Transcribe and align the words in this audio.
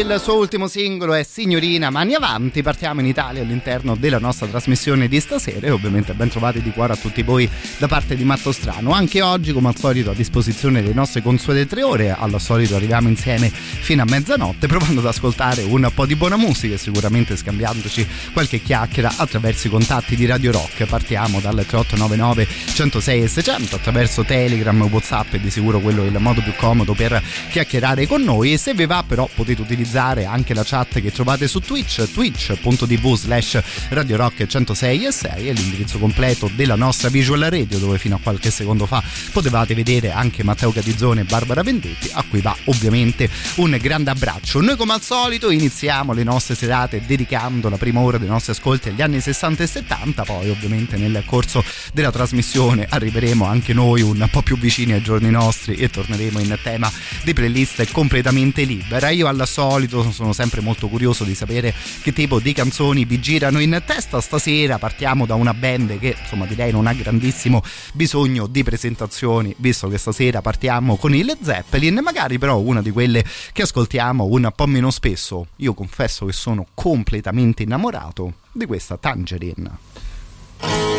Il 0.00 0.20
suo 0.20 0.38
ultimo 0.38 0.66
singolo 0.66 1.14
è 1.14 1.22
Signorina 1.22 1.88
Mani 1.88 2.14
Avanti. 2.14 2.62
Partiamo 2.62 2.98
in 2.98 3.06
Italia 3.06 3.42
all'interno 3.42 3.94
della 3.94 4.18
nostra 4.18 4.48
trasmissione 4.48 5.06
di 5.06 5.20
stasera 5.20 5.68
e 5.68 5.70
ovviamente 5.70 6.14
ben 6.14 6.28
trovati 6.28 6.60
di 6.60 6.72
cuore 6.72 6.94
a 6.94 6.96
tutti 6.96 7.22
voi 7.22 7.48
da 7.78 7.86
parte 7.86 8.16
di 8.16 8.24
Matto 8.24 8.50
Strano. 8.50 8.90
Anche 8.90 9.22
oggi, 9.22 9.52
come 9.52 9.68
al 9.68 9.76
solito, 9.76 10.10
a 10.10 10.14
disposizione 10.14 10.82
delle 10.82 10.94
nostre 10.94 11.22
consuete 11.22 11.66
tre 11.66 11.84
ore. 11.84 12.10
Al 12.10 12.40
solito 12.40 12.74
arriviamo 12.74 13.08
insieme 13.08 13.50
fino 13.50 14.02
a 14.02 14.04
mezzanotte 14.04 14.66
provando 14.66 14.98
ad 14.98 15.06
ascoltare 15.06 15.62
un 15.62 15.88
po' 15.94 16.06
di 16.06 16.16
buona 16.16 16.36
musica 16.36 16.74
e 16.74 16.78
sicuramente 16.78 17.36
scambiandoci 17.36 18.06
qualche 18.32 18.60
chiacchiera 18.60 19.12
attraverso 19.16 19.68
i 19.68 19.70
contatti 19.70 20.16
di 20.16 20.26
Radio 20.26 20.50
Rock. 20.50 20.86
Partiamo 20.86 21.38
dal 21.38 21.64
3899 21.66 22.48
106 22.74 23.22
e 23.22 23.28
600 23.28 23.76
attraverso 23.76 24.24
Telegram, 24.24 24.82
Whatsapp 24.82 25.34
e 25.34 25.40
di 25.40 25.50
sicuro 25.50 25.78
quello 25.78 26.02
è 26.02 26.06
il 26.06 26.18
modo 26.18 26.42
più 26.42 26.54
comodo 26.56 26.94
per 26.94 27.22
chiacchierare 27.50 28.08
con 28.08 28.22
noi. 28.22 28.54
E 28.54 28.58
se 28.58 28.74
vi 28.74 28.86
va 28.86 29.04
però 29.06 29.28
potete 29.32 29.60
utilizzare 29.60 29.82
utilizzare 29.84 30.24
anche 30.24 30.54
la 30.54 30.64
chat 30.64 31.00
che 31.00 31.12
trovate 31.12 31.46
su 31.46 31.60
Twitch, 31.60 32.10
twitch.tv 32.10 33.14
slash 33.14 33.62
Radio 33.90 34.16
Rock 34.16 34.46
106 34.46 35.04
e 35.04 35.12
6 35.12 35.48
è 35.48 35.52
l'indirizzo 35.52 35.98
completo 35.98 36.50
della 36.54 36.74
nostra 36.74 37.10
visual 37.10 37.40
radio 37.40 37.78
dove 37.78 37.98
fino 37.98 38.16
a 38.16 38.18
qualche 38.22 38.50
secondo 38.50 38.86
fa 38.86 39.02
potevate 39.30 39.74
vedere 39.74 40.10
anche 40.10 40.42
Matteo 40.42 40.72
Catizzone 40.72 41.20
e 41.20 41.24
Barbara 41.24 41.62
Vendetti 41.62 42.10
a 42.12 42.24
cui 42.28 42.40
va 42.40 42.56
ovviamente 42.64 43.28
un 43.56 43.76
grande 43.80 44.10
abbraccio. 44.10 44.62
Noi 44.62 44.76
come 44.76 44.94
al 44.94 45.02
solito 45.02 45.50
iniziamo 45.50 46.14
le 46.14 46.24
nostre 46.24 46.54
serate 46.54 47.02
dedicando 47.04 47.68
la 47.68 47.76
prima 47.76 48.00
ora 48.00 48.16
dei 48.16 48.28
nostri 48.28 48.52
ascolti 48.52 48.88
agli 48.88 49.02
anni 49.02 49.20
60 49.20 49.62
e 49.62 49.66
70, 49.66 50.24
poi 50.24 50.48
ovviamente 50.48 50.96
nel 50.96 51.22
corso 51.26 51.62
della 51.92 52.10
trasmissione 52.10 52.86
arriveremo 52.88 53.44
anche 53.44 53.74
noi 53.74 54.00
un 54.00 54.26
po' 54.30 54.40
più 54.40 54.56
vicini 54.56 54.92
ai 54.92 55.02
giorni 55.02 55.30
nostri 55.30 55.74
e 55.74 55.90
torneremo 55.90 56.38
in 56.38 56.56
tema 56.62 56.90
di 57.22 57.34
playlist 57.34 57.90
completamente 57.92 58.62
libera. 58.62 59.10
Io 59.10 59.28
alla 59.28 59.46
solita 59.46 59.73
solito 59.74 60.08
sono 60.12 60.32
sempre 60.32 60.60
molto 60.60 60.88
curioso 60.88 61.24
di 61.24 61.34
sapere 61.34 61.74
che 62.02 62.12
tipo 62.12 62.38
di 62.38 62.52
canzoni 62.52 63.04
vi 63.04 63.18
girano 63.18 63.58
in 63.58 63.82
testa. 63.84 64.20
Stasera 64.20 64.78
partiamo 64.78 65.26
da 65.26 65.34
una 65.34 65.52
band 65.52 65.98
che 65.98 66.16
insomma 66.20 66.46
direi 66.46 66.70
non 66.70 66.86
ha 66.86 66.92
grandissimo 66.92 67.60
bisogno 67.92 68.46
di 68.46 68.62
presentazioni, 68.62 69.52
visto 69.58 69.88
che 69.88 69.98
stasera 69.98 70.40
partiamo 70.40 70.96
con 70.96 71.12
il 71.12 71.36
Zeppelin, 71.42 71.98
magari 72.02 72.38
però 72.38 72.58
una 72.58 72.82
di 72.82 72.92
quelle 72.92 73.24
che 73.52 73.62
ascoltiamo 73.62 74.24
un 74.24 74.52
po' 74.54 74.66
meno 74.66 74.92
spesso. 74.92 75.48
Io 75.56 75.74
confesso 75.74 76.26
che 76.26 76.32
sono 76.32 76.66
completamente 76.72 77.64
innamorato 77.64 78.34
di 78.52 78.66
questa 78.66 78.96
Tangerine. 78.96 80.93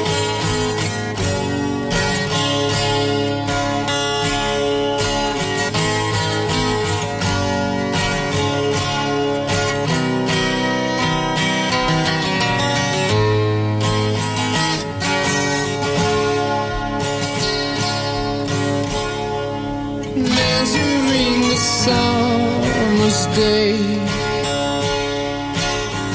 Summer's 21.86 23.22
day. 23.38 23.78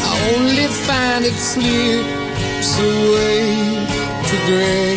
I 0.06 0.10
only 0.34 0.66
find 0.86 1.22
it 1.30 1.38
slips 1.50 2.72
away 2.90 3.42
to 4.28 4.36
gray. 4.48 4.94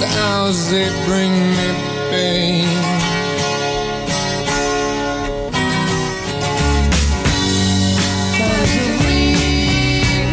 The 0.00 0.08
hours 0.24 0.60
they 0.70 0.88
bring 1.06 1.34
me 1.56 1.68
pain. 2.10 2.68
Tangerine, 9.04 10.32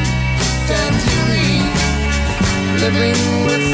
tangerine, 0.68 1.72
living 2.81 3.19
reflection 3.45 3.70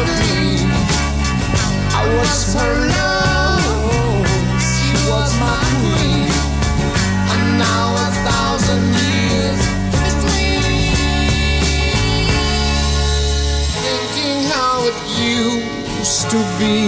a. 0.00 0.66
I 2.00 2.02
was 2.16 2.54
her 2.54 2.74
love, 2.94 4.26
she 4.70 4.90
was 5.10 5.30
my 5.46 5.62
queen, 5.80 6.30
and 7.32 7.44
now 7.58 7.86
a 8.06 8.10
thousand 8.28 8.84
years 9.06 9.60
between. 10.04 10.62
Thinking 13.84 14.40
how 14.54 14.74
it 14.90 14.98
used 15.36 16.24
to 16.32 16.40
be. 16.58 16.78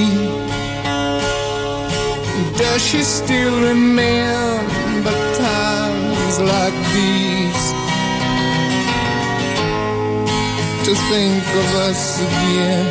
Does 2.59 2.81
she 2.89 3.03
still 3.03 3.55
remember 3.71 5.17
times 5.37 6.39
like 6.39 6.77
these? 6.95 7.50
To 10.91 10.97
think 10.97 11.45
of 11.45 11.75
us 11.87 12.21
again. 12.21 12.87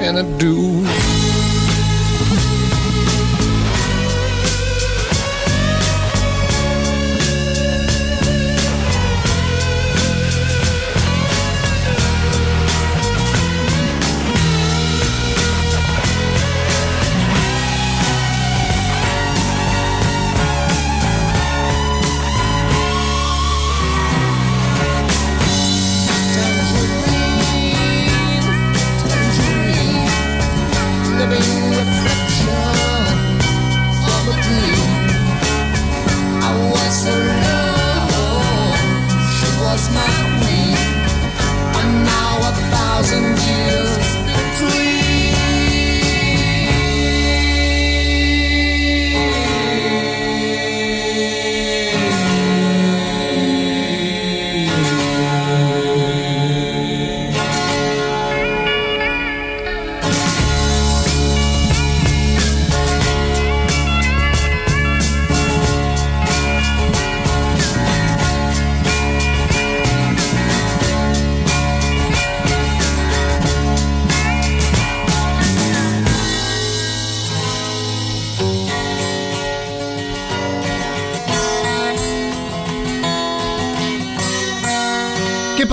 And 0.00 0.18
I 0.18 0.38
do. 0.38 0.95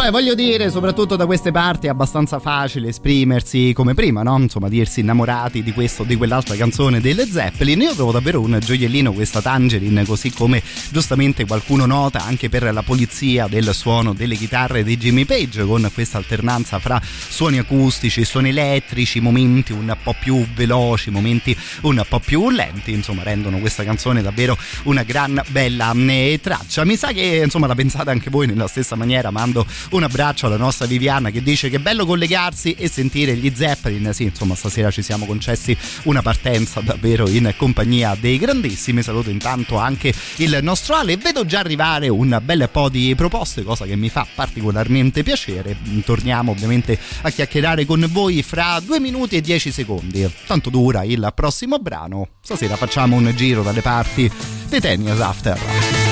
Poi 0.03 0.11
voglio 0.11 0.35
dire, 0.35 0.69
soprattutto 0.69 1.15
da 1.15 1.25
queste 1.25 1.51
parti 1.51 1.87
è 1.87 1.89
abbastanza 1.89 2.39
facile 2.39 2.89
esprimersi 2.89 3.71
come 3.73 3.93
prima, 3.93 4.21
no? 4.21 4.37
Insomma, 4.37 4.67
dirsi 4.67 4.99
innamorati 4.99 5.63
di 5.63 5.71
questo 5.71 6.01
o 6.01 6.05
di 6.05 6.17
quell'altra 6.17 6.57
canzone 6.57 6.99
delle 6.99 7.25
Zeppelin. 7.25 7.79
Io 7.79 7.93
trovo 7.93 8.11
davvero 8.11 8.41
un 8.41 8.59
gioiellino 8.61 9.13
questa 9.13 9.41
Tangerine, 9.41 10.03
così 10.05 10.29
come 10.33 10.61
giustamente 10.89 11.45
qualcuno 11.45 11.85
nota 11.85 12.25
anche 12.25 12.49
per 12.49 12.73
la 12.73 12.81
polizia 12.81 13.47
del 13.47 13.73
suono 13.73 14.13
delle 14.13 14.35
chitarre 14.35 14.83
di 14.83 14.97
Jimmy 14.97 15.23
Page, 15.23 15.63
con 15.63 15.89
questa 15.93 16.17
alternanza 16.17 16.79
fra 16.79 17.01
suoni 17.01 17.59
acustici, 17.59 18.25
suoni 18.25 18.49
elettrici, 18.49 19.21
momenti 19.21 19.71
un 19.71 19.95
po' 20.03 20.15
più 20.19 20.45
veloci, 20.53 21.11
momenti 21.11 21.55
un 21.83 22.03
po' 22.09 22.19
più 22.19 22.49
lenti, 22.49 22.91
insomma, 22.91 23.23
rendono 23.23 23.59
questa 23.59 23.85
canzone 23.85 24.21
davvero 24.21 24.57
una 24.83 25.03
gran 25.03 25.41
bella 25.47 25.93
eh, 25.93 26.39
traccia. 26.41 26.83
Mi 26.83 26.97
sa 26.97 27.13
che 27.13 27.39
insomma 27.41 27.67
la 27.67 27.75
pensate 27.75 28.09
anche 28.09 28.29
voi 28.29 28.47
nella 28.47 28.67
stessa 28.67 28.97
maniera, 28.97 29.31
mando 29.31 29.65
un 29.95 30.03
abbraccio 30.03 30.47
alla 30.47 30.57
nostra 30.57 30.85
Viviana 30.85 31.29
che 31.29 31.41
dice 31.41 31.69
che 31.69 31.77
è 31.77 31.79
bello 31.79 32.05
collegarsi 32.05 32.73
e 32.73 32.87
sentire 32.87 33.35
gli 33.35 33.51
Zeppelin. 33.53 34.11
Sì, 34.13 34.23
insomma, 34.23 34.55
stasera 34.55 34.91
ci 34.91 35.01
siamo 35.01 35.25
concessi 35.25 35.75
una 36.03 36.21
partenza 36.21 36.81
davvero 36.81 37.27
in 37.27 37.53
compagnia 37.57 38.15
dei 38.19 38.37
grandissimi. 38.37 39.03
Saluto 39.03 39.29
intanto 39.29 39.77
anche 39.77 40.13
il 40.37 40.59
nostro 40.61 40.95
Ale. 40.95 41.17
Vedo 41.17 41.45
già 41.45 41.59
arrivare 41.59 42.09
un 42.09 42.39
bel 42.43 42.69
po' 42.71 42.89
di 42.89 43.13
proposte, 43.15 43.63
cosa 43.63 43.85
che 43.85 43.95
mi 43.95 44.09
fa 44.09 44.25
particolarmente 44.33 45.23
piacere. 45.23 45.77
Torniamo 46.03 46.51
ovviamente 46.51 46.97
a 47.21 47.29
chiacchierare 47.29 47.85
con 47.85 48.07
voi 48.11 48.43
fra 48.43 48.79
due 48.79 48.99
minuti 48.99 49.35
e 49.35 49.41
dieci 49.41 49.71
secondi. 49.71 50.29
Tanto 50.45 50.69
dura 50.69 51.03
il 51.03 51.31
prossimo 51.35 51.79
brano. 51.79 52.29
Stasera 52.41 52.75
facciamo 52.75 53.15
un 53.15 53.31
giro 53.35 53.63
dalle 53.63 53.81
parti 53.81 54.29
dei 54.67 54.79
Tenias 54.79 55.19
After. 55.19 56.02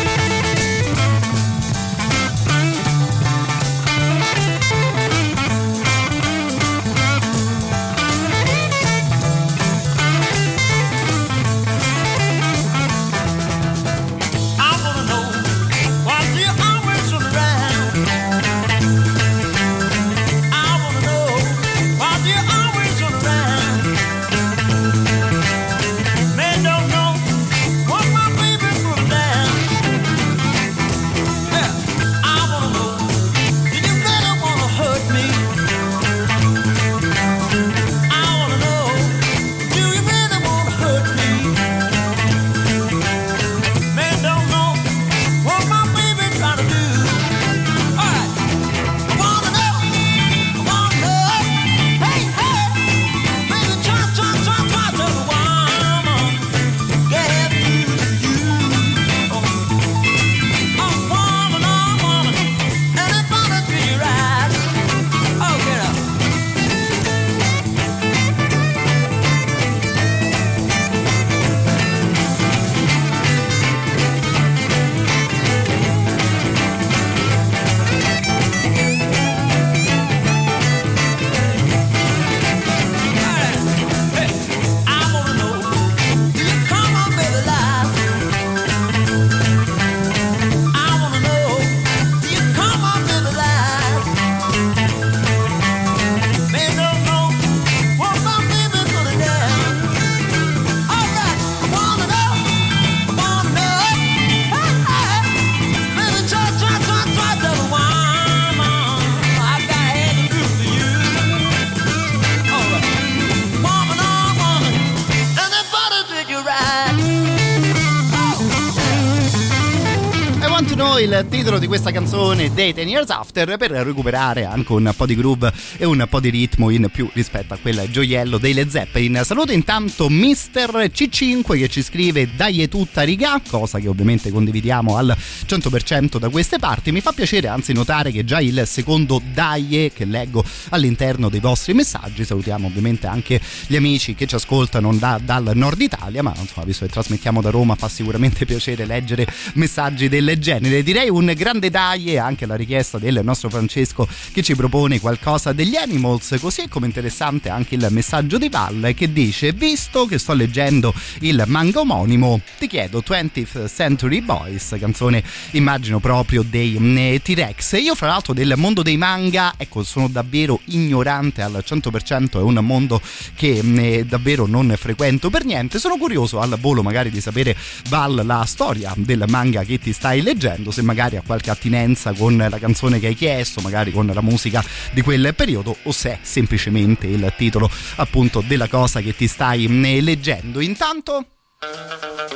Canzone 122.51 122.53
dei 122.53 122.73
Ten 122.73 122.87
Years 122.87 123.09
After 123.31 123.55
per 123.55 123.71
recuperare 123.71 124.43
anche 124.43 124.73
un 124.73 124.91
po' 124.93 125.05
di 125.05 125.15
groove 125.15 125.53
e 125.77 125.85
un 125.85 126.05
po' 126.09 126.19
di 126.19 126.29
ritmo 126.29 126.69
in 126.69 126.89
più 126.91 127.09
rispetto 127.13 127.53
a 127.53 127.57
quel 127.57 127.87
gioiello 127.89 128.37
dei 128.37 128.53
Led 128.53 128.67
Zeppelin. 128.69 129.21
Saluto 129.23 129.53
intanto 129.53 130.09
Mister 130.09 130.69
C5 130.69 131.57
che 131.57 131.69
ci 131.69 131.81
scrive 131.81 132.35
dai 132.35 132.67
tutta 132.67 133.03
riga, 133.03 133.41
cosa 133.47 133.79
che 133.79 133.87
ovviamente 133.87 134.31
condividiamo 134.31 134.97
al 134.97 135.15
100% 135.47 136.17
da 136.17 136.27
queste 136.27 136.59
parti. 136.59 136.91
Mi 136.91 136.99
fa 136.99 137.13
piacere 137.13 137.47
anzi 137.47 137.71
notare 137.71 138.11
che 138.11 138.25
già 138.25 138.41
il 138.41 138.63
secondo 138.65 139.21
dai 139.33 139.89
che 139.95 140.03
leggo 140.03 140.43
all'interno 140.71 141.29
dei 141.29 141.39
vostri 141.39 141.73
messaggi, 141.73 142.25
salutiamo 142.25 142.67
ovviamente 142.67 143.07
anche 143.07 143.39
gli 143.67 143.77
amici 143.77 144.13
che 144.13 144.27
ci 144.27 144.35
ascoltano 144.35 144.93
da, 144.95 145.21
dal 145.23 145.51
nord 145.53 145.79
Italia, 145.79 146.21
ma 146.21 146.33
insomma 146.37 146.65
visto 146.65 146.85
che 146.85 146.91
trasmettiamo 146.91 147.41
da 147.41 147.49
Roma 147.49 147.75
fa 147.75 147.87
sicuramente 147.87 148.43
piacere 148.43 148.85
leggere 148.85 149.25
messaggi 149.53 150.09
del 150.09 150.37
genere. 150.37 150.83
Direi 150.83 151.09
un 151.09 151.31
grande 151.33 151.69
dai 151.69 152.07
e 152.07 152.17
anche 152.17 152.45
la 152.45 152.55
richiesta 152.55 152.97
del 152.97 153.19
nostro 153.23 153.49
Francesco 153.49 154.07
che 154.31 154.41
ci 154.41 154.55
propone 154.55 154.99
qualcosa 154.99 155.53
degli 155.53 155.75
Animals, 155.75 156.37
così 156.39 156.67
come 156.67 156.85
interessante 156.85 157.49
anche 157.49 157.75
il 157.75 157.87
messaggio 157.89 158.37
di 158.37 158.49
Val 158.49 158.93
che 158.95 159.11
dice 159.11 159.51
visto 159.51 160.05
che 160.05 160.17
sto 160.17 160.33
leggendo 160.33 160.93
il 161.19 161.43
manga 161.47 161.79
omonimo 161.79 162.41
ti 162.57 162.67
chiedo 162.67 163.03
20th 163.05 163.73
Century 163.73 164.21
Boys, 164.21 164.75
canzone 164.79 165.23
immagino 165.51 165.99
proprio 165.99 166.43
dei 166.43 166.77
mm, 166.79 167.15
T-Rex. 167.23 167.79
Io 167.81 167.95
fra 167.95 168.07
l'altro 168.07 168.33
del 168.33 168.53
mondo 168.57 168.81
dei 168.81 168.97
manga, 168.97 169.53
ecco, 169.57 169.83
sono 169.83 170.07
davvero 170.07 170.59
ignorante 170.65 171.41
al 171.41 171.63
100%, 171.65 172.39
è 172.39 172.41
un 172.41 172.59
mondo 172.61 173.01
che 173.35 173.61
mm, 173.63 174.01
davvero 174.01 174.45
non 174.45 174.73
frequento 174.77 175.29
per 175.29 175.45
niente. 175.45 175.79
Sono 175.79 175.97
curioso 175.97 176.39
al 176.39 176.57
volo 176.59 176.83
magari 176.83 177.09
di 177.09 177.21
sapere 177.21 177.55
Val 177.89 178.21
la 178.25 178.43
storia 178.45 178.93
del 178.95 179.23
manga 179.27 179.63
che 179.63 179.79
ti 179.79 179.93
stai 179.93 180.21
leggendo, 180.21 180.71
se 180.71 180.81
magari 180.81 181.17
ha 181.17 181.23
qualche 181.25 181.49
attinenza 181.49 182.13
con 182.13 182.37
la 182.37 182.59
canzone 182.59 182.99
che 182.99 183.07
hai 183.07 183.10
chiesto, 183.15 183.61
magari 183.61 183.91
con 183.91 184.07
la 184.07 184.21
musica 184.21 184.63
di 184.91 185.01
quel 185.01 185.33
periodo 185.35 185.75
o 185.83 185.91
se 185.91 186.11
è 186.11 186.19
semplicemente 186.21 187.07
il 187.07 187.33
titolo 187.37 187.69
appunto 187.95 188.43
della 188.45 188.67
cosa 188.67 189.01
che 189.01 189.15
ti 189.15 189.27
stai 189.27 189.67
mm, 189.67 189.99
leggendo. 189.99 190.59
Intanto 190.59 191.25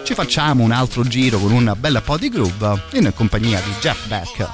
ci 0.04 0.14
facciamo 0.14 0.64
un 0.64 0.72
altro 0.72 1.04
giro 1.04 1.40
con 1.40 1.52
un 1.52 1.74
bel 1.78 2.02
po' 2.06 2.18
di 2.18 2.30
groove 2.30 2.82
in 2.94 3.12
compagnia 3.16 3.60
di 3.62 3.72
Jeff 3.80 4.08
Beck. 4.08 4.48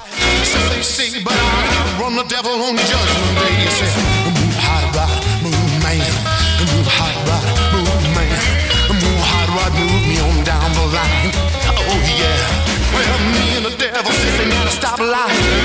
Oh 11.84 11.98
yeah. 12.18 12.62
Well, 12.92 13.18
me 13.32 13.56
and 13.56 13.64
the 13.66 13.76
devil 13.76 14.12
sitting 14.12 14.52
at 14.52 14.66
a 14.66 14.70
stoplight. 14.70 15.61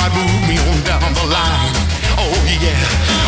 Rod, 0.00 0.12
move 0.16 0.48
me 0.48 0.56
on 0.56 0.80
down 0.88 1.12
the 1.12 1.26
line. 1.28 1.76
Oh 2.16 2.32
yeah. 2.56 2.72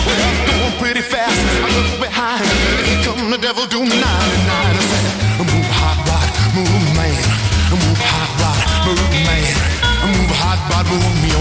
Well, 0.08 0.20
I'm 0.24 0.38
going 0.48 0.74
pretty 0.80 1.02
fast. 1.02 1.36
I 1.60 1.68
look 1.68 2.00
behind. 2.00 2.48
Here 2.88 3.04
come 3.04 3.30
the 3.30 3.36
devil 3.36 3.66
doing 3.66 3.92
99. 3.92 4.00
I 4.00 4.80
said, 4.80 5.04
move 5.52 5.68
hot 5.68 6.00
rod, 6.08 6.28
move 6.56 6.86
man. 6.96 7.20
Move 7.76 8.00
hot 8.00 8.32
rod, 8.40 8.60
move 8.88 9.12
man. 9.28 9.52
Move 10.16 10.32
hot 10.32 10.60
rod, 10.72 10.86
move 10.88 11.12
me 11.20 11.31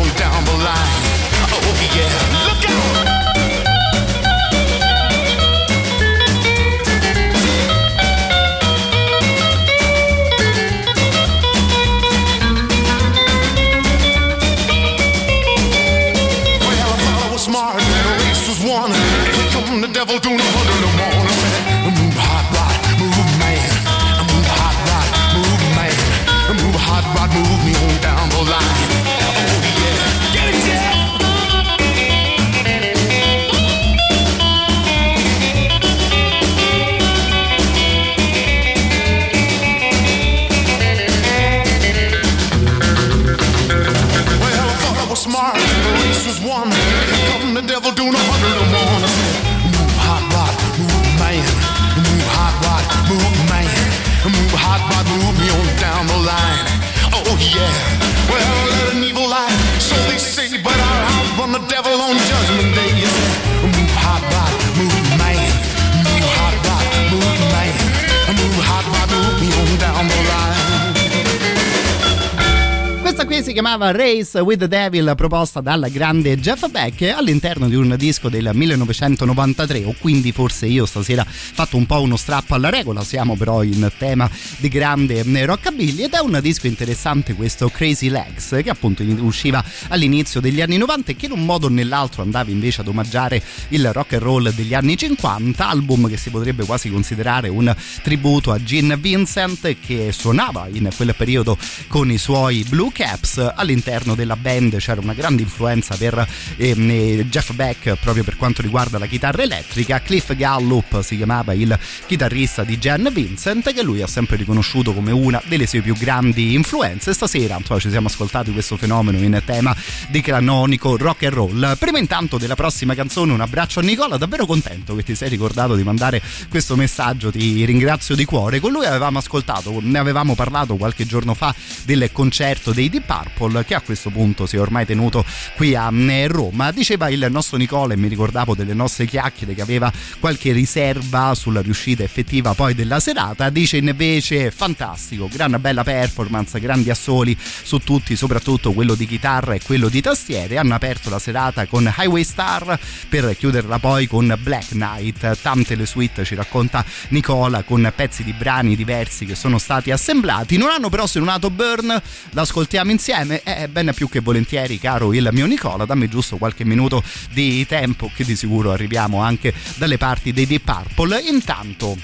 si 73.52 73.58
chiamava 73.58 73.92
Race 73.92 74.40
with 74.40 74.60
the 74.60 74.68
Devil 74.70 75.12
proposta 75.14 75.60
dal 75.60 75.90
grande 75.92 76.40
Jeff 76.40 76.70
Beck 76.70 77.02
all'interno 77.14 77.68
di 77.68 77.76
un 77.76 77.96
disco 77.98 78.30
del 78.30 78.50
1993 78.54 79.84
o 79.84 79.94
quindi 80.00 80.32
forse 80.32 80.68
io 80.68 80.86
stasera 80.86 81.24
ho 81.24 81.26
fatto 81.30 81.76
un 81.76 81.86
po' 81.86 82.00
uno 82.00 82.16
strappo 82.16 82.56
alla 82.56 82.70
regola 82.70 83.04
siamo 83.04 83.36
però 83.36 83.62
in 83.64 83.92
tema 83.98 84.30
di 84.56 84.70
grande 84.70 85.26
rockabilly 85.46 86.04
ed 86.04 86.14
è 86.14 86.20
un 86.20 86.40
disco 86.42 86.68
interessante 86.68 87.34
questo 87.34 87.68
Crazy 87.68 88.08
Legs 88.08 88.58
che 88.64 88.70
appunto 88.70 89.04
usciva 89.04 89.62
all'inizio 89.90 90.40
degli 90.40 90.62
anni 90.62 90.78
90 90.78 91.12
e 91.12 91.16
che 91.18 91.26
in 91.26 91.34
un 91.34 91.44
modo 91.44 91.66
o 91.66 91.70
nell'altro 91.70 92.22
andava 92.22 92.52
invece 92.52 92.80
ad 92.80 92.88
omaggiare 92.88 93.44
il 93.70 93.92
rock 93.92 94.14
and 94.14 94.22
roll 94.22 94.50
degli 94.54 94.74
anni 94.74 94.96
50 94.96 95.68
album 95.68 96.08
che 96.08 96.16
si 96.16 96.30
potrebbe 96.30 96.64
quasi 96.64 96.90
considerare 96.90 97.50
un 97.50 97.76
tributo 98.02 98.54
a 98.54 98.64
Gene 98.64 98.96
Vincent 98.96 99.76
che 99.86 100.14
suonava 100.14 100.70
in 100.72 100.90
quel 100.96 101.14
periodo 101.18 101.58
con 101.90 102.10
i 102.10 102.18
suoi 102.18 102.66
Blue 102.70 102.92
Caps 102.94 103.40
all'interno 103.42 104.16
della 104.16 104.36
band. 104.36 104.78
C'era 104.78 105.02
una 105.02 105.14
grande 105.14 105.42
influenza 105.42 105.96
per 105.96 106.28
ehm, 106.58 106.90
eh, 106.90 107.26
Jeff 107.30 107.52
Beck 107.54 107.96
proprio 107.96 108.24
per 108.24 108.38
quanto 108.38 108.62
riguarda 108.62 108.98
la 108.98 109.06
chitarra 109.06 109.44
elettrica. 109.44 110.02
Cliff 110.02 110.34
Gallup 110.34 111.02
si 111.02 111.18
chiamava 111.18 111.54
il 111.54 111.78
chitarrista 112.06 112.64
di 112.64 112.78
Jen 112.78 113.10
Vincent 113.12 113.74
che 113.74 113.84
lui 113.84 114.02
ha 114.02 114.08
sempre 114.08 114.38
riconosciuto 114.38 114.94
come 114.94 115.12
una 115.12 115.42
delle 115.46 115.68
sue 115.68 115.82
più 115.82 115.96
grandi 115.96 116.54
influenze. 116.54 117.14
Stasera 117.14 117.58
insomma, 117.58 117.80
ci 117.80 117.90
siamo 117.90 118.08
ascoltati 118.08 118.52
questo 118.52 118.78
fenomeno 118.78 119.18
in 119.18 119.42
tema 119.46 119.76
di 120.10 120.22
canonico 120.22 120.98
rock 120.98 121.24
and 121.24 121.34
roll. 121.34 121.78
Prima 121.78 122.00
intanto 122.00 122.38
della 122.38 122.56
prossima 122.56 122.96
canzone 122.96 123.34
un 123.34 123.42
abbraccio 123.42 123.80
a 123.80 123.84
Nicola. 123.84 124.18
Davvero 124.18 124.46
contento 124.46 124.96
che 124.96 125.04
ti 125.04 125.16
sei 125.16 125.30
ricordato 125.30 125.76
di 125.76 125.84
mandare 125.84 126.22
questo 126.50 126.76
messaggio. 126.76 127.32
Ti 127.32 127.66
ringrazio 127.66 128.16
di 128.16 128.26
cuore. 128.26 128.60
Con 128.60 128.72
lui 128.72 128.86
avevamo 128.86 129.18
ascoltato 129.18 129.80
ne 129.82 130.00
avevamo 130.00 130.36
parlato 130.36 130.76
qualche 130.76 131.06
giorno 131.06 131.34
fa 131.34 131.54
del 131.84 132.10
concerto 132.12 132.72
dei 132.72 132.90
Deep 132.90 133.06
Purple 133.06 133.31
che 133.66 133.74
a 133.74 133.82
questo 133.82 134.10
punto 134.12 134.46
si 134.46 134.56
è 134.56 134.60
ormai 134.60 134.86
tenuto 134.86 135.26
qui 135.56 135.76
a 135.76 135.92
eh, 135.92 136.28
Roma. 136.28 136.72
Diceva 136.72 137.10
il 137.10 137.28
nostro 137.32 137.58
Nicola 137.58 137.94
e 137.94 137.98
mi 137.98 138.08
ricordavo 138.08 138.54
delle 138.54 138.74
nostre 138.74 139.06
chiacchiere 139.06 139.56
che 139.56 139.62
aveva 139.62 139.92
qualche 140.20 140.52
riserva 140.52 141.34
sulla 141.34 141.62
riuscita 141.62 142.04
effettiva 142.04 142.54
poi 142.54 142.76
della 142.76 143.00
serata. 143.00 143.50
Dice 143.50 143.78
invece 143.78 144.52
fantastico 144.52 145.28
gran 145.32 145.58
bella 145.60 145.84
performance 145.84 146.60
grandi 146.60 146.90
assoli 146.90 147.36
su 147.40 147.80
tutti 147.80 148.16
soprattutto 148.16 148.74
quello 148.74 148.94
di 148.94 149.08
chitarra 149.08 149.54
e 149.54 149.62
quello 149.64 149.90
di 149.90 150.02
tastiere. 150.02 150.58
Hanno 150.58 150.76
aperto 150.76 151.10
la 151.10 151.20
serata 151.20 151.66
con 151.66 151.92
Highway 151.98 152.24
Star 152.24 152.80
per 153.10 153.36
chiuderla 153.36 153.80
poi 153.80 154.08
con 154.08 154.38
Black 154.42 154.70
Knight. 154.70 155.42
Tante 155.42 155.76
le 155.76 155.86
suite 155.86 156.24
ci 156.26 156.36
racconta 156.36 156.86
Nicola 157.10 157.64
con 157.64 157.92
pezzi 157.96 158.24
di 158.24 158.34
brani 158.34 158.76
diversi 158.76 159.26
che 159.26 159.36
sono 159.36 159.58
stati 159.58 159.90
assemblati. 159.90 160.58
Non 160.58 160.70
hanno 160.70 160.90
però 160.90 161.08
suonato 161.08 161.50
Burn 161.50 162.00
l'ascoltiamo 162.32 162.92
insieme 162.92 163.21
è 163.44 163.68
ben 163.68 163.92
più 163.96 164.10
che 164.10 164.20
volentieri 164.20 164.80
caro 164.80 165.14
il 165.14 165.30
mio 165.32 165.46
Nicola 165.46 165.86
dammi 165.86 166.08
giusto 166.08 166.38
qualche 166.38 166.66
minuto 166.66 167.04
di 167.32 167.66
tempo 167.66 168.10
che 168.14 168.24
di 168.24 168.36
sicuro 168.36 168.72
arriviamo 168.72 169.22
anche 169.22 169.54
dalle 169.76 169.98
parti 169.98 170.32
dei 170.32 170.46
Deep 170.46 170.64
Purple 170.64 171.22
intanto 171.22 171.98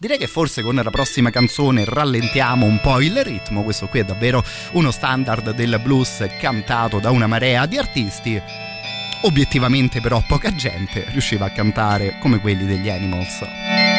Direi 0.00 0.16
che 0.16 0.28
forse 0.28 0.62
con 0.62 0.76
la 0.76 0.90
prossima 0.90 1.28
canzone 1.28 1.84
rallentiamo 1.84 2.64
un 2.64 2.80
po' 2.80 3.02
il 3.02 3.22
ritmo, 3.22 3.62
questo 3.62 3.86
qui 3.86 4.00
è 4.00 4.04
davvero 4.04 4.42
uno 4.72 4.90
standard 4.90 5.50
del 5.50 5.78
blues 5.82 6.26
cantato 6.40 7.00
da 7.00 7.10
una 7.10 7.26
marea 7.26 7.66
di 7.66 7.76
artisti. 7.76 8.40
Obiettivamente 9.24 10.00
però 10.00 10.24
poca 10.26 10.54
gente 10.54 11.04
riusciva 11.10 11.44
a 11.44 11.50
cantare 11.50 12.16
come 12.18 12.40
quelli 12.40 12.64
degli 12.64 12.88
Animals. 12.88 13.89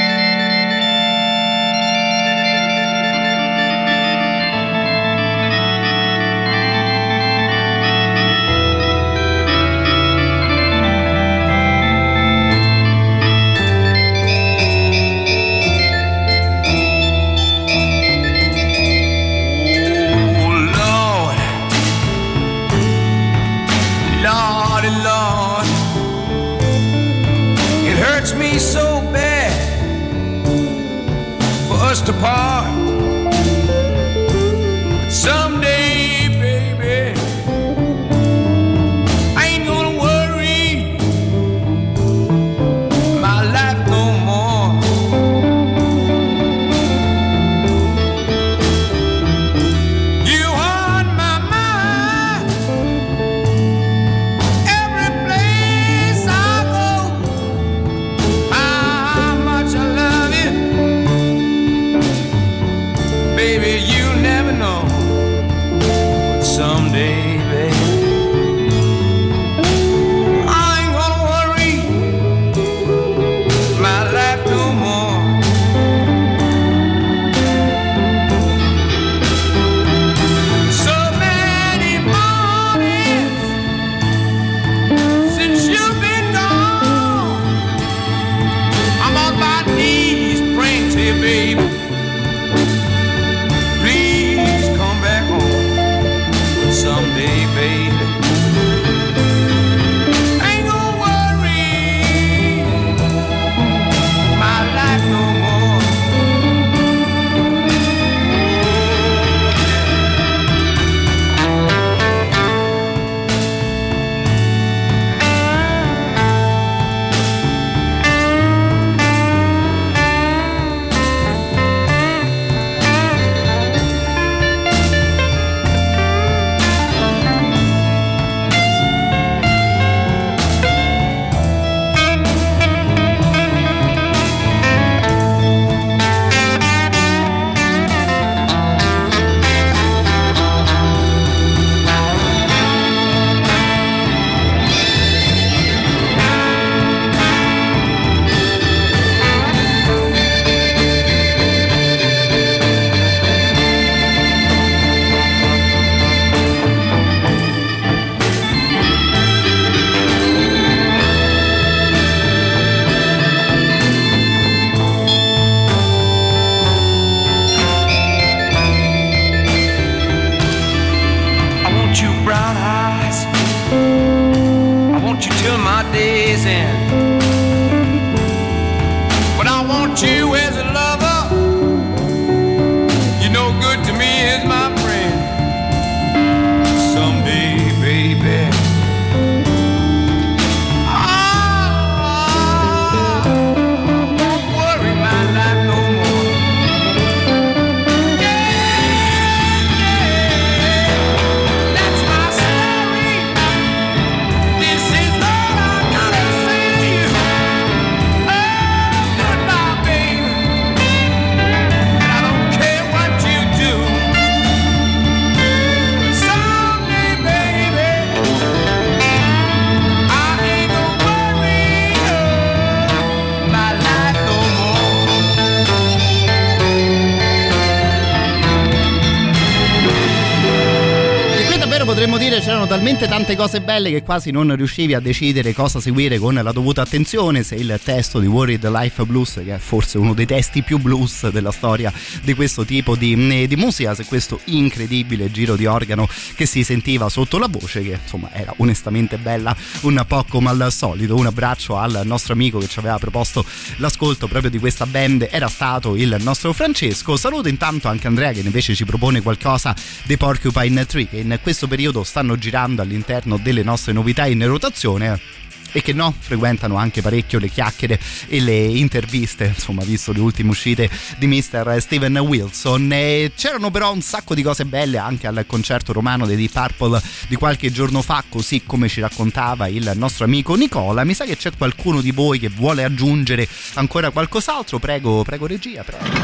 Talmente 233.02 233.08
tante 233.08 233.36
cose 233.36 233.62
belle 233.62 233.90
che 233.90 234.04
quasi 234.04 234.32
non 234.32 234.56
riuscivi 234.56 234.94
a 234.94 235.00
decidere 235.00 235.54
cosa 235.54 235.80
seguire 235.80 236.18
con 236.20 236.34
la 236.34 236.52
dovuta 236.52 236.82
attenzione, 236.82 237.44
se 237.44 237.56
il 237.56 237.80
testo 237.84 238.20
di 238.20 238.28
Worried 238.28 238.68
Life 238.70 239.04
Blues, 239.06 239.42
che 239.44 239.56
è 239.56 239.58
forse 239.58 239.98
uno 239.98 240.14
dei 240.14 240.26
testi 240.26 240.62
più 240.62 240.78
blues 240.78 241.30
della 241.30 241.52
storia 241.52 241.92
di 242.22 242.34
questo 242.34 242.66
tipo 242.66 242.96
di, 242.96 243.48
di 243.48 243.56
musica, 243.56 243.96
se 243.96 244.06
questo 244.06 244.40
incredibile 244.46 245.32
giro 245.32 245.56
di 245.56 245.66
organo 245.66 246.08
che 246.36 246.46
si 246.46 246.64
sentiva 246.64 247.10
sotto 247.10 247.38
la 247.38 247.48
voce, 247.48 247.82
che 247.82 248.00
insomma 248.02 248.30
era 248.34 248.54
onestamente 248.58 249.18
bella, 249.18 249.56
un 249.82 250.04
po' 250.08 250.26
come 250.28 250.50
al 250.50 250.72
solito. 250.72 251.16
Un 251.16 251.28
abbraccio 251.28 251.78
al 251.78 252.02
nostro 252.04 252.34
amico 252.34 252.60
che 252.60 252.68
ci 252.68 252.80
aveva 252.80 252.98
proposto 252.98 253.46
l'ascolto 253.78 254.28
proprio 254.28 254.52
di 254.52 254.60
questa 254.60 254.86
band, 254.86 255.28
era 255.32 255.48
stato 255.48 255.96
il 255.96 256.18
nostro 256.20 256.54
Francesco. 256.54 257.18
Saluto 257.18 257.48
intanto 257.48 257.88
anche 257.88 258.08
Andrea 258.08 258.32
che 258.32 258.42
invece 258.42 258.76
ci 258.76 258.86
propone 258.86 259.22
qualcosa 259.22 259.76
dei 260.04 260.18
Porcupine 260.18 260.86
Tree, 260.86 261.08
che 261.08 261.18
in 261.18 261.40
questo 261.42 261.68
periodo 261.68 262.04
stanno 262.04 262.38
girando 262.38 262.82
all'interno 262.92 263.38
delle 263.38 263.64
nostre 263.64 263.94
novità 263.94 264.28
in 264.28 264.46
rotazione 264.46 265.40
e 265.74 265.82
che 265.82 265.94
no, 265.94 266.14
frequentano 266.18 266.76
anche 266.76 267.02
parecchio 267.02 267.40
le 267.40 267.48
chiacchiere 267.48 267.98
e 268.28 268.42
le 268.42 268.58
interviste, 268.58 269.46
insomma, 269.46 269.84
visto 269.84 270.12
le 270.12 270.20
ultime 270.20 270.50
uscite 270.50 270.90
di 271.18 271.28
Mr. 271.28 271.78
Steven 271.80 272.18
Wilson. 272.18 272.90
E 272.92 273.32
c'erano 273.36 273.72
però 273.72 273.94
un 273.94 274.02
sacco 274.02 274.36
di 274.36 274.42
cose 274.42 274.66
belle 274.66 274.98
anche 274.98 275.28
al 275.28 275.46
concerto 275.48 275.94
romano 275.94 276.26
dei 276.26 276.36
Deep 276.36 276.52
Purple 276.52 277.02
di 277.30 277.36
qualche 277.36 277.72
giorno 277.72 278.02
fa, 278.02 278.24
così 278.28 278.64
come 278.66 278.90
ci 278.90 279.00
raccontava 279.00 279.68
il 279.68 279.94
nostro 279.96 280.26
amico 280.26 280.56
Nicola. 280.56 281.06
Mi 281.06 281.14
sa 281.14 281.24
che 281.24 281.38
c'è 281.38 281.52
qualcuno 281.58 282.02
di 282.02 282.12
voi 282.12 282.38
che 282.38 282.50
vuole 282.50 282.84
aggiungere 282.84 283.48
ancora 283.76 284.10
qualcos'altro? 284.10 284.78
Prego, 284.78 285.24
prego 285.24 285.48
regia, 285.48 285.84
prego. 285.84 286.21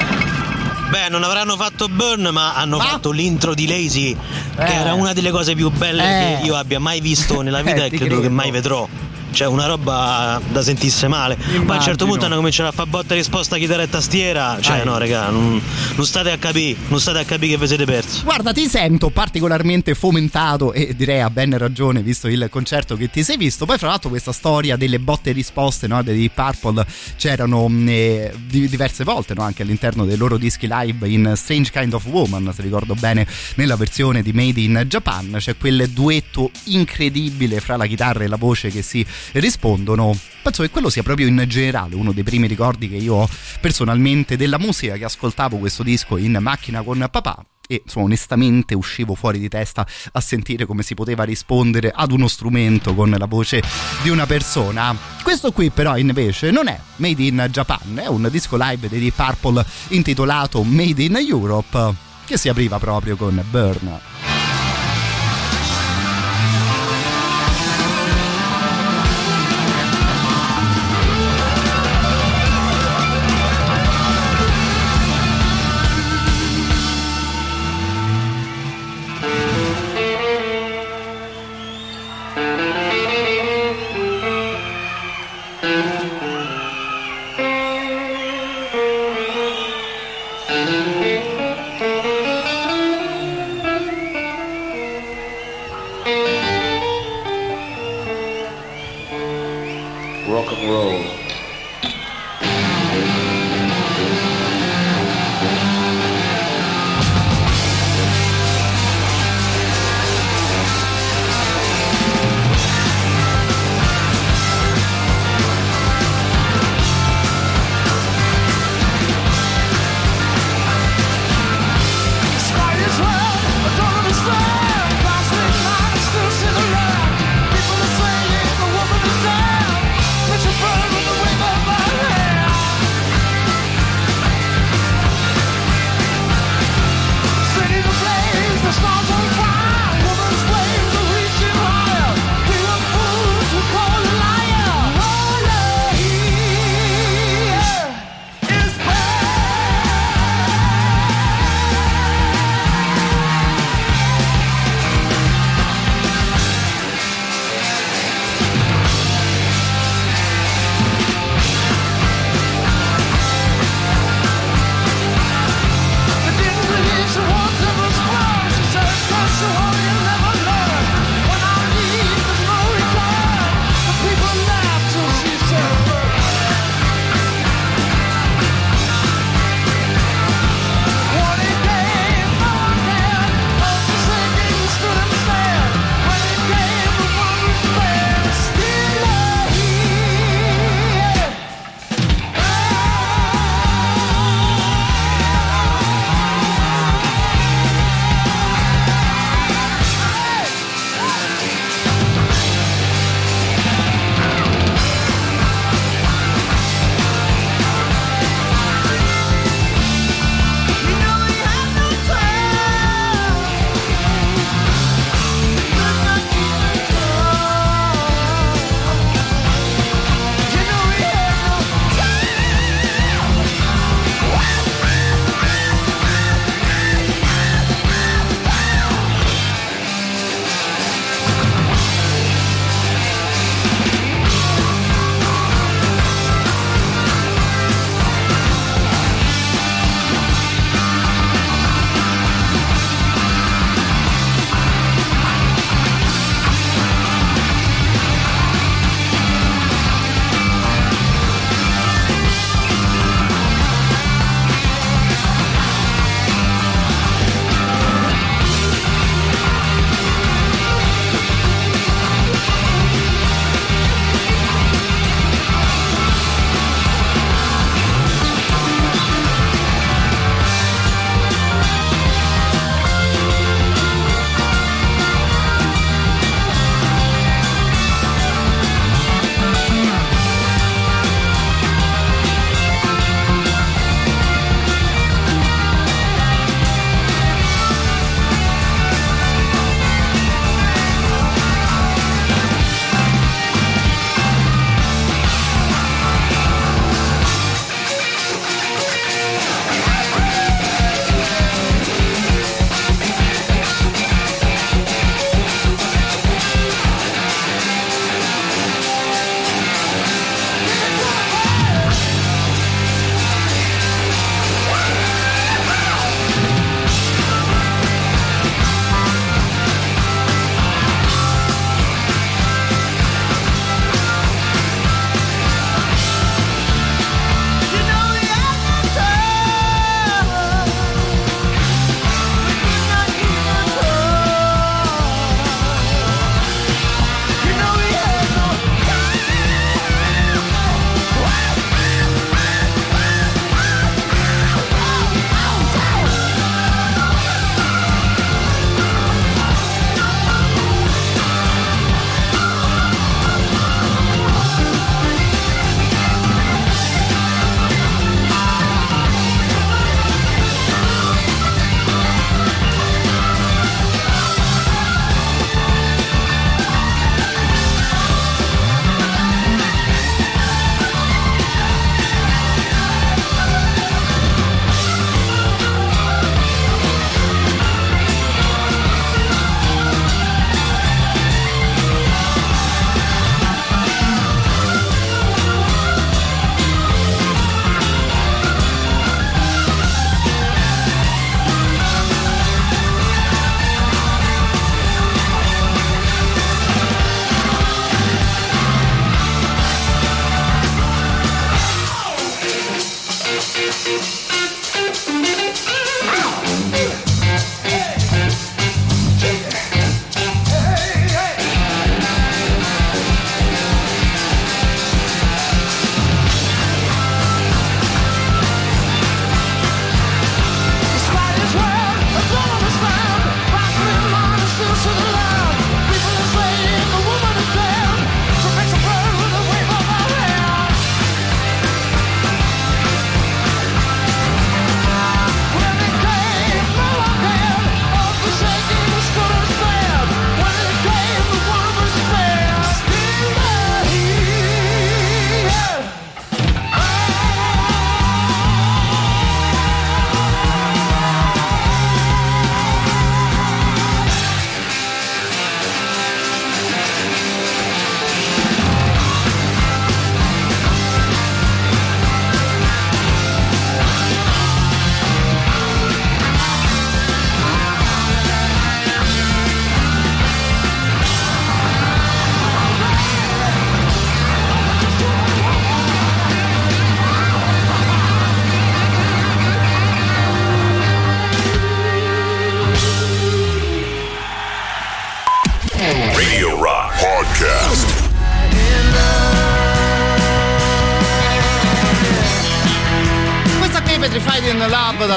Beh, 0.89 1.09
non 1.09 1.23
avranno 1.23 1.57
fatto 1.57 1.87
Burn, 1.89 2.29
ma 2.31 2.53
hanno 2.53 2.77
Ah. 2.77 2.83
fatto 2.83 3.11
l'intro 3.11 3.53
di 3.53 3.67
Lazy, 3.67 4.15
che 4.55 4.63
Eh. 4.63 4.73
era 4.73 4.93
una 4.93 5.11
delle 5.13 5.31
cose 5.31 5.53
più 5.53 5.69
belle 5.69 6.01
Eh. 6.03 6.37
che 6.39 6.45
io 6.45 6.55
abbia 6.55 6.79
mai 6.79 7.01
visto 7.01 7.41
nella 7.41 7.61
vita 7.63 7.83
Eh, 7.83 7.85
e 7.87 7.89
ti 7.89 7.97
credo 7.97 8.15
che 8.15 8.19
credo. 8.21 8.33
mai 8.35 8.51
vedrò. 8.51 8.87
Cioè, 9.31 9.47
una 9.47 9.65
roba 9.67 10.41
da 10.51 10.61
sentirsi 10.61 11.07
male. 11.07 11.35
Poi 11.35 11.45
a 11.45 11.57
un 11.59 11.65
certo 11.65 11.75
Immagino. 11.81 12.05
punto 12.09 12.25
hanno 12.25 12.35
cominciato 12.37 12.69
a 12.69 12.71
fare 12.71 12.89
botta 12.89 13.13
e 13.13 13.17
risposta 13.17 13.57
chitarra 13.57 13.83
e 13.83 13.89
tastiera. 13.89 14.57
Cioè, 14.59 14.79
Ah, 14.79 14.83
no, 14.83 14.97
raga, 14.97 15.29
non, 15.29 15.61
non 15.95 16.05
state 16.05 16.31
a 16.31 16.37
capire, 16.37 16.77
non 16.87 16.99
state 16.99 17.19
a 17.19 17.23
capire 17.25 17.53
che 17.53 17.57
vi 17.59 17.67
siete 17.67 17.85
persi. 17.85 18.23
Guarda, 18.23 18.51
ti 18.53 18.67
sento 18.67 19.09
particolarmente 19.09 19.93
fomentato 19.95 20.73
e 20.73 20.93
direi 20.95 21.21
a 21.21 21.29
ben 21.29 21.55
ragione 21.57 22.01
visto 22.01 22.27
il 22.27 22.47
concerto 22.49 22.95
che 22.95 23.09
ti 23.09 23.23
sei 23.23 23.37
visto. 23.37 23.65
Poi, 23.65 23.77
fra 23.77 23.87
l'altro, 23.89 24.09
questa 24.09 24.31
storia 24.31 24.75
delle 24.75 24.99
botte 24.99 25.29
e 25.31 25.33
risposte 25.33 25.87
no, 25.87 26.01
dei 26.03 26.29
Purple 26.33 26.85
c'erano 27.17 27.67
mh, 27.67 27.87
eh, 27.89 28.33
di- 28.45 28.67
diverse 28.69 29.03
volte 29.03 29.33
no, 29.33 29.41
anche 29.43 29.61
all'interno 29.63 30.05
dei 30.05 30.17
loro 30.17 30.37
dischi 30.37 30.67
live 30.69 31.07
in 31.07 31.33
Strange 31.35 31.71
Kind 31.71 31.93
of 31.93 32.05
Woman, 32.05 32.51
se 32.55 32.61
ricordo 32.61 32.93
bene, 32.95 33.25
nella 33.55 33.75
versione 33.75 34.21
di 34.21 34.31
Made 34.33 34.59
in 34.61 34.83
Japan. 34.87 35.35
C'è 35.37 35.57
quel 35.57 35.89
duetto 35.89 36.51
incredibile 36.65 37.59
fra 37.59 37.75
la 37.77 37.85
chitarra 37.85 38.23
e 38.23 38.27
la 38.27 38.35
voce 38.37 38.69
che 38.69 38.81
si 38.81 39.05
rispondono. 39.33 40.17
Penso 40.41 40.63
che 40.63 40.69
quello 40.69 40.89
sia 40.89 41.03
proprio 41.03 41.27
in 41.27 41.43
generale 41.47 41.95
uno 41.95 42.11
dei 42.11 42.23
primi 42.23 42.47
ricordi 42.47 42.89
che 42.89 42.95
io 42.95 43.15
ho 43.15 43.29
personalmente 43.59 44.37
della 44.37 44.57
musica 44.57 44.95
che 44.95 45.05
ascoltavo 45.05 45.57
questo 45.57 45.83
disco 45.83 46.17
in 46.17 46.37
macchina 46.39 46.81
con 46.81 47.07
papà 47.11 47.45
e 47.67 47.81
insomma, 47.83 48.05
onestamente 48.05 48.73
uscivo 48.73 49.13
fuori 49.13 49.39
di 49.39 49.49
testa 49.49 49.85
a 50.13 50.21
sentire 50.21 50.65
come 50.65 50.81
si 50.83 50.95
poteva 50.95 51.23
rispondere 51.23 51.91
ad 51.93 52.11
uno 52.11 52.27
strumento 52.27 52.95
con 52.95 53.09
la 53.09 53.25
voce 53.25 53.61
di 54.01 54.09
una 54.09 54.25
persona. 54.25 54.95
Questo 55.21 55.51
qui 55.51 55.69
però 55.69 55.97
invece 55.97 56.49
non 56.49 56.67
è 56.67 56.79
Made 56.95 57.21
in 57.21 57.47
Japan, 57.51 57.99
è 58.01 58.07
un 58.07 58.27
disco 58.31 58.55
live 58.57 58.87
dei 58.87 58.99
Deep 58.99 59.15
Purple 59.15 59.65
intitolato 59.89 60.63
Made 60.63 61.03
in 61.03 61.17
Europe 61.17 61.93
che 62.25 62.37
si 62.37 62.49
apriva 62.49 62.79
proprio 62.79 63.15
con 63.15 63.43
Burn. 63.49 64.16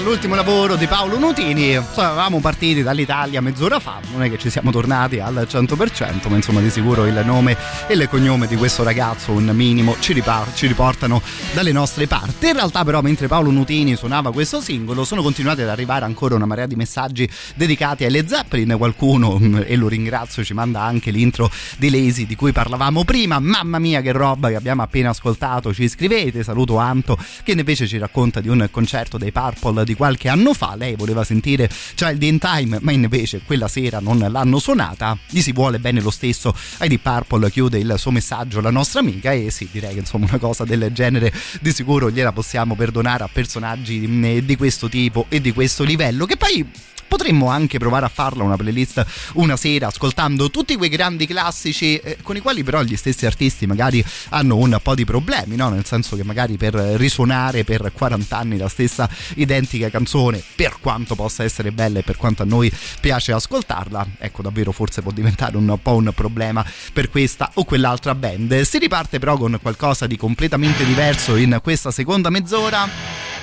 Love 0.00 0.10
dall'ultimo 0.10 0.34
lavoro 0.34 0.76
di 0.76 0.86
Paolo 0.86 1.18
Nutini. 1.18 1.74
Insomma, 1.74 2.08
eravamo 2.08 2.40
partiti 2.40 2.82
dall'Italia 2.82 3.40
mezz'ora 3.40 3.78
fa, 3.78 4.00
non 4.10 4.22
è 4.22 4.30
che 4.30 4.38
ci 4.38 4.48
siamo 4.48 4.70
tornati 4.70 5.20
al 5.20 5.46
100%, 5.48 6.28
ma 6.28 6.36
insomma 6.36 6.60
di 6.60 6.70
sicuro 6.70 7.06
il 7.06 7.22
nome 7.24 7.56
e 7.86 7.94
il 7.94 8.08
cognome 8.08 8.46
di 8.46 8.56
questo 8.56 8.82
ragazzo, 8.82 9.32
un 9.32 9.50
minimo, 9.52 9.96
ci, 10.00 10.12
ripar- 10.12 10.54
ci 10.54 10.66
riportano 10.66 11.22
dalle 11.52 11.70
nostre 11.72 12.06
parti. 12.06 12.46
In 12.46 12.54
realtà 12.54 12.82
però 12.82 13.02
mentre 13.02 13.28
Paolo 13.28 13.50
Nutini 13.50 13.94
suonava 13.94 14.32
questo 14.32 14.60
singolo 14.60 15.04
sono 15.04 15.22
continuati 15.22 15.62
ad 15.62 15.68
arrivare 15.68 16.06
ancora 16.06 16.34
una 16.34 16.46
marea 16.46 16.66
di 16.66 16.76
messaggi 16.76 17.28
dedicati 17.54 18.04
alle 18.04 18.26
Zeppelin. 18.26 18.74
Qualcuno, 18.78 19.38
mm, 19.38 19.60
e 19.66 19.76
lo 19.76 19.86
ringrazio, 19.86 20.42
ci 20.42 20.54
manda 20.54 20.80
anche 20.82 21.10
l'intro 21.10 21.50
di 21.76 21.90
Lazy 21.90 22.26
di 22.26 22.36
cui 22.36 22.52
parlavamo 22.52 23.04
prima. 23.04 23.38
Mamma 23.38 23.78
mia 23.78 24.00
che 24.00 24.12
roba 24.12 24.48
che 24.48 24.56
abbiamo 24.56 24.82
appena 24.82 25.10
ascoltato, 25.10 25.72
ci 25.72 25.88
scrivete. 25.88 26.42
Saluto 26.42 26.78
Anto 26.78 27.18
che 27.42 27.52
invece 27.52 27.86
ci 27.86 27.98
racconta 27.98 28.40
di 28.40 28.48
un 28.48 28.66
concerto 28.70 29.18
dei 29.18 29.30
Purple 29.30 29.84
di 29.90 29.94
qualche 29.96 30.28
anno 30.28 30.54
fa. 30.54 30.74
Lei 30.76 30.94
voleva 30.94 31.24
sentire 31.24 31.68
Child 31.94 32.22
in 32.22 32.38
Time, 32.38 32.78
ma 32.80 32.92
invece 32.92 33.40
quella 33.44 33.66
sera 33.66 33.98
non 33.98 34.18
l'hanno 34.18 34.58
suonata. 34.58 35.18
Gli 35.28 35.40
si 35.40 35.52
vuole 35.52 35.78
bene 35.78 36.00
lo 36.00 36.10
stesso. 36.10 36.54
Deep 36.78 37.00
Purple 37.00 37.50
chiude 37.50 37.78
il 37.78 37.94
suo 37.96 38.10
messaggio 38.10 38.60
la 38.60 38.70
nostra 38.70 39.00
amica 39.00 39.32
e 39.32 39.50
sì, 39.50 39.68
direi 39.70 39.94
che 39.94 40.00
insomma 40.00 40.26
una 40.28 40.38
cosa 40.38 40.64
del 40.64 40.90
genere 40.92 41.32
di 41.60 41.72
sicuro 41.72 42.10
gliela 42.10 42.32
possiamo 42.32 42.74
perdonare 42.74 43.24
a 43.24 43.28
personaggi 43.32 44.00
di, 44.00 44.44
di 44.44 44.56
questo 44.56 44.88
tipo 44.88 45.26
e 45.28 45.40
di 45.40 45.52
questo 45.52 45.82
livello 45.82 46.26
che 46.26 46.36
poi 46.36 46.68
potremmo 47.10 47.48
anche 47.48 47.78
provare 47.78 48.06
a 48.06 48.08
farla 48.08 48.44
una 48.44 48.56
playlist 48.56 49.04
una 49.34 49.56
sera 49.56 49.88
ascoltando 49.88 50.48
tutti 50.48 50.76
quei 50.76 50.88
grandi 50.88 51.26
classici 51.26 51.96
eh, 51.96 52.18
con 52.22 52.36
i 52.36 52.40
quali 52.40 52.62
però 52.62 52.82
gli 52.82 52.94
stessi 52.94 53.26
artisti 53.26 53.66
magari 53.66 54.04
hanno 54.28 54.56
un 54.56 54.78
po' 54.80 54.94
di 54.94 55.04
problemi, 55.04 55.56
no? 55.56 55.70
nel 55.70 55.84
senso 55.84 56.14
che 56.14 56.22
magari 56.22 56.56
per 56.56 56.74
risuonare 56.74 57.64
per 57.64 57.90
40 57.92 58.36
anni 58.36 58.56
la 58.56 58.68
stessa 58.68 59.08
identica 59.34 59.90
canzone, 59.90 60.40
per 60.54 60.76
quanto 60.80 61.16
possa 61.16 61.42
essere 61.42 61.72
bella 61.72 61.98
e 61.98 62.02
per 62.02 62.16
quanto 62.16 62.42
a 62.42 62.46
noi 62.46 62.72
piace 63.00 63.32
ascoltarla, 63.32 64.06
ecco 64.18 64.42
davvero 64.42 64.70
forse 64.70 65.02
può 65.02 65.10
diventare 65.10 65.56
un 65.56 65.78
po' 65.82 65.96
un 65.96 66.12
problema 66.14 66.64
per 66.92 67.10
questa 67.10 67.50
o 67.54 67.64
quell'altra 67.64 68.14
band. 68.14 68.60
Si 68.60 68.78
riparte 68.78 69.18
però 69.18 69.36
con 69.36 69.58
qualcosa 69.60 70.06
di 70.06 70.16
completamente 70.16 70.84
diverso 70.84 71.34
in 71.34 71.58
questa 71.60 71.90
seconda 71.90 72.30
mezz'ora 72.30 73.39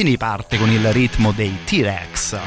si 0.00 0.06
riparte 0.06 0.56
con 0.56 0.70
il 0.70 0.92
ritmo 0.92 1.30
dei 1.30 1.58
T-Rex. 1.64 2.38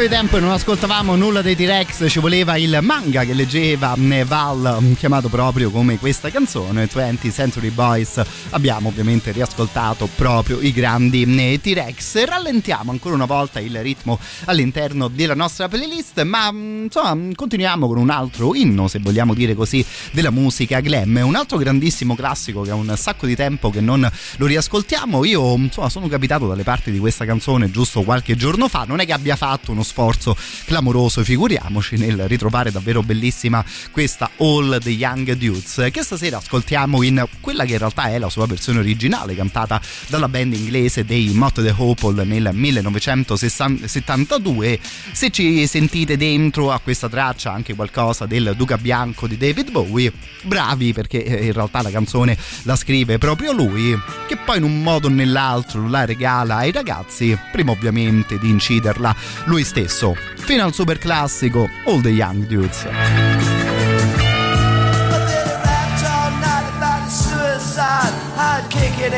Sacco 0.00 0.02
di 0.02 0.08
tempo 0.08 0.36
e 0.36 0.40
non 0.40 0.52
ascoltavamo 0.52 1.14
nulla 1.14 1.42
dei 1.42 1.54
T-Rex, 1.54 2.08
ci 2.08 2.20
voleva 2.20 2.56
il 2.56 2.78
manga 2.80 3.24
che 3.24 3.34
leggeva 3.34 3.94
Val, 4.24 4.94
chiamato 4.98 5.28
proprio 5.28 5.70
come 5.70 5.98
questa 5.98 6.30
canzone, 6.30 6.88
20 6.90 7.30
Century 7.30 7.68
Boys. 7.70 8.22
Abbiamo 8.50 8.88
ovviamente 8.88 9.30
riascoltato 9.30 10.08
proprio 10.14 10.60
i 10.60 10.72
grandi 10.72 11.60
T-Rex. 11.60 12.24
Rallentiamo 12.24 12.90
ancora 12.90 13.14
una 13.14 13.26
volta 13.26 13.60
il 13.60 13.78
ritmo 13.82 14.18
all'interno 14.46 15.08
della 15.08 15.34
nostra 15.34 15.68
playlist, 15.68 16.22
ma 16.22 16.48
insomma 16.48 17.34
continuiamo 17.34 17.86
con 17.86 17.98
un 17.98 18.10
altro 18.10 18.54
inno, 18.54 18.88
se 18.88 19.00
vogliamo 19.00 19.34
dire 19.34 19.54
così, 19.54 19.84
della 20.12 20.30
musica 20.30 20.80
glam. 20.80 21.20
Un 21.22 21.34
altro 21.34 21.58
grandissimo 21.58 22.14
classico 22.14 22.62
che 22.62 22.70
è 22.70 22.74
un 22.74 22.94
sacco 22.96 23.26
di 23.26 23.36
tempo 23.36 23.70
che 23.70 23.80
non 23.80 24.08
lo 24.36 24.46
riascoltiamo. 24.46 25.24
Io 25.24 25.54
insomma 25.56 25.90
sono 25.90 26.08
capitato 26.08 26.46
dalle 26.46 26.62
parti 26.62 26.90
di 26.90 26.98
questa 26.98 27.26
canzone 27.26 27.70
giusto 27.70 28.02
qualche 28.02 28.34
giorno 28.36 28.68
fa, 28.68 28.84
non 28.86 29.00
è 29.00 29.06
che 29.06 29.12
abbia 29.12 29.36
fatto 29.36 29.72
uno 29.72 29.88
sforzo 29.90 30.36
clamoroso, 30.66 31.24
figuriamoci 31.24 31.96
nel 31.96 32.28
ritrovare 32.28 32.70
davvero 32.70 33.02
bellissima 33.02 33.64
questa 33.90 34.30
All 34.36 34.78
the 34.80 34.90
Young 34.90 35.32
Dudes 35.32 35.88
che 35.90 36.04
stasera 36.04 36.36
ascoltiamo 36.36 37.02
in 37.02 37.26
quella 37.40 37.64
che 37.64 37.72
in 37.72 37.78
realtà 37.78 38.04
è 38.04 38.18
la 38.18 38.28
sua 38.28 38.46
versione 38.46 38.78
originale 38.78 39.34
cantata 39.34 39.80
dalla 40.06 40.28
band 40.28 40.54
inglese 40.54 41.04
dei 41.04 41.32
Mott 41.34 41.60
the 41.60 41.74
Hopple 41.76 42.22
nel 42.24 42.50
1972 42.52 44.78
se 45.10 45.30
ci 45.30 45.66
sentite 45.66 46.16
dentro 46.16 46.70
a 46.70 46.78
questa 46.78 47.08
traccia 47.08 47.52
anche 47.52 47.74
qualcosa 47.74 48.26
del 48.26 48.54
Duca 48.56 48.78
Bianco 48.78 49.26
di 49.26 49.36
David 49.36 49.72
Bowie 49.72 50.12
bravi 50.42 50.92
perché 50.92 51.24
eh, 51.24 51.46
in 51.46 51.52
realtà 51.52 51.82
la 51.82 51.90
canzone 51.90 52.38
la 52.62 52.76
scrive 52.76 53.18
proprio 53.18 53.50
lui 53.50 53.98
che 54.28 54.36
poi 54.36 54.58
in 54.58 54.62
un 54.62 54.82
modo 54.82 55.08
o 55.08 55.10
nell'altro 55.10 55.88
la 55.88 56.04
regala 56.04 56.58
ai 56.58 56.70
ragazzi 56.70 57.36
prima 57.50 57.72
ovviamente 57.72 58.38
di 58.38 58.48
inciderla 58.48 59.16
lui 59.46 59.64
stesso 59.64 59.79
fino 59.88 60.64
al 60.64 60.72
super 60.72 60.98
classico 60.98 61.68
All 61.84 62.00
the 62.00 62.10
Young 62.10 62.46
Dudes 62.46 62.86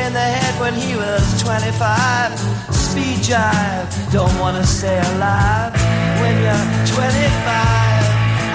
in 0.05 0.13
the 0.13 0.19
head 0.19 0.59
when 0.59 0.73
he 0.73 0.95
was 0.95 1.23
25. 1.41 2.39
Speed 2.73 3.19
jive, 3.29 3.87
don't 4.11 4.35
wanna 4.39 4.65
stay 4.65 4.99
alive 5.13 5.73
when 6.21 6.35
you're 6.43 6.65
25. 6.93 8.03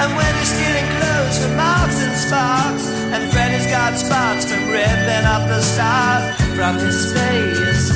And 0.00 0.10
when 0.16 0.34
stealing 0.44 0.88
clothes 0.98 1.36
from 1.42 1.56
Marks 1.56 1.98
and 2.06 2.16
Sparks, 2.16 2.86
and 3.14 3.32
Freddy's 3.32 3.66
got 3.66 3.98
spots 3.98 4.44
from 4.46 4.62
ripping 4.70 5.24
off 5.32 5.48
the 5.48 5.60
stars 5.62 6.24
from 6.56 6.74
his 6.76 7.12
face. 7.12 7.90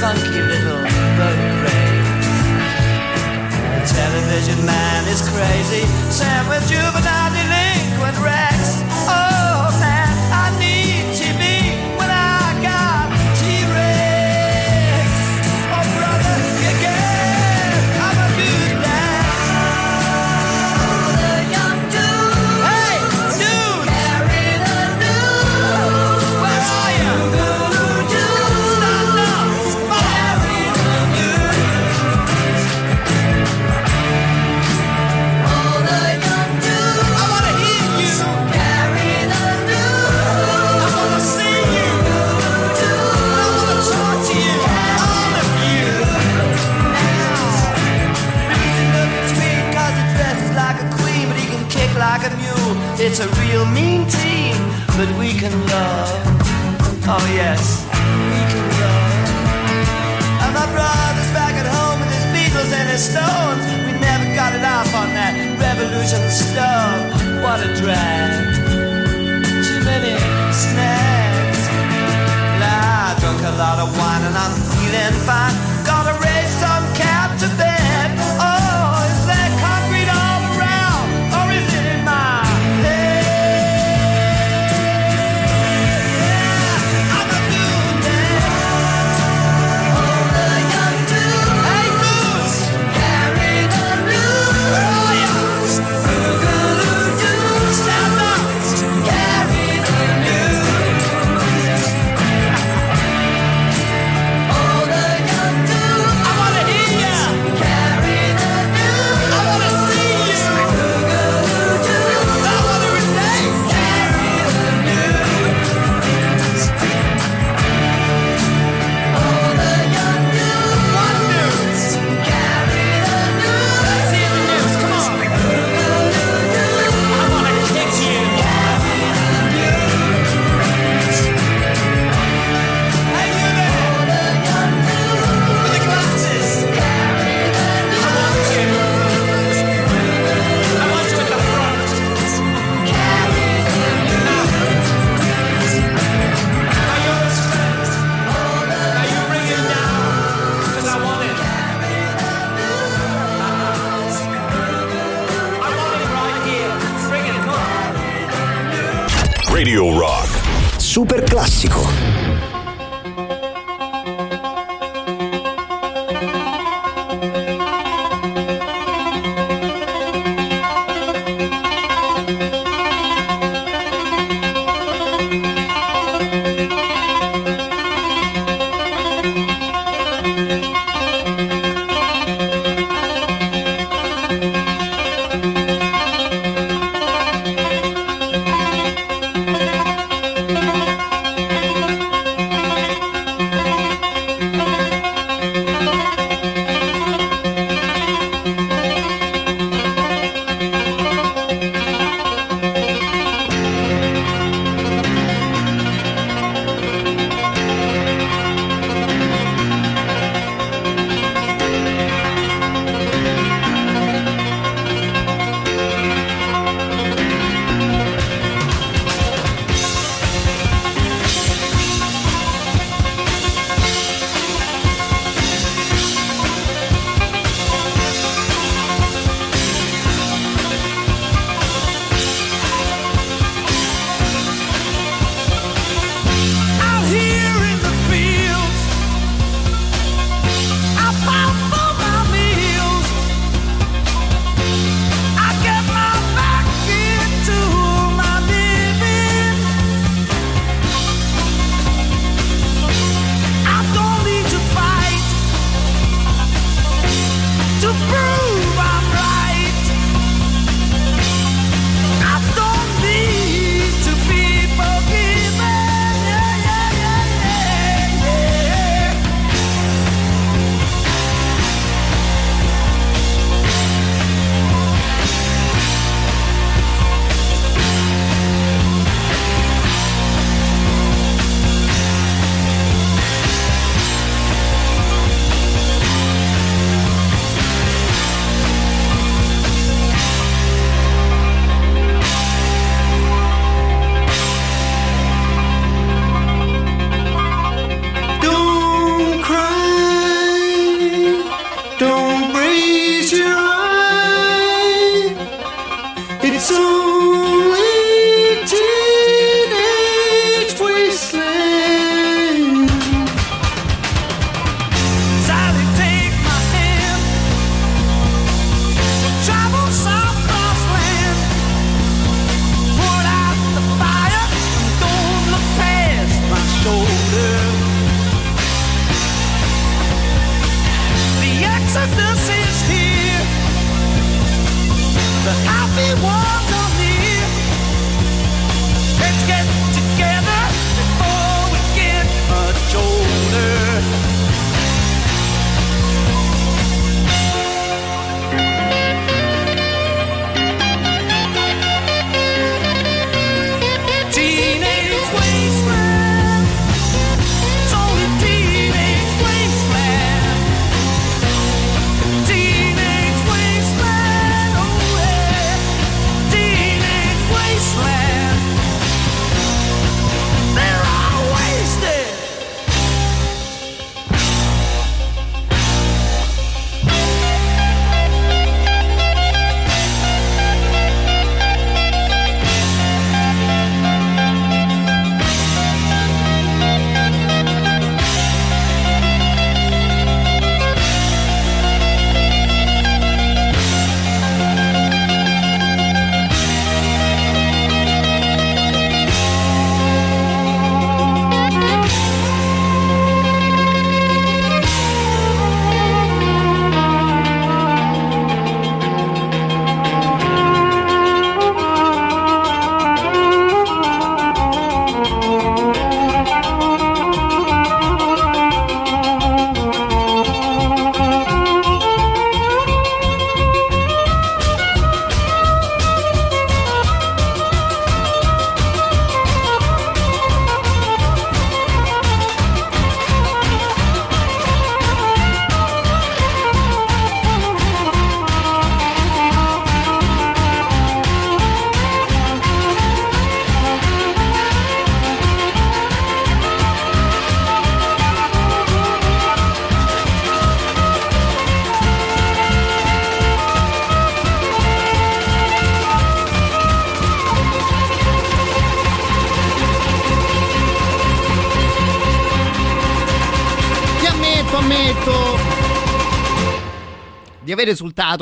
Funky 0.00 0.40
little 0.52 0.82
boat 1.16 1.62
race. 1.64 1.77
Television 3.88 4.66
man 4.66 5.08
is 5.08 5.22
crazy, 5.30 5.84
Sam 6.10 6.46
with 6.48 6.68
juvenile 6.68 7.32
delinquent 7.32 8.18
Rex. 8.22 8.67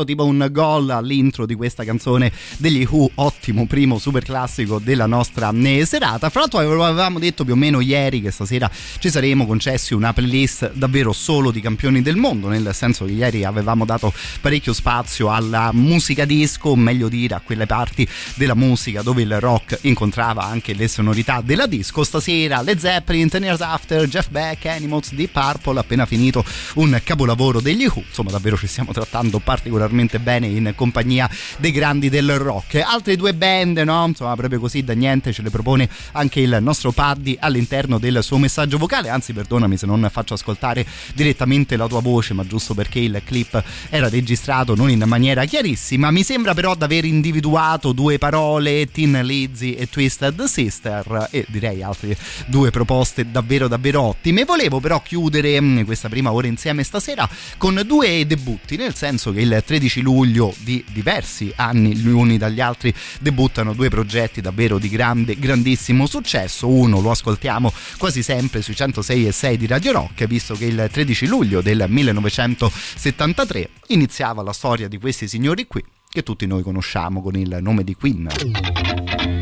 Tipo 0.04 0.24
un 0.24 0.48
gol 0.50 0.90
all'intro 0.90 1.46
di 1.46 1.54
questa 1.54 1.84
canzone 1.84 2.32
degli 2.58 2.86
Who, 2.88 3.10
ottimo 3.46 3.66
primo 3.66 3.98
super 3.98 4.24
classico 4.24 4.80
della 4.80 5.06
nostra 5.06 5.52
eh, 5.54 5.84
serata. 5.84 6.30
Fra 6.30 6.40
l'altro 6.40 6.58
avevamo 6.58 7.20
detto 7.20 7.44
più 7.44 7.52
o 7.52 7.56
meno 7.56 7.80
ieri 7.80 8.20
che 8.20 8.32
stasera 8.32 8.68
ci 8.98 9.08
saremo 9.08 9.46
concessi 9.46 9.94
una 9.94 10.12
playlist 10.12 10.72
davvero 10.72 11.12
solo 11.12 11.52
di 11.52 11.60
campioni 11.60 12.02
del 12.02 12.16
mondo, 12.16 12.48
nel 12.48 12.70
senso 12.72 13.04
che 13.04 13.12
ieri 13.12 13.44
avevamo 13.44 13.84
dato 13.84 14.12
parecchio 14.40 14.72
spazio 14.72 15.30
alla 15.30 15.70
musica 15.72 16.24
disco, 16.24 16.70
o 16.70 16.76
meglio 16.76 17.08
dire 17.08 17.34
a 17.34 17.40
quelle 17.40 17.66
parti 17.66 18.08
della 18.34 18.54
musica 18.54 19.02
dove 19.02 19.22
il 19.22 19.38
rock 19.38 19.78
incontrava 19.82 20.42
anche 20.42 20.74
le 20.74 20.88
sonorità 20.88 21.40
della 21.44 21.66
disco. 21.66 22.02
Stasera 22.02 22.62
Led 22.62 22.78
Zeppelin, 22.78 23.28
Ten 23.28 23.44
Years 23.44 23.60
After, 23.60 24.08
Jeff 24.08 24.28
Beck, 24.28 24.66
Animals, 24.66 25.12
Deep 25.12 25.30
Purple, 25.30 25.78
appena 25.78 26.04
finito 26.04 26.44
un 26.74 27.00
capolavoro 27.04 27.60
degli 27.60 27.84
Who, 27.84 28.02
insomma 28.08 28.30
davvero 28.30 28.56
ci 28.56 28.66
stiamo 28.66 28.92
trattando 28.92 29.38
particolarmente 29.38 30.18
bene 30.18 30.46
in 30.48 30.72
compagnia 30.74 31.30
dei 31.58 31.70
grandi 31.70 32.08
del 32.08 32.38
rock. 32.38 32.82
Altre 32.84 33.14
due 33.14 33.34
band, 33.36 33.78
no? 33.78 34.06
Insomma, 34.06 34.34
proprio 34.34 34.58
così 34.58 34.82
da 34.82 34.94
niente 34.94 35.32
ce 35.32 35.42
le 35.42 35.50
propone 35.50 35.88
anche 36.12 36.40
il 36.40 36.58
nostro 36.60 36.92
Paddy 36.92 37.36
all'interno 37.38 37.98
del 37.98 38.22
suo 38.22 38.38
messaggio 38.38 38.78
vocale. 38.78 39.08
Anzi, 39.08 39.32
perdonami 39.32 39.76
se 39.76 39.86
non 39.86 40.08
faccio 40.10 40.34
ascoltare 40.34 40.84
direttamente 41.14 41.76
la 41.76 41.86
tua 41.86 42.00
voce, 42.00 42.34
ma 42.34 42.46
giusto 42.46 42.74
perché 42.74 42.98
il 42.98 43.20
clip 43.24 43.62
era 43.90 44.08
registrato 44.08 44.74
non 44.74 44.90
in 44.90 45.04
maniera 45.06 45.44
chiarissima. 45.44 46.10
Mi 46.10 46.22
sembra 46.22 46.54
però 46.54 46.74
di 46.74 46.84
aver 46.84 47.04
individuato 47.04 47.92
due 47.92 48.18
parole, 48.18 48.90
Tin 48.90 49.20
Lizzy 49.22 49.72
e 49.72 49.88
Twisted 49.88 50.44
Sister, 50.44 51.28
e 51.30 51.44
direi 51.48 51.82
altre 51.82 52.16
due 52.46 52.70
proposte 52.70 53.30
davvero 53.30 53.68
davvero 53.68 54.02
ottime. 54.02 54.44
Volevo 54.44 54.80
però 54.80 55.00
chiudere 55.02 55.60
mm, 55.60 55.82
questa 55.82 56.08
prima 56.08 56.32
ora 56.32 56.46
insieme 56.46 56.82
stasera 56.82 57.28
con 57.56 57.82
due 57.86 58.26
debutti, 58.26 58.76
nel 58.76 58.94
senso 58.94 59.32
che 59.32 59.40
il 59.40 59.62
13 59.64 60.00
luglio 60.00 60.54
di 60.58 60.84
diversi 60.92 61.52
anni 61.56 61.94
gli 61.94 62.08
uni 62.08 62.38
dagli 62.38 62.60
altri 62.60 62.94
debuttano 63.26 63.72
due 63.72 63.88
progetti 63.88 64.40
davvero 64.40 64.78
di 64.78 64.88
grande, 64.88 65.36
grandissimo 65.36 66.06
successo. 66.06 66.68
Uno 66.68 67.00
lo 67.00 67.10
ascoltiamo 67.10 67.72
quasi 67.98 68.22
sempre 68.22 68.62
sui 68.62 68.76
106 68.76 69.26
e 69.26 69.32
6 69.32 69.56
di 69.56 69.66
Radio 69.66 69.90
Rock, 69.90 70.26
visto 70.26 70.54
che 70.54 70.66
il 70.66 70.88
13 70.90 71.26
luglio 71.26 71.60
del 71.60 71.86
1973 71.88 73.68
iniziava 73.88 74.42
la 74.42 74.52
storia 74.52 74.86
di 74.86 74.98
questi 74.98 75.26
signori 75.26 75.66
qui 75.66 75.82
che 76.08 76.22
tutti 76.22 76.46
noi 76.46 76.62
conosciamo 76.62 77.20
con 77.20 77.34
il 77.34 77.58
nome 77.60 77.82
di 77.82 77.94
Queen. 77.94 79.35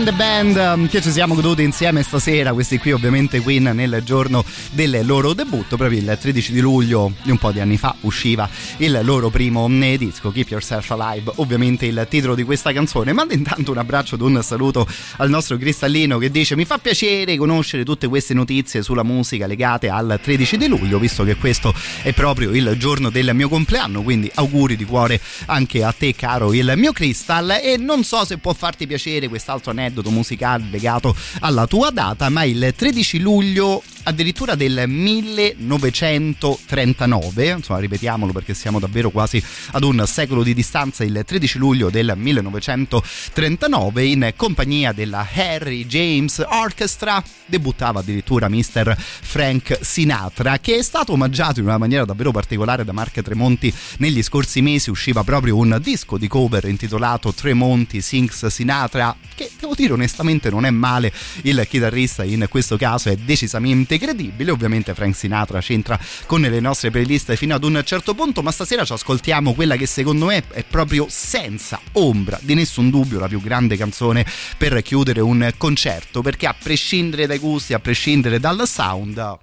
Grande 0.00 0.12
band 0.12 0.56
um, 0.56 0.88
che 0.88 1.02
ci 1.02 1.10
siamo 1.10 1.34
goduti 1.34 1.62
insieme 1.62 2.02
stasera, 2.02 2.54
questi 2.54 2.78
qui 2.78 2.92
ovviamente 2.92 3.40
Queen 3.40 3.64
nel 3.74 4.00
giorno 4.02 4.44
del 4.70 5.04
loro 5.04 5.34
debutto, 5.34 5.76
proprio 5.76 5.98
il 5.98 6.16
13 6.18 6.52
di 6.52 6.60
luglio 6.60 7.12
di 7.22 7.30
un 7.30 7.36
po' 7.36 7.52
di 7.52 7.60
anni 7.60 7.76
fa 7.76 7.94
usciva 8.00 8.48
il 8.78 8.98
loro 9.02 9.28
primo 9.28 9.68
eh, 9.68 9.98
disco, 9.98 10.30
Keep 10.30 10.48
Yourself 10.48 10.90
Alive, 10.92 11.32
ovviamente 11.36 11.84
il 11.84 12.06
titolo 12.08 12.34
di 12.34 12.44
questa 12.44 12.72
canzone. 12.72 13.12
Manda 13.12 13.34
intanto 13.34 13.72
un 13.72 13.78
abbraccio 13.78 14.14
ed 14.14 14.22
un 14.22 14.42
saluto 14.42 14.86
al 15.20 15.28
nostro 15.28 15.56
Cristallino 15.58 16.18
che 16.18 16.30
dice 16.30 16.56
mi 16.56 16.64
fa 16.64 16.78
piacere 16.78 17.36
conoscere 17.36 17.84
tutte 17.84 18.08
queste 18.08 18.34
notizie 18.34 18.82
sulla 18.82 19.02
musica 19.02 19.46
legate 19.46 19.88
al 19.88 20.18
13 20.20 20.56
di 20.56 20.66
luglio, 20.66 20.98
visto 20.98 21.24
che 21.24 21.36
questo 21.36 21.74
è 22.02 22.12
proprio 22.12 22.50
il 22.50 22.74
giorno 22.78 23.10
del 23.10 23.30
mio 23.34 23.48
compleanno, 23.48 24.02
quindi 24.02 24.30
auguri 24.34 24.76
di 24.76 24.84
cuore 24.84 25.20
anche 25.46 25.84
a 25.84 25.92
te 25.92 26.14
caro 26.14 26.52
il 26.54 26.72
mio 26.76 26.92
Crystal 26.92 27.50
e 27.62 27.76
non 27.76 28.02
so 28.02 28.24
se 28.24 28.38
può 28.38 28.54
farti 28.54 28.86
piacere 28.86 29.28
quest'altro 29.28 29.70
aneddoto 29.70 30.10
musicale 30.10 30.64
legato 30.70 31.14
alla 31.40 31.66
tua 31.66 31.90
data, 31.90 32.28
ma 32.30 32.44
il 32.44 32.72
13 32.74 33.18
luglio 33.18 33.82
addirittura 34.10 34.54
del 34.56 34.82
1939, 34.86 37.46
insomma 37.46 37.78
ripetiamolo 37.78 38.32
perché 38.32 38.54
siamo 38.54 38.80
davvero 38.80 39.10
quasi 39.10 39.40
ad 39.70 39.84
un 39.84 40.02
secolo 40.06 40.42
di 40.42 40.52
distanza, 40.52 41.04
il 41.04 41.22
13 41.24 41.58
luglio 41.58 41.90
del 41.90 42.12
1939 42.16 44.04
in 44.04 44.32
compagnia 44.36 44.90
della 44.92 45.26
Harry 45.32 45.86
James 45.86 46.44
Orchestra 46.46 47.22
debuttava 47.46 48.00
addirittura 48.00 48.48
Mr. 48.48 48.96
Frank 48.98 49.78
Sinatra 49.80 50.58
che 50.58 50.76
è 50.76 50.82
stato 50.82 51.12
omaggiato 51.12 51.60
in 51.60 51.66
una 51.66 51.78
maniera 51.78 52.04
davvero 52.04 52.32
particolare 52.32 52.84
da 52.84 52.92
Mark 52.92 53.22
Tremonti 53.22 53.72
negli 53.98 54.22
scorsi 54.22 54.60
mesi 54.60 54.90
usciva 54.90 55.22
proprio 55.22 55.56
un 55.56 55.78
disco 55.80 56.18
di 56.18 56.26
cover 56.26 56.64
intitolato 56.64 57.32
Tremonti 57.32 58.00
Sings 58.00 58.46
Sinatra 58.46 59.16
che 59.34 59.50
devo 59.58 59.74
dire 59.74 59.92
onestamente 59.92 60.50
non 60.50 60.64
è 60.64 60.70
male 60.70 61.12
il 61.42 61.64
chitarrista 61.68 62.24
in 62.24 62.46
questo 62.48 62.76
caso 62.76 63.08
è 63.08 63.16
decisamente 63.16 63.98
credibile 64.00 64.50
ovviamente 64.50 64.94
Frank 64.94 65.14
Sinatra 65.14 65.60
c'entra 65.60 65.98
con 66.26 66.40
le 66.40 66.60
nostre 66.60 66.90
playlist 66.90 67.34
fino 67.36 67.54
ad 67.54 67.62
un 67.62 67.80
certo 67.84 68.14
punto 68.14 68.42
ma 68.42 68.50
stasera 68.50 68.84
ci 68.84 68.92
ascoltiamo 68.92 69.54
quella 69.54 69.76
che 69.76 69.86
secondo 69.86 70.26
me 70.26 70.42
è 70.50 70.64
proprio 70.64 71.06
senza 71.08 71.78
ombra 71.92 72.38
di 72.42 72.54
nessun 72.54 72.90
dubbio 72.90 73.20
la 73.20 73.28
più 73.28 73.40
grande 73.40 73.76
canzone 73.76 74.26
per 74.56 74.82
chiudere 74.82 75.20
un 75.20 75.52
concerto 75.56 76.22
perché 76.22 76.46
a 76.46 76.54
prescindere 76.60 77.26
dai 77.26 77.38
gusti 77.38 77.74
a 77.74 77.78
prescindere 77.78 78.40
dal 78.40 78.66
sound 78.66 79.38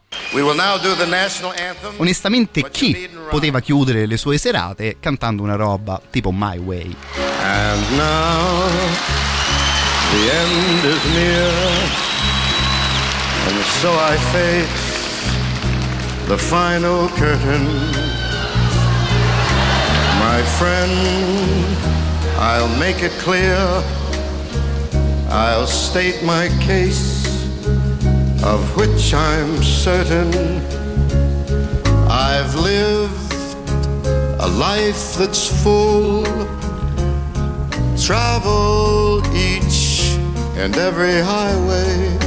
anthem. 1.51 1.93
onestamente 1.97 2.69
chi 2.69 3.09
poteva 3.29 3.59
chiudere 3.59 4.05
le 4.05 4.17
sue 4.17 4.37
serate 4.37 4.97
cantando 4.99 5.43
una 5.43 5.55
roba 5.55 6.01
tipo 6.09 6.31
My 6.31 6.57
Way? 6.57 6.95
And 7.41 7.97
now 7.97 8.67
the 10.11 10.31
end 10.31 10.83
is 10.85 11.03
near, 11.13 12.16
and 13.47 13.63
so 13.81 13.91
I 13.93 14.17
face 14.35 16.27
the 16.27 16.37
final 16.37 17.07
curtain. 17.21 17.65
My 20.19 20.39
friend, 20.57 20.91
I'll 22.37 22.73
make 22.77 23.03
it 23.03 23.13
clear, 23.23 23.57
I'll 25.29 25.67
state 25.67 26.23
my 26.23 26.49
case, 26.59 27.25
of 28.43 28.61
which 28.75 29.13
I'm 29.13 29.63
certain. 29.63 30.31
I've 32.09 32.53
lived 32.55 33.33
a 34.41 34.47
life 34.47 35.15
that's 35.17 35.47
full 35.63 36.25
traveled 37.97 39.25
each 39.35 40.17
and 40.55 40.75
every 40.75 41.19
highway 41.21 42.26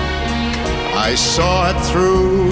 I 1.03 1.15
saw 1.15 1.71
it 1.71 1.79
through 1.89 2.45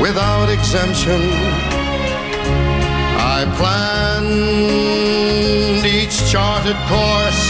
without 0.00 0.48
exemption. 0.48 1.20
I 3.36 3.44
planned 3.58 4.26
each 5.84 6.16
charted 6.30 6.78
course, 6.86 7.44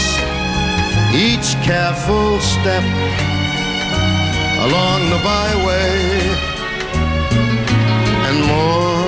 each 1.13 1.55
careful 1.63 2.39
step 2.39 2.83
along 4.65 4.99
the 5.13 5.19
byway, 5.31 5.93
and 8.27 8.37
more, 8.53 9.07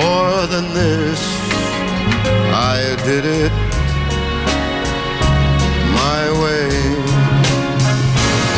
more 0.00 0.46
than 0.46 0.66
this, 0.72 1.20
I 2.54 2.94
did 3.04 3.24
it 3.24 3.52
my 6.02 6.22
way. 6.40 6.99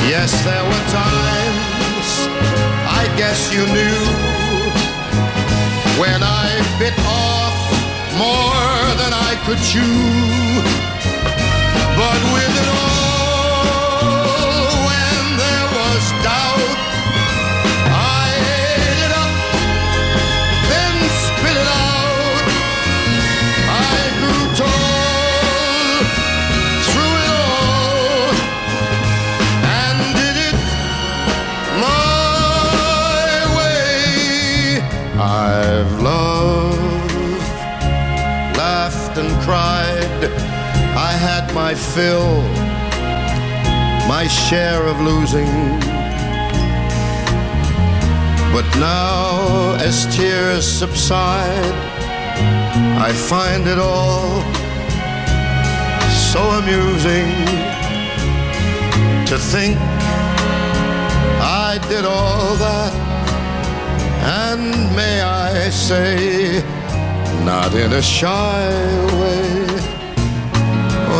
Yes, 0.09 0.33
there 0.45 0.65
were 0.65 0.85
times, 0.91 2.27
I 2.91 3.07
guess 3.17 3.53
you 3.55 3.65
knew, 3.67 4.01
when 6.01 6.23
I 6.23 6.49
bit 6.79 6.95
off 7.07 7.57
more 8.19 8.97
than 9.01 9.13
I 9.13 9.33
could 9.47 9.59
chew. 9.63 10.63
But 11.97 12.21
with 12.35 12.55
it 12.63 12.69
all, 12.69 13.12
my 41.73 41.79
fill, 41.79 42.43
my 44.07 44.27
share 44.27 44.87
of 44.87 45.01
losing. 45.01 45.47
But 48.53 48.67
now, 48.77 49.77
as 49.81 50.05
tears 50.15 50.71
subside, 50.71 51.75
I 53.09 53.11
find 53.15 53.67
it 53.67 53.79
all 53.79 54.43
so 56.31 56.43
amusing 56.61 57.31
to 59.31 59.39
think 59.39 59.79
I 61.41 61.79
did 61.89 62.05
all 62.05 62.55
that, 62.57 62.93
and 64.43 64.95
may 64.95 65.23
I 65.23 65.71
say, 65.71 66.63
not 67.47 67.73
in 67.73 67.93
a 67.95 68.03
shy 68.03 68.69
way. 69.21 69.82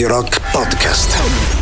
Radio 0.00 0.16
Rock 0.16 0.40
Podcast. 0.52 1.59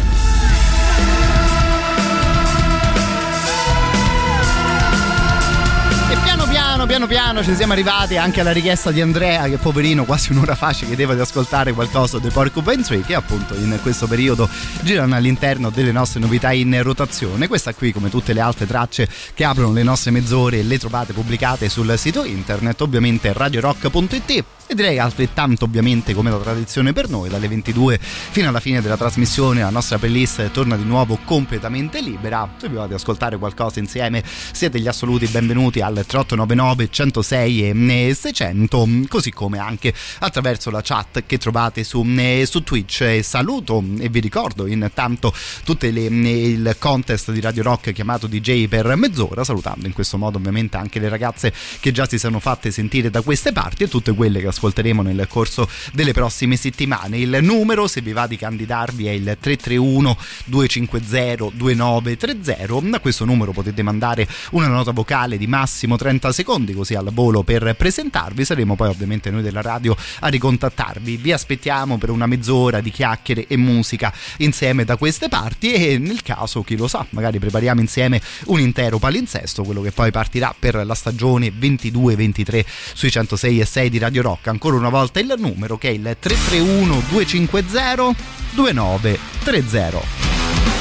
Piano, 7.07 7.07
piano 7.07 7.45
ci 7.45 7.55
siamo 7.55 7.75
arrivati 7.75 8.17
anche 8.17 8.41
alla 8.41 8.51
richiesta 8.51 8.91
di 8.91 9.01
Andrea 9.01 9.49
che 9.49 9.59
poverino 9.59 10.05
quasi 10.05 10.33
un'ora 10.33 10.57
fa 10.57 10.73
ci 10.73 10.85
chiedeva 10.85 11.15
di 11.15 11.21
ascoltare 11.21 11.73
qualcosa 11.73 12.19
dei 12.19 12.31
Porcupine 12.31 12.83
Tree 12.83 13.03
che 13.03 13.15
appunto 13.15 13.55
in 13.55 13.79
questo 13.83 14.09
periodo 14.09 14.49
girano 14.81 15.15
all'interno 15.15 15.71
delle 15.71 15.93
nostre 15.93 16.19
novità 16.19 16.51
in 16.51 16.83
rotazione. 16.83 17.47
Questa 17.47 17.73
qui 17.75 17.93
come 17.93 18.11
tutte 18.11 18.33
le 18.33 18.41
altre 18.41 18.67
tracce 18.67 19.09
che 19.35 19.45
aprono 19.45 19.73
le 19.73 19.83
nostre 19.85 20.11
mezz'ore 20.11 20.63
le 20.63 20.79
trovate 20.79 21.13
pubblicate 21.13 21.69
sul 21.69 21.95
sito 21.97 22.25
internet 22.25 22.81
ovviamente 22.81 23.33
radiorock.it 23.33 24.45
e 24.71 24.75
direi 24.75 24.99
altrettanto 24.99 25.65
ovviamente 25.65 26.13
come 26.13 26.31
la 26.31 26.37
tradizione 26.37 26.93
per 26.93 27.09
noi 27.09 27.31
dalle 27.31 27.49
22 27.49 27.99
fino 27.99 28.49
alla 28.49 28.61
fine 28.61 28.83
della 28.83 28.99
trasmissione 28.99 29.63
la 29.63 29.71
nostra 29.71 29.97
playlist 29.97 30.51
torna 30.51 30.77
di 30.77 30.85
nuovo 30.85 31.19
completamente 31.25 32.03
libera 32.03 32.47
se 32.59 32.69
vi 32.69 32.75
volete 32.75 32.95
ascoltare 32.95 33.39
qualcosa 33.39 33.79
insieme 33.79 34.23
siete 34.25 34.79
gli 34.79 34.87
assoluti 34.87 35.27
benvenuti 35.27 35.81
al 35.81 35.95
3899 35.95 36.88
106 36.91 37.70
e 37.70 38.14
600 38.14 38.89
così 39.09 39.32
come 39.32 39.59
anche 39.59 39.93
attraverso 40.20 40.70
la 40.70 40.80
chat 40.82 41.24
che 41.26 41.39
trovate 41.39 41.84
su, 41.84 42.05
eh, 42.16 42.45
su 42.49 42.62
Twitch 42.62 43.20
saluto 43.22 43.82
e 43.99 44.09
vi 44.09 44.20
ricordo 44.20 44.66
intanto 44.66 45.32
tutte 45.64 45.91
le, 45.91 46.05
il 46.05 46.76
contest 46.78 47.30
di 47.32 47.41
Radio 47.41 47.62
Rock 47.62 47.93
chiamato 47.93 48.26
DJ 48.26 48.68
per 48.68 48.95
mezz'ora 48.97 49.45
salutando 49.45 49.86
in 49.86 49.93
questo 49.93 50.18
modo 50.18 50.39
ovviamente 50.39 50.76
anche 50.76 50.99
le 50.99 51.09
ragazze 51.09 51.53
che 51.80 51.93
già 51.93 52.07
si 52.07 52.18
sono 52.18 52.41
fatte 52.41 52.70
sentire 52.70 53.11
da 53.11 53.22
queste 53.22 53.53
parti 53.53 53.84
e 53.84 53.89
tutte 53.89 54.12
quelle 54.14 54.41
che 54.41 54.49
ascolteremo 54.49 55.03
nel 55.03 55.26
corso 55.28 55.68
delle 55.93 56.12
prossime 56.12 56.57
settimane. 56.57 57.18
Il 57.18 57.39
numero, 57.43 57.86
se 57.86 58.01
vi 58.01 58.12
va 58.12 58.26
di 58.26 58.36
candidarvi, 58.36 59.07
è 59.07 59.11
il 59.11 59.36
331 59.41 60.16
250 60.47 61.51
2930. 61.53 62.97
A 62.97 63.01
questo 63.01 63.24
numero 63.24 63.53
potete 63.53 63.82
mandare 63.82 64.26
una 64.53 64.68
nota 64.68 64.93
vocale 64.93 65.36
di 65.36 65.47
massimo 65.47 65.97
30 65.97 66.32
secondi, 66.32 66.72
così 66.79 66.95
al 66.95 67.11
volo 67.12 67.43
per 67.43 67.74
presentarvi. 67.76 68.45
Saremo 68.45 68.74
poi 68.74 68.89
ovviamente 68.89 69.31
noi 69.31 69.43
della 69.43 69.61
radio 69.61 69.97
a 70.20 70.29
ricontattarvi. 70.29 71.16
Vi 71.16 71.33
aspettiamo 71.33 71.99
per 71.99 72.11
una 72.11 72.26
mezz'ora 72.26 72.81
di 72.81 72.91
chiacchiere 72.91 73.47
e 73.47 73.57
musica 73.57 74.12
insieme 74.39 74.85
da 74.85 74.97
queste 74.97 75.29
parti 75.29 75.72
e 75.72 75.99
nel 75.99 76.22
caso, 76.22 76.62
chi 76.62 76.76
lo 76.76 76.89
sa, 76.89 77.05
magari 77.11 77.39
prepariamo 77.39 77.81
insieme 77.81 78.20
un 78.47 78.61
intero 78.61 78.99
palinsesto, 78.99 79.62
quello 79.62 79.83
che 79.83 79.91
poi 79.91 80.11
partirà 80.11 80.55
per 80.59 80.87
la 80.87 80.95
stagione 80.95 81.53
22-23 81.53 82.64
sui 82.95 83.11
106 83.11 83.61
e 83.61 83.64
6 83.64 83.91
di 83.91 83.99
Radio 83.99 84.22
Rock 84.22 84.49
ancora 84.49 84.76
una 84.76 84.89
volta 84.89 85.20
il 85.20 85.35
numero 85.37 85.76
che 85.76 85.89
è 85.89 85.93
il 85.93 86.16
331 86.18 87.03
250 87.11 88.14
2930. 88.55 90.78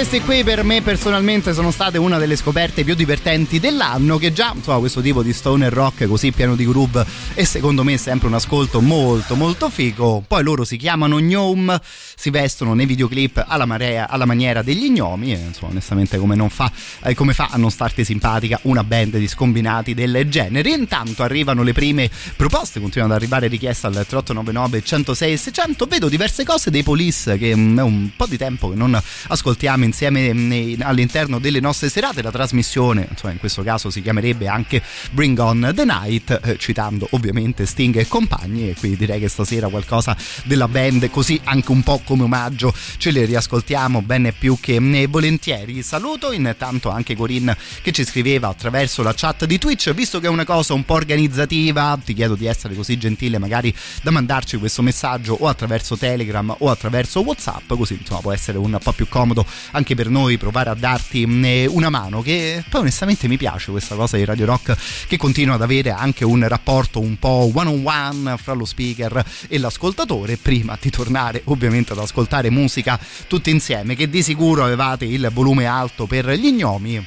Queste 0.00 0.22
qui 0.22 0.42
per 0.42 0.64
me 0.64 0.80
personalmente 0.80 1.52
sono 1.52 1.70
state 1.70 1.98
una 1.98 2.16
delle 2.16 2.34
scoperte 2.34 2.84
più 2.84 2.94
divertenti 2.94 3.60
dell'anno 3.60 4.16
che 4.16 4.32
già 4.32 4.50
insomma 4.54 4.78
questo 4.78 5.02
tipo 5.02 5.22
di 5.22 5.34
stoner 5.34 5.70
rock 5.70 6.06
così 6.06 6.32
pieno 6.32 6.56
di 6.56 6.64
groove 6.64 7.04
e 7.34 7.44
secondo 7.44 7.84
me 7.84 7.92
è 7.92 7.96
sempre 7.98 8.28
un 8.28 8.32
ascolto 8.32 8.80
molto 8.80 9.34
molto 9.34 9.68
figo. 9.68 10.24
Poi 10.26 10.42
loro 10.42 10.64
si 10.64 10.78
chiamano 10.78 11.20
Gnome 11.20 11.78
si 11.82 12.30
vestono 12.30 12.72
nei 12.72 12.86
videoclip 12.86 13.44
alla, 13.46 13.66
marea, 13.66 14.08
alla 14.08 14.24
maniera 14.24 14.62
degli 14.62 14.88
gnomi 14.88 15.34
e 15.34 15.38
insomma 15.38 15.72
onestamente 15.72 16.16
come, 16.16 16.48
fa, 16.48 16.72
eh, 17.02 17.14
come 17.14 17.34
fa 17.34 17.48
a 17.50 17.58
non 17.58 17.70
starti 17.70 18.02
simpatica 18.02 18.58
una 18.62 18.82
band 18.82 19.18
di 19.18 19.28
scombinati 19.28 19.92
del 19.92 20.26
genere? 20.30 20.70
Intanto 20.70 21.22
arrivano 21.22 21.62
le 21.62 21.74
prime 21.74 22.10
proposte 22.36 22.80
continuano 22.80 23.12
ad 23.12 23.20
arrivare 23.20 23.48
richieste 23.48 23.86
al 23.86 23.92
3899 23.92 24.82
106 24.82 25.36
600 25.36 25.84
vedo 25.84 26.08
diverse 26.08 26.42
cose 26.42 26.70
dei 26.70 26.82
Police 26.82 27.36
che 27.36 27.54
mm, 27.54 27.78
è 27.78 27.82
un 27.82 28.10
po' 28.16 28.26
di 28.26 28.38
tempo 28.38 28.70
che 28.70 28.76
non 28.76 28.98
ascoltiamo 29.28 29.88
insieme 29.90 30.32
mm, 30.32 30.80
all'interno 30.80 31.38
delle 31.38 31.60
nostre 31.60 31.88
serate. 31.88 32.22
La 32.22 32.30
trasmissione, 32.30 33.06
insomma, 33.10 33.32
in 33.32 33.38
questo 33.38 33.62
caso 33.62 33.90
si 33.90 34.02
chiamerebbe 34.02 34.48
anche 34.48 34.82
Bring 35.10 35.38
On 35.38 35.72
the 35.74 35.84
Night, 35.84 36.40
eh, 36.42 36.56
citando 36.56 37.08
ovviamente 37.10 37.66
Sting 37.66 37.96
e 37.96 38.06
compagni. 38.06 38.70
E 38.70 38.74
quindi 38.74 38.96
direi 38.96 39.20
che 39.20 39.28
stasera 39.28 39.68
qualcosa 39.68 40.16
della 40.44 40.68
band, 40.68 41.10
così 41.10 41.40
anche 41.44 41.70
un 41.70 41.82
po' 41.82 42.00
come 42.04 42.22
omaggio, 42.22 42.72
ce 42.96 43.10
le 43.10 43.24
riascoltiamo 43.24 44.02
bene 44.02 44.32
più 44.32 44.56
che 44.60 44.80
mm, 44.80 45.04
volentieri. 45.08 45.82
Saluto 45.82 46.32
intanto 46.32 46.90
anche 46.90 47.16
Corinne 47.16 47.56
che 47.82 47.92
ci 47.92 48.04
scriveva 48.04 48.48
attraverso 48.48 49.02
la 49.02 49.14
chat 49.14 49.44
di 49.44 49.58
Twitch, 49.58 49.92
visto 49.92 50.20
che 50.20 50.26
è 50.26 50.30
una 50.30 50.44
cosa 50.44 50.74
un 50.74 50.84
po' 50.84 50.94
organizzativa, 50.94 51.98
ti 52.02 52.14
chiedo 52.14 52.34
di 52.34 52.46
essere 52.46 52.74
così 52.74 52.96
gentile 52.96 53.38
magari 53.38 53.74
da 54.02 54.10
mandarci 54.10 54.56
questo 54.58 54.82
messaggio 54.82 55.36
o 55.38 55.48
attraverso 55.48 55.96
Telegram 55.96 56.54
o 56.58 56.70
attraverso 56.70 57.20
WhatsApp, 57.20 57.72
così 57.74 57.98
insomma 58.00 58.20
può 58.20 58.32
essere 58.32 58.58
un 58.58 58.78
po' 58.82 58.92
più 58.92 59.08
comodo 59.08 59.44
anche 59.80 59.94
per 59.94 60.10
noi 60.10 60.36
provare 60.36 60.68
a 60.68 60.74
darti 60.74 61.26
mm, 61.26 61.44
una 61.70 61.88
mano 61.88 62.20
che 62.20 62.62
poi 62.68 62.82
onestamente 62.82 63.28
mi 63.28 63.38
piace 63.38 63.70
questa 63.70 63.94
cosa 63.94 64.18
di 64.18 64.26
Radio 64.26 64.44
Rock 64.44 64.76
che 65.06 65.16
continua 65.16 65.54
ad 65.54 65.62
avere 65.62 65.90
anche 65.90 66.22
un 66.22 66.46
rapporto 66.46 67.00
un 67.00 67.18
po' 67.18 67.50
one 67.54 67.70
on 67.70 67.82
one 67.82 68.36
fra 68.36 68.52
lo 68.52 68.66
speaker 68.66 69.24
e 69.48 69.58
l'ascoltatore. 69.58 70.36
Prima 70.36 70.76
di 70.78 70.90
tornare 70.90 71.40
ovviamente 71.46 71.92
ad 71.92 71.98
ascoltare 71.98 72.50
musica 72.50 73.00
tutti 73.26 73.48
insieme 73.48 73.96
che 73.96 74.10
di 74.10 74.22
sicuro 74.22 74.64
avevate 74.64 75.06
il 75.06 75.30
volume 75.32 75.64
alto 75.64 76.04
per 76.04 76.28
gli 76.28 76.50
gnomi. 76.50 77.06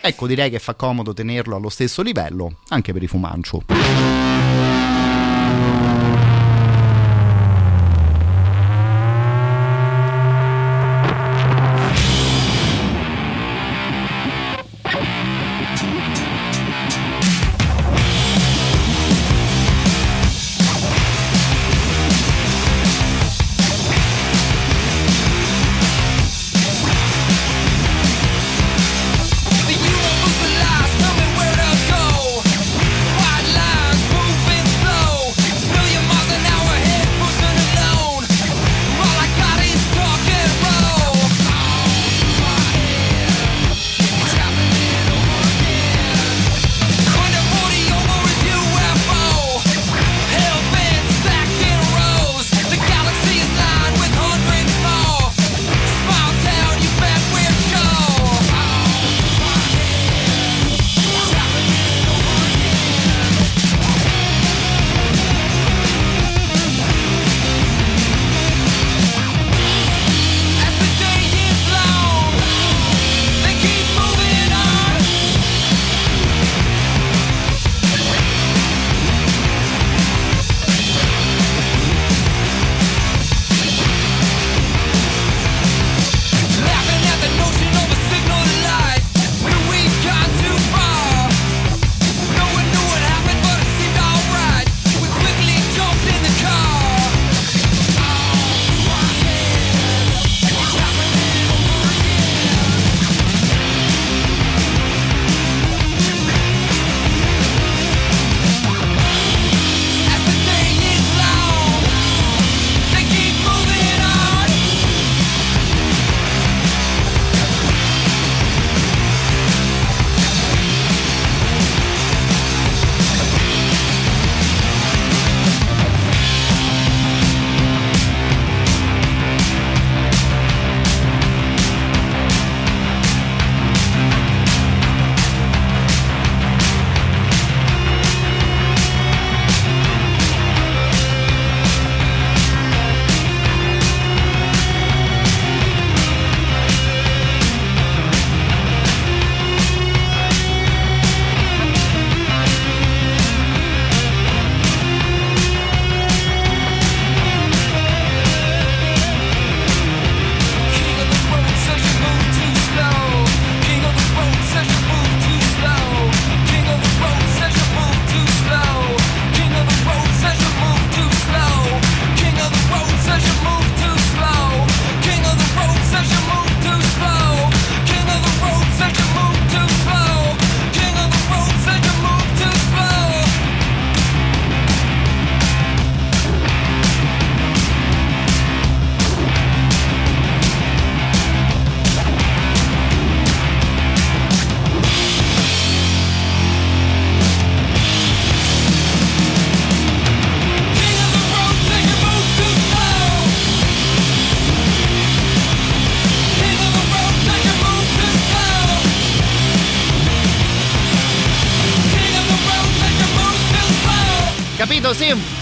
Ecco 0.00 0.26
direi 0.28 0.50
che 0.50 0.60
fa 0.60 0.74
comodo 0.74 1.12
tenerlo 1.12 1.56
allo 1.56 1.70
stesso 1.70 2.02
livello 2.02 2.58
anche 2.68 2.92
per 2.92 3.02
i 3.02 3.08
fumancio 3.08 4.13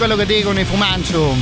quello 0.05 0.17
che 0.17 0.25
dicono 0.25 0.59
i 0.59 0.65
fumancio. 0.65 1.33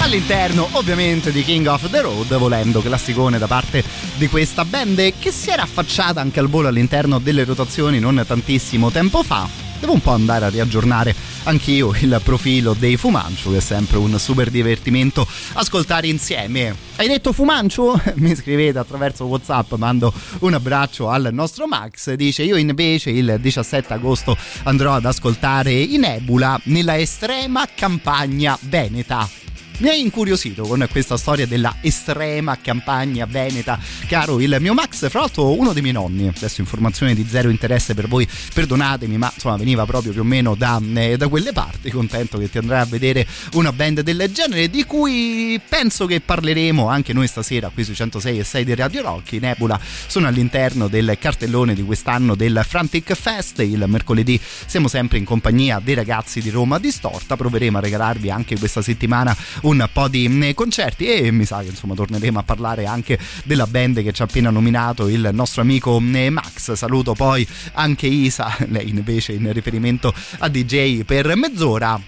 all'interno 0.00 0.68
ovviamente 0.72 1.30
di 1.30 1.44
King 1.44 1.66
of 1.66 1.90
the 1.90 2.00
Road, 2.00 2.36
volendo 2.38 2.80
classicone 2.80 3.38
da 3.38 3.46
parte 3.46 3.84
di 4.16 4.28
questa 4.28 4.64
band 4.64 5.12
che 5.18 5.30
si 5.30 5.50
era 5.50 5.62
affacciata 5.62 6.20
anche 6.20 6.40
al 6.40 6.48
volo 6.48 6.68
all'interno 6.68 7.18
delle 7.18 7.44
rotazioni 7.44 8.00
non 8.00 8.24
tantissimo 8.26 8.90
tempo 8.90 9.22
fa. 9.22 9.48
Devo 9.78 9.92
un 9.92 10.00
po' 10.00 10.12
andare 10.12 10.46
a 10.46 10.48
riaggiornare 10.48 11.14
anch'io 11.44 11.94
il 12.00 12.20
profilo 12.22 12.74
dei 12.76 12.96
Fumancio, 12.96 13.50
che 13.52 13.58
è 13.58 13.60
sempre 13.60 13.98
un 13.98 14.18
super 14.18 14.50
divertimento 14.50 15.26
ascoltare 15.52 16.08
insieme. 16.08 16.85
Hai 16.98 17.08
detto 17.08 17.34
Fumancio? 17.34 18.00
Mi 18.16 18.34
scrivete 18.34 18.78
attraverso 18.78 19.26
WhatsApp, 19.26 19.74
mando 19.74 20.10
un 20.40 20.54
abbraccio 20.54 21.10
al 21.10 21.28
nostro 21.30 21.66
Max. 21.66 22.14
Dice: 22.14 22.42
Io 22.42 22.56
invece 22.56 23.10
il 23.10 23.36
17 23.38 23.92
agosto 23.92 24.34
andrò 24.64 24.94
ad 24.94 25.04
ascoltare 25.04 25.72
i 25.72 25.98
Nebula 25.98 26.58
nella 26.64 26.96
estrema 26.96 27.66
campagna 27.74 28.58
veneta 28.62 29.45
mi 29.78 29.88
hai 29.90 30.00
incuriosito 30.00 30.62
con 30.62 30.86
questa 30.90 31.18
storia 31.18 31.46
della 31.46 31.76
estrema 31.82 32.56
campagna 32.62 33.26
veneta, 33.26 33.78
caro 34.08 34.40
il 34.40 34.56
mio 34.58 34.72
Max, 34.72 35.10
fra 35.10 35.20
l'altro 35.20 35.52
uno 35.52 35.74
dei 35.74 35.82
miei 35.82 35.92
nonni, 35.92 36.28
adesso 36.28 36.62
informazione 36.62 37.14
di 37.14 37.26
zero 37.28 37.50
interesse 37.50 37.92
per 37.92 38.08
voi, 38.08 38.26
perdonatemi, 38.54 39.18
ma 39.18 39.30
insomma 39.34 39.56
veniva 39.56 39.84
proprio 39.84 40.12
più 40.12 40.22
o 40.22 40.24
meno 40.24 40.54
da, 40.54 40.80
eh, 40.94 41.18
da 41.18 41.28
quelle 41.28 41.52
parti, 41.52 41.90
contento 41.90 42.38
che 42.38 42.48
ti 42.48 42.56
andrai 42.56 42.80
a 42.80 42.84
vedere 42.86 43.26
una 43.52 43.70
band 43.70 44.00
del 44.00 44.30
genere 44.32 44.70
di 44.70 44.84
cui 44.84 45.60
penso 45.68 46.06
che 46.06 46.20
parleremo 46.20 46.88
anche 46.88 47.12
noi 47.12 47.26
stasera 47.26 47.68
qui 47.68 47.84
sui 47.84 47.94
106 47.94 48.38
e 48.38 48.44
6 48.44 48.64
di 48.64 48.74
Radio 48.74 49.02
Rock, 49.02 49.32
i 49.32 49.40
Nebula 49.40 49.78
sono 50.06 50.26
all'interno 50.26 50.88
del 50.88 51.18
cartellone 51.20 51.74
di 51.74 51.82
quest'anno 51.82 52.34
del 52.34 52.64
Frantic 52.66 53.12
Fest, 53.12 53.58
il 53.58 53.84
mercoledì 53.86 54.40
siamo 54.64 54.88
sempre 54.88 55.18
in 55.18 55.24
compagnia 55.24 55.80
dei 55.84 55.94
ragazzi 55.94 56.40
di 56.40 56.48
Roma 56.48 56.78
Distorta, 56.78 57.36
proveremo 57.36 57.76
a 57.76 57.80
regalarvi 57.82 58.30
anche 58.30 58.58
questa 58.58 58.80
settimana 58.80 59.36
un 59.66 59.88
po' 59.92 60.08
di 60.08 60.28
mm, 60.28 60.50
concerti 60.54 61.06
e 61.06 61.30
mi 61.30 61.44
sa 61.44 61.60
che 61.60 61.68
insomma 61.68 61.94
torneremo 61.94 62.38
a 62.38 62.42
parlare 62.42 62.86
anche 62.86 63.18
della 63.44 63.66
band 63.66 64.02
che 64.02 64.12
ci 64.12 64.22
ha 64.22 64.24
appena 64.24 64.50
nominato 64.50 65.08
il 65.08 65.30
nostro 65.32 65.62
amico 65.62 66.00
mm, 66.00 66.28
Max. 66.28 66.72
Saluto 66.72 67.14
poi 67.14 67.46
anche 67.72 68.06
Isa, 68.06 68.56
lei 68.68 68.88
invece 68.88 69.32
in 69.32 69.52
riferimento 69.52 70.14
a 70.38 70.48
DJ 70.48 71.02
per 71.02 71.34
mezz'ora. 71.36 72.00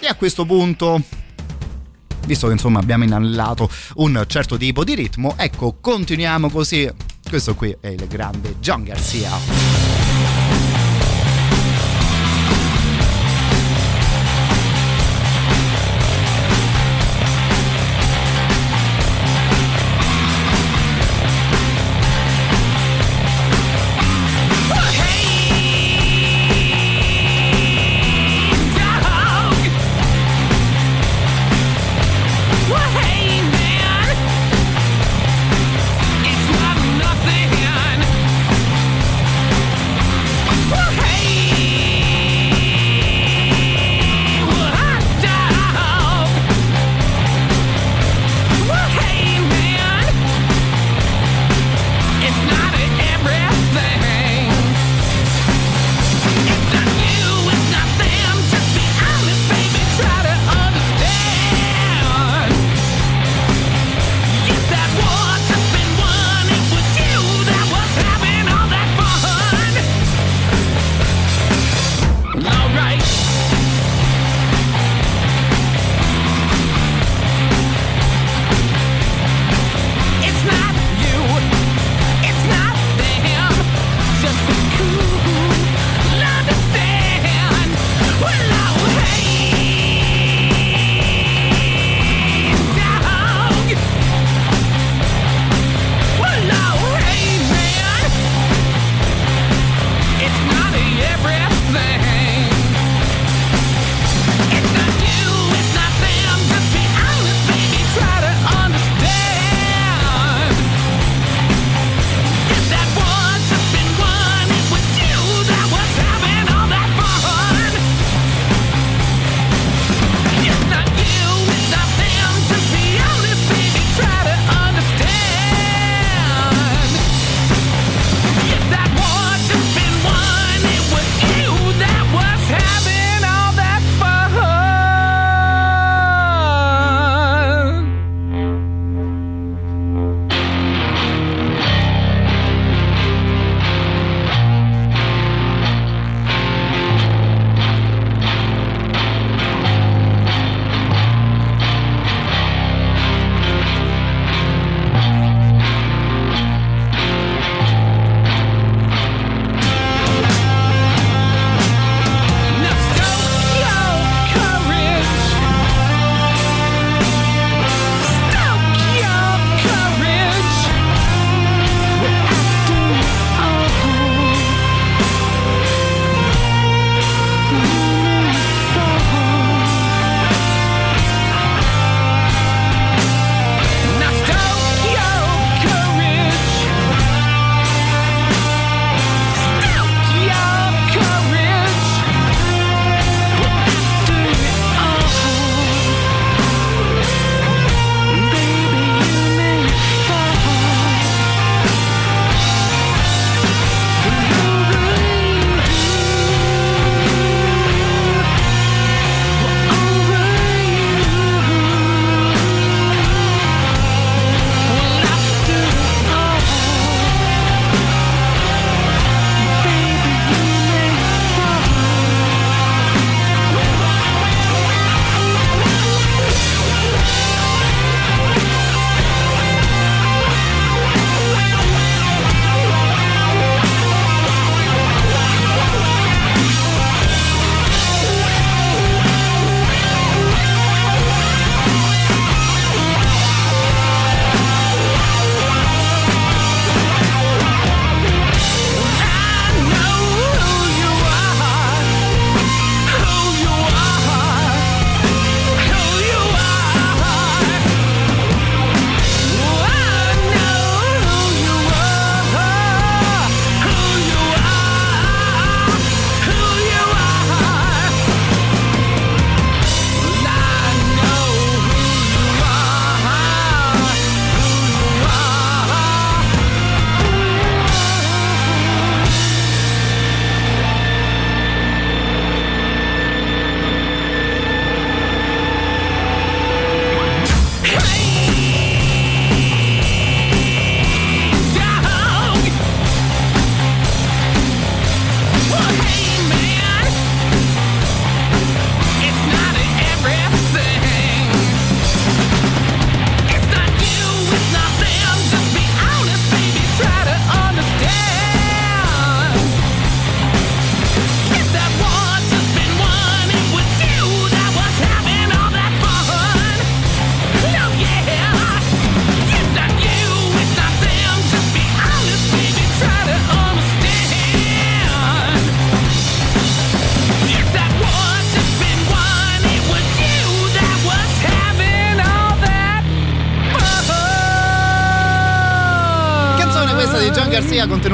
E 0.00 0.06
a 0.06 0.14
questo 0.14 0.44
punto 0.44 1.02
visto 2.26 2.46
che 2.46 2.52
insomma 2.52 2.78
abbiamo 2.78 3.04
inanellato 3.04 3.70
un 3.96 4.22
certo 4.26 4.58
tipo 4.58 4.84
di 4.84 4.94
ritmo, 4.94 5.34
ecco, 5.36 5.78
continuiamo 5.80 6.50
così. 6.50 6.88
Questo 7.26 7.54
qui 7.54 7.74
è 7.80 7.88
il 7.88 8.06
grande 8.06 8.56
John 8.60 8.84
Garcia. 8.84 9.87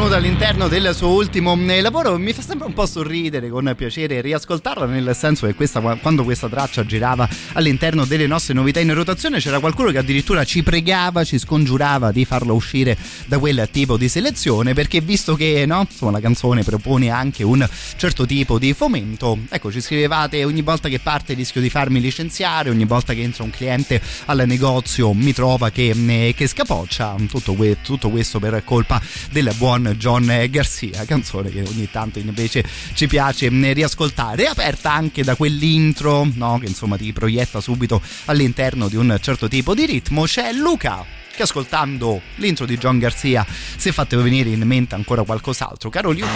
Garcia 0.04 0.10
contenuta 0.10 0.16
all'interno 0.16 0.68
del 0.68 0.94
suo 0.94 1.08
ultimo 1.08 1.58
eh, 1.66 1.80
lavoro 1.80 2.18
mi 2.18 2.32
fa 2.32 2.42
sempre 2.42 2.66
un 2.66 2.74
po' 2.74 2.84
sorridere 2.84 3.48
con 3.48 3.72
piacere 3.76 4.20
riascoltarla 4.20 4.86
nel 4.86 5.14
senso 5.16 5.46
che 5.46 5.54
questa, 5.54 5.80
quando 5.80 6.24
questa 6.24 6.48
traccia 6.48 6.84
girava 6.84 7.28
all'interno 7.54 8.04
delle 8.04 8.26
nostre 8.26 8.54
novità 8.54 8.80
in 8.80 8.92
rotazione 8.92 9.38
c'era 9.38 9.60
qualcuno 9.60 9.90
che 9.90 9.98
addirittura 9.98 10.44
ci 10.44 10.62
pregava, 10.62 11.24
ci 11.24 11.38
scongiurava 11.38 12.12
di 12.12 12.24
farla 12.24 12.52
uscire 12.52 12.96
da 13.26 13.38
quel 13.38 13.68
tipo 13.70 13.96
di 13.96 14.08
selezione 14.08 14.74
perché 14.74 15.00
visto 15.00 15.36
che 15.36 15.64
no, 15.66 15.86
insomma, 15.88 16.12
la 16.12 16.20
canzone 16.20 16.62
propone 16.62 17.10
anche 17.10 17.42
un 17.42 17.66
certo 17.96 18.26
tipo 18.26 18.58
di 18.58 18.74
fomento 18.74 19.38
ecco 19.48 19.72
ci 19.72 19.80
scrivevate 19.80 20.44
ogni 20.44 20.62
volta 20.62 20.88
che 20.88 20.98
parte 20.98 21.34
rischio 21.34 21.60
di 21.60 21.70
farmi 21.70 22.00
licenziare 22.00 22.68
ogni 22.68 22.84
volta 22.84 23.14
che 23.14 23.22
entra 23.22 23.44
un 23.44 23.50
cliente 23.50 24.00
al 24.26 24.42
negozio 24.46 25.12
mi 25.14 25.32
trova 25.32 25.70
che, 25.70 25.94
eh, 25.94 26.34
che 26.36 26.46
scapoccia 26.46 27.14
tutto, 27.28 27.56
tutto 27.82 28.10
questo 28.10 28.38
per 28.38 28.62
colpa 28.64 29.00
del 29.30 29.52
buon 29.56 29.93
John 29.96 30.46
Garcia, 30.50 31.04
canzone 31.04 31.50
che 31.50 31.62
ogni 31.62 31.88
tanto 31.90 32.18
invece 32.18 32.64
ci 32.94 33.06
piace 33.06 33.48
riascoltare, 33.48 34.44
è 34.44 34.46
aperta 34.46 34.92
anche 34.92 35.22
da 35.22 35.34
quell'intro 35.36 36.28
no? 36.34 36.58
che 36.58 36.66
insomma 36.66 36.96
ti 36.96 37.12
proietta 37.12 37.60
subito 37.60 38.00
all'interno 38.26 38.88
di 38.88 38.96
un 38.96 39.16
certo 39.20 39.48
tipo 39.48 39.74
di 39.74 39.86
ritmo. 39.86 40.24
C'è 40.24 40.52
Luca 40.52 41.22
che 41.34 41.42
ascoltando 41.42 42.20
l'intro 42.36 42.64
di 42.64 42.78
John 42.78 42.98
Garcia 42.98 43.44
si 43.76 43.88
è 43.88 43.92
fatto 43.92 44.20
venire 44.22 44.50
in 44.50 44.62
mente 44.62 44.94
ancora 44.94 45.22
qualcos'altro. 45.24 45.90
Caro 45.90 46.12
Luke. 46.12 46.28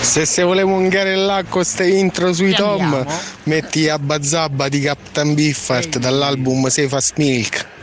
Se 0.00 0.24
se 0.26 0.42
volevo 0.42 0.78
ingarellare 0.80 1.42
con 1.42 1.52
queste 1.52 1.88
intro 1.88 2.32
sui. 2.32 2.52
Tom, 2.52 3.06
metti 3.44 3.88
Abba 3.88 4.22
Zabba 4.22 4.68
di 4.68 4.80
Captain 4.80 5.34
Biffart 5.34 5.98
dall'album 5.98 6.66
Sefas 6.66 7.12
Milk. 7.16 7.80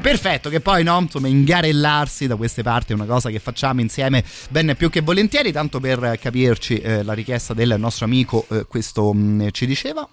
Perfetto, 0.00 0.48
che 0.48 0.60
poi 0.60 0.82
no, 0.82 0.98
insomma, 0.98 1.28
ingarellarsi 1.28 2.26
da 2.26 2.36
queste 2.36 2.62
parti 2.62 2.92
è 2.92 2.94
una 2.94 3.04
cosa 3.04 3.30
che 3.30 3.38
facciamo 3.38 3.80
insieme 3.80 4.24
ben 4.48 4.74
più 4.76 4.90
che 4.90 5.00
volentieri, 5.02 5.52
tanto 5.52 5.78
per 5.80 6.18
capirci 6.20 6.78
eh, 6.78 7.02
la 7.02 7.12
richiesta 7.12 7.54
del 7.54 7.76
nostro 7.78 8.06
amico 8.06 8.46
eh, 8.50 8.64
questo 8.66 9.12
mh, 9.12 9.50
ci 9.50 9.66
diceva. 9.66 10.08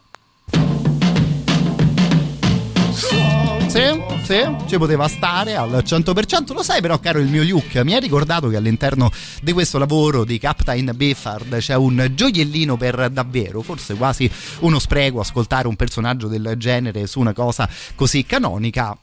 Sì, 3.67 4.01
sì, 4.23 4.55
ci 4.65 4.77
poteva 4.77 5.07
stare 5.07 5.55
al 5.55 5.83
100%. 5.85 6.53
Lo 6.53 6.63
sai, 6.63 6.81
però, 6.81 6.99
caro 6.99 7.19
il 7.19 7.27
mio 7.27 7.43
Luke, 7.43 7.83
mi 7.83 7.93
hai 7.93 7.99
ricordato 7.99 8.47
che 8.47 8.55
all'interno 8.55 9.11
di 9.41 9.51
questo 9.51 9.77
lavoro 9.77 10.23
di 10.23 10.39
Captain 10.39 10.91
Biffard 10.95 11.57
c'è 11.57 11.75
un 11.75 12.11
gioiellino 12.15 12.75
per 12.77 13.09
davvero, 13.09 13.61
forse 13.61 13.93
quasi 13.95 14.29
uno 14.59 14.79
spreco 14.79 15.19
ascoltare 15.19 15.67
un 15.67 15.75
personaggio 15.75 16.27
del 16.27 16.55
genere 16.57 17.07
su 17.07 17.19
una 17.19 17.33
cosa 17.33 17.69
così 17.93 18.25
canonica. 18.25 18.97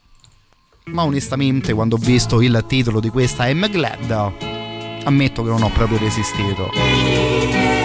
Ma 0.86 1.04
onestamente, 1.04 1.72
quando 1.72 1.96
ho 1.96 1.98
visto 1.98 2.42
il 2.42 2.64
titolo 2.66 3.00
di 3.00 3.08
questa 3.08 3.48
I'm 3.48 3.68
Glad, 3.70 4.10
ammetto 5.04 5.42
che 5.42 5.48
non 5.48 5.62
ho 5.62 5.70
proprio 5.70 5.98
resistito. 5.98 7.83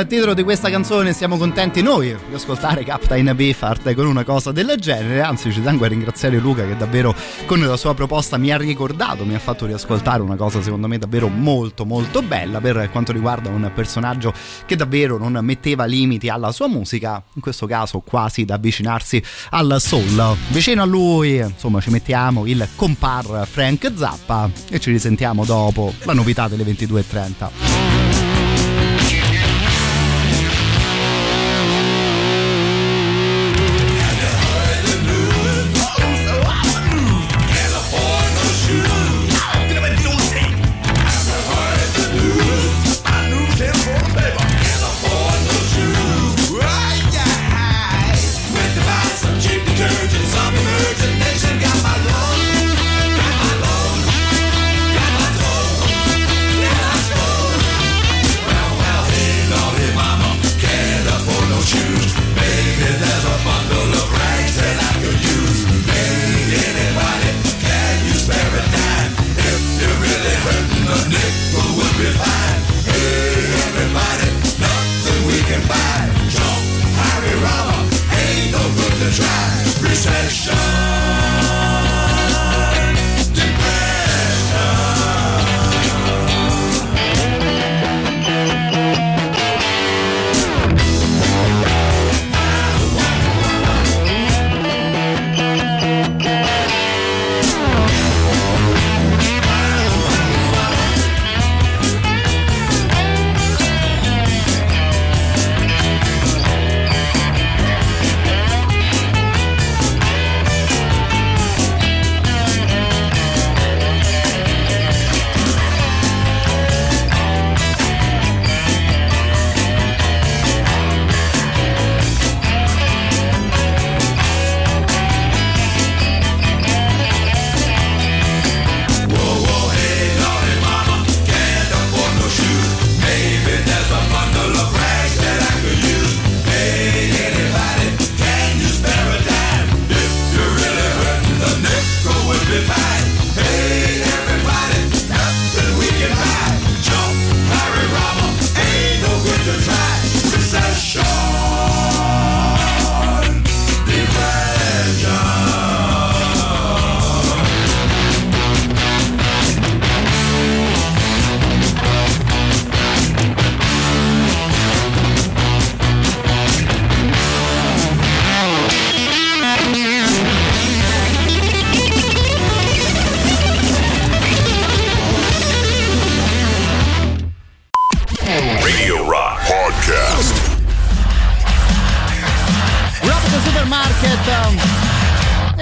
Il 0.00 0.06
titolo 0.06 0.34
di 0.34 0.42
questa 0.42 0.68
canzone 0.68 1.12
siamo 1.12 1.38
contenti 1.38 1.80
noi 1.80 2.14
di 2.28 2.34
ascoltare 2.34 2.84
Captain 2.84 3.32
Beefheart 3.34 3.94
con 3.94 4.06
una 4.06 4.24
cosa 4.24 4.52
del 4.52 4.74
genere. 4.78 5.22
Anzi 5.22 5.50
ci 5.52 5.62
tengo 5.62 5.84
a 5.84 5.88
ringraziare 5.88 6.38
Luca 6.38 6.66
che 6.66 6.76
davvero 6.76 7.14
con 7.46 7.60
la 7.60 7.76
sua 7.76 7.94
proposta 7.94 8.36
mi 8.36 8.50
ha 8.50 8.58
ricordato 8.58 9.24
mi 9.24 9.34
ha 9.34 9.38
fatto 9.38 9.64
riascoltare 9.64 10.22
una 10.22 10.36
cosa 10.36 10.60
secondo 10.60 10.86
me 10.86 10.98
davvero 10.98 11.28
molto 11.28 11.84
molto 11.84 12.20
bella 12.20 12.60
per 12.60 12.90
quanto 12.90 13.12
riguarda 13.12 13.48
un 13.48 13.70
personaggio 13.74 14.34
che 14.66 14.76
davvero 14.76 15.18
non 15.18 15.38
metteva 15.42 15.84
limiti 15.84 16.28
alla 16.28 16.52
sua 16.52 16.68
musica 16.68 17.22
in 17.34 17.40
questo 17.40 17.66
caso 17.66 18.00
quasi 18.00 18.44
da 18.44 18.54
avvicinarsi 18.54 19.22
al 19.50 19.76
soul. 19.78 20.36
Vicino 20.48 20.82
a 20.82 20.86
lui 20.86 21.36
insomma 21.36 21.80
ci 21.80 21.90
mettiamo 21.90 22.44
il 22.44 22.68
compar 22.76 23.46
Frank 23.48 23.92
Zappa 23.94 24.50
e 24.68 24.78
ci 24.78 24.90
risentiamo 24.90 25.44
dopo 25.44 25.94
la 26.02 26.12
novità 26.12 26.48
delle 26.48 26.64
22.30 26.64 27.95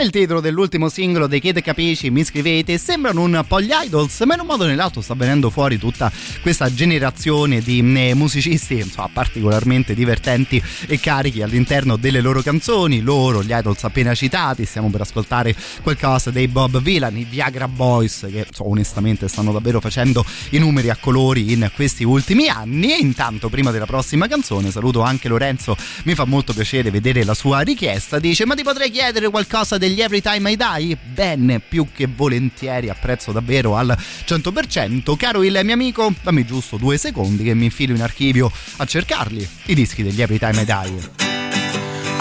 il 0.04 0.10
titolo 0.10 0.40
dell'ultimo 0.40 0.90
singolo 0.90 1.26
dei 1.26 1.40
Chiede 1.40 1.62
Capisci, 1.62 2.10
mi 2.10 2.24
scrivete, 2.24 2.76
sembrano 2.76 3.22
un 3.22 3.42
po' 3.48 3.58
gli 3.58 3.70
idols, 3.72 4.20
ma 4.26 4.34
in 4.34 4.40
un 4.40 4.46
modo 4.46 4.64
o 4.64 4.66
nell'altro 4.66 5.00
sta 5.00 5.14
venendo 5.14 5.48
fuori 5.48 5.78
tutta 5.78 6.12
questa 6.42 6.72
generazione 6.72 7.60
di 7.60 7.78
eh, 7.78 8.12
musicisti, 8.12 8.80
insomma, 8.80 9.08
particolarmente 9.10 9.94
divertenti 9.94 10.62
e 10.86 11.00
carichi 11.00 11.40
all'interno 11.40 11.96
delle 11.96 12.20
loro 12.20 12.42
canzoni, 12.42 13.00
loro, 13.00 13.42
gli 13.42 13.52
idols 13.52 13.82
appena 13.84 14.14
citati, 14.14 14.66
stiamo 14.66 14.90
per 14.90 15.00
ascoltare 15.00 15.56
qualcosa 15.82 16.30
dei 16.30 16.48
Bob 16.48 16.82
Villan, 16.82 17.16
i 17.16 17.24
Viagra 17.24 17.66
Boys, 17.66 18.26
che 18.30 18.44
insomma, 18.46 18.70
onestamente 18.70 19.26
stanno 19.28 19.52
davvero 19.52 19.80
facendo 19.80 20.22
i 20.50 20.58
numeri 20.58 20.90
a 20.90 20.98
colori 21.00 21.50
in 21.52 21.70
questi 21.74 22.04
ultimi 22.04 22.48
anni. 22.48 22.92
E 22.92 22.98
intanto 22.98 23.48
prima 23.48 23.70
della 23.70 23.86
prossima 23.86 24.28
canzone 24.28 24.70
saluto 24.70 25.00
anche 25.00 25.28
Lorenzo, 25.28 25.74
mi 26.04 26.14
fa 26.14 26.26
molto 26.26 26.52
piacere 26.52 26.90
vedere 26.90 27.24
la 27.24 27.34
sua 27.34 27.60
richiesta, 27.60 28.18
dice 28.18 28.44
ma 28.44 28.54
ti 28.54 28.62
potrei 28.62 28.90
chiedere 28.90 29.30
qualcosa 29.30 29.78
degli 29.78 29.93
Every 30.00 30.20
Time 30.20 30.50
I 30.50 30.56
Die? 30.56 30.96
Bene, 31.12 31.60
più 31.60 31.88
che 31.92 32.06
volentieri, 32.06 32.88
apprezzo 32.88 33.32
davvero 33.32 33.76
al 33.76 33.96
100%. 34.26 35.16
Caro 35.16 35.42
il 35.42 35.60
mio 35.62 35.74
amico, 35.74 36.12
dammi 36.22 36.44
giusto 36.44 36.76
due 36.76 36.98
secondi 36.98 37.44
che 37.44 37.54
mi 37.54 37.64
infilo 37.64 37.94
in 37.94 38.02
archivio 38.02 38.50
a 38.76 38.84
cercarli, 38.84 39.48
i 39.66 39.74
dischi 39.74 40.02
degli 40.02 40.20
Every 40.20 40.38
Time 40.38 40.60
I 40.60 40.64
Die. 40.64 41.10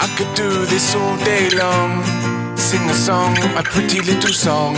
I 0.00 0.08
could 0.16 0.32
do 0.34 0.64
this 0.66 0.94
all 0.94 1.16
day 1.22 1.50
long. 1.54 2.02
Sing 2.56 2.88
a 2.88 2.94
song, 2.94 3.36
a 3.56 3.62
pretty 3.62 4.00
little 4.02 4.32
song. 4.32 4.76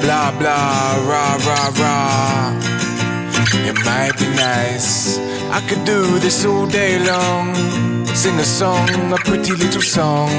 Blah 0.00 0.32
blah, 0.36 0.96
rah 1.06 1.36
rah 1.44 1.72
rah. 1.76 2.83
It 3.66 3.76
might 3.84 4.16
be 4.18 4.28
nice. 4.28 5.18
I 5.50 5.60
could 5.68 5.84
do 5.84 6.18
this 6.18 6.44
all 6.44 6.66
day 6.66 6.98
long. 6.98 7.54
Sing 8.14 8.38
a 8.38 8.44
song, 8.44 8.88
a 9.12 9.16
pretty 9.16 9.52
little 9.52 9.82
song. 9.82 10.30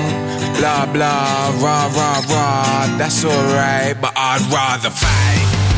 Blah 0.60 0.86
blah, 0.94 1.52
rah 1.62 1.88
rah 1.98 2.22
rah. 2.30 2.98
That's 2.98 3.26
alright, 3.26 4.00
but 4.00 4.14
I'd 4.16 4.46
rather 4.52 4.90
fight. 4.90 5.75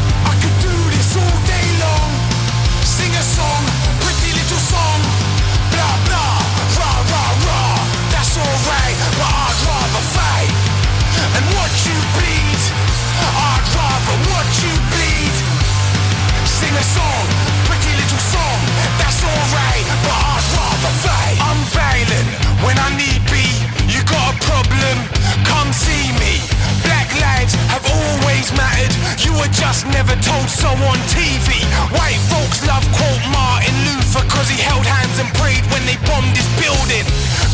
Mattered. 28.54 28.94
You 29.24 29.34
were 29.34 29.50
just 29.50 29.88
never 29.90 30.14
told 30.22 30.48
so 30.50 30.70
on 30.70 30.98
TV. 31.10 31.66
White 31.94 32.22
folks 32.30 32.62
love 32.70 32.86
quote 32.94 33.24
Martin 33.34 33.74
Luther 33.90 34.22
cause 34.30 34.50
he 34.50 34.60
held 34.62 34.86
hands 34.86 35.18
and 35.18 35.30
prayed 35.42 35.66
when 35.74 35.82
they 35.90 35.98
bombed 36.06 36.36
his 36.38 36.50
building. 36.62 37.06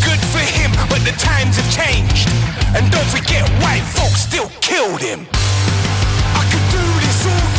Good 0.03 0.19
for 0.33 0.43
him, 0.43 0.71
but 0.91 0.99
the 1.07 1.15
times 1.15 1.55
have 1.55 1.69
changed. 1.71 2.27
And 2.75 2.83
don't 2.91 3.07
forget, 3.07 3.47
white 3.63 3.85
folks 3.95 4.27
still 4.27 4.49
killed 4.59 4.99
him. 4.99 5.25
I 6.35 6.43
could 6.51 6.65
do 6.73 6.83
this 6.99 7.19
all 7.31 7.52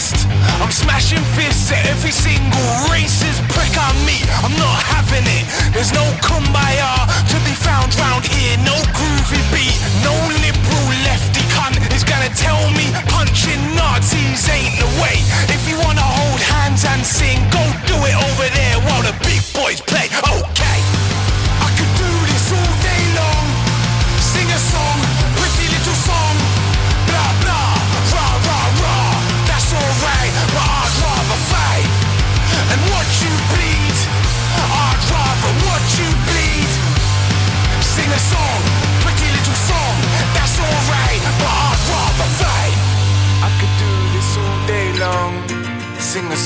list. 0.00 0.26
I'm 0.60 0.70
smashing 0.70 1.24
fists 1.36 1.72
at 1.72 1.84
every 1.86 2.10
single 2.10 2.68
racist 2.88 3.40
prick 3.52 3.72
I 3.76 3.92
meet. 4.08 4.24
I'm 4.44 4.54
not 4.56 4.78
having 4.82 5.26
it. 5.26 5.44
There's 5.72 5.92
no 5.92 6.04
kumbaya 6.24 6.92
to 7.28 7.36
be 7.44 7.52
found 7.52 7.92
round 8.00 8.24
here. 8.24 8.56
No 8.64 8.76
groovy 8.96 9.42
beat. 9.52 9.76
No 10.04 10.14
liberal 10.44 10.88
lefty 11.04 11.44
cunt 11.54 11.76
is 11.94 12.04
gonna 12.04 12.32
tell 12.34 12.60
me 12.72 12.86
punching 13.12 13.60
Nazis 13.76 14.48
ain't 14.48 14.74
the 14.80 14.90
way. 15.02 15.16
If 15.52 15.68
you 15.68 15.76
wanna 15.84 16.04
hold 16.04 16.40
hands 16.40 16.84
and 16.84 17.04
sing, 17.04 17.38
go 17.50 17.62
do 17.86 17.96
it 18.10 18.16
over 18.16 18.48
there 18.56 18.78
while 18.86 19.02
the 19.02 19.14
big 19.24 19.42
boys 19.52 19.80
play. 19.80 20.08
Okay. 20.24 20.89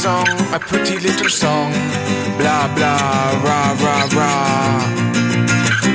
Song, 0.04 0.28
a 0.52 0.58
pretty 0.58 0.98
little 0.98 1.30
song. 1.30 1.72
Blah 2.38 2.66
blah, 2.76 3.40
rah 3.46 3.70
rah 3.84 4.06
rah. 4.16 4.82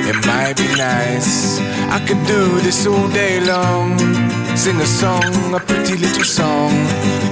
It 0.09 0.17
might 0.25 0.55
be 0.57 0.69
nice. 0.91 1.59
I 1.95 1.99
could 2.07 2.23
do 2.25 2.41
this 2.65 2.87
all 2.87 3.07
day 3.09 3.35
long. 3.53 3.87
Sing 4.63 4.77
a 4.87 4.89
song, 5.01 5.53
a 5.59 5.61
pretty 5.69 5.95
little 6.05 6.27
song. 6.39 6.73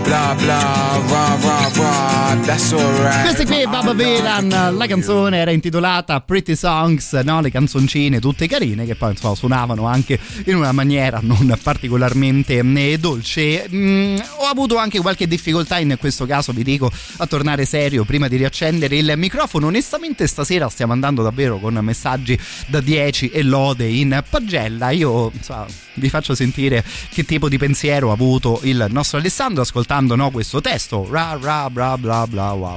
Blah 0.05 0.33
blah, 0.41 1.01
rah 1.11 1.33
rah 1.45 1.56
alright. 1.75 3.23
Questi 3.23 3.45
qui, 3.45 3.65
Baba 3.67 3.93
Vilan, 3.93 4.75
la 4.77 4.87
canzone 4.87 5.37
era 5.37 5.51
intitolata 5.51 6.21
Pretty 6.21 6.55
Songs, 6.55 7.11
no? 7.23 7.41
le 7.41 7.51
canzoncine 7.51 8.19
tutte 8.19 8.47
carine 8.47 8.85
che 8.85 8.95
poi 8.95 9.11
insomma, 9.11 9.35
suonavano 9.35 9.85
anche 9.85 10.17
in 10.45 10.55
una 10.55 10.71
maniera 10.71 11.19
non 11.21 11.57
particolarmente 11.61 12.59
eh, 12.59 12.97
dolce. 12.97 13.67
Mm, 13.69 14.17
ho 14.37 14.45
avuto 14.45 14.77
anche 14.77 14.99
qualche 14.99 15.27
difficoltà 15.27 15.77
in 15.77 15.97
questo 15.99 16.25
caso, 16.25 16.53
vi 16.53 16.63
dico, 16.63 16.89
a 17.17 17.27
tornare 17.27 17.65
serio 17.65 18.05
prima 18.05 18.27
di 18.29 18.37
riaccendere 18.37 18.95
il 18.95 19.13
microfono. 19.17 19.67
Onestamente 19.67 20.25
stasera 20.25 20.69
stiamo 20.69 20.93
andando 20.93 21.21
davvero 21.21 21.59
con 21.59 21.73
messaggi 21.81 22.39
da 22.67 22.79
10 22.79 23.29
e 23.29 23.43
lode 23.43 23.87
in 23.87 24.23
pagella. 24.29 24.91
Io 24.91 25.31
insomma, 25.33 25.65
vi 25.95 26.09
faccio 26.09 26.33
sentire 26.33 26.83
che 27.09 27.25
tipo 27.25 27.49
di 27.49 27.57
pensiero 27.57 28.09
ha 28.11 28.13
avuto 28.13 28.59
il 28.63 28.85
nostro 28.89 29.17
Alessandro 29.17 29.63
ascoltando 29.63 30.15
no, 30.15 30.31
questo 30.31 30.61
testo. 30.61 31.05
Ra 31.09 31.37
ra 31.39 31.56
bla 31.69 31.97
bla 31.97 32.25
bla 32.27 32.51
wow. 32.51 32.73
wow. 32.73 32.75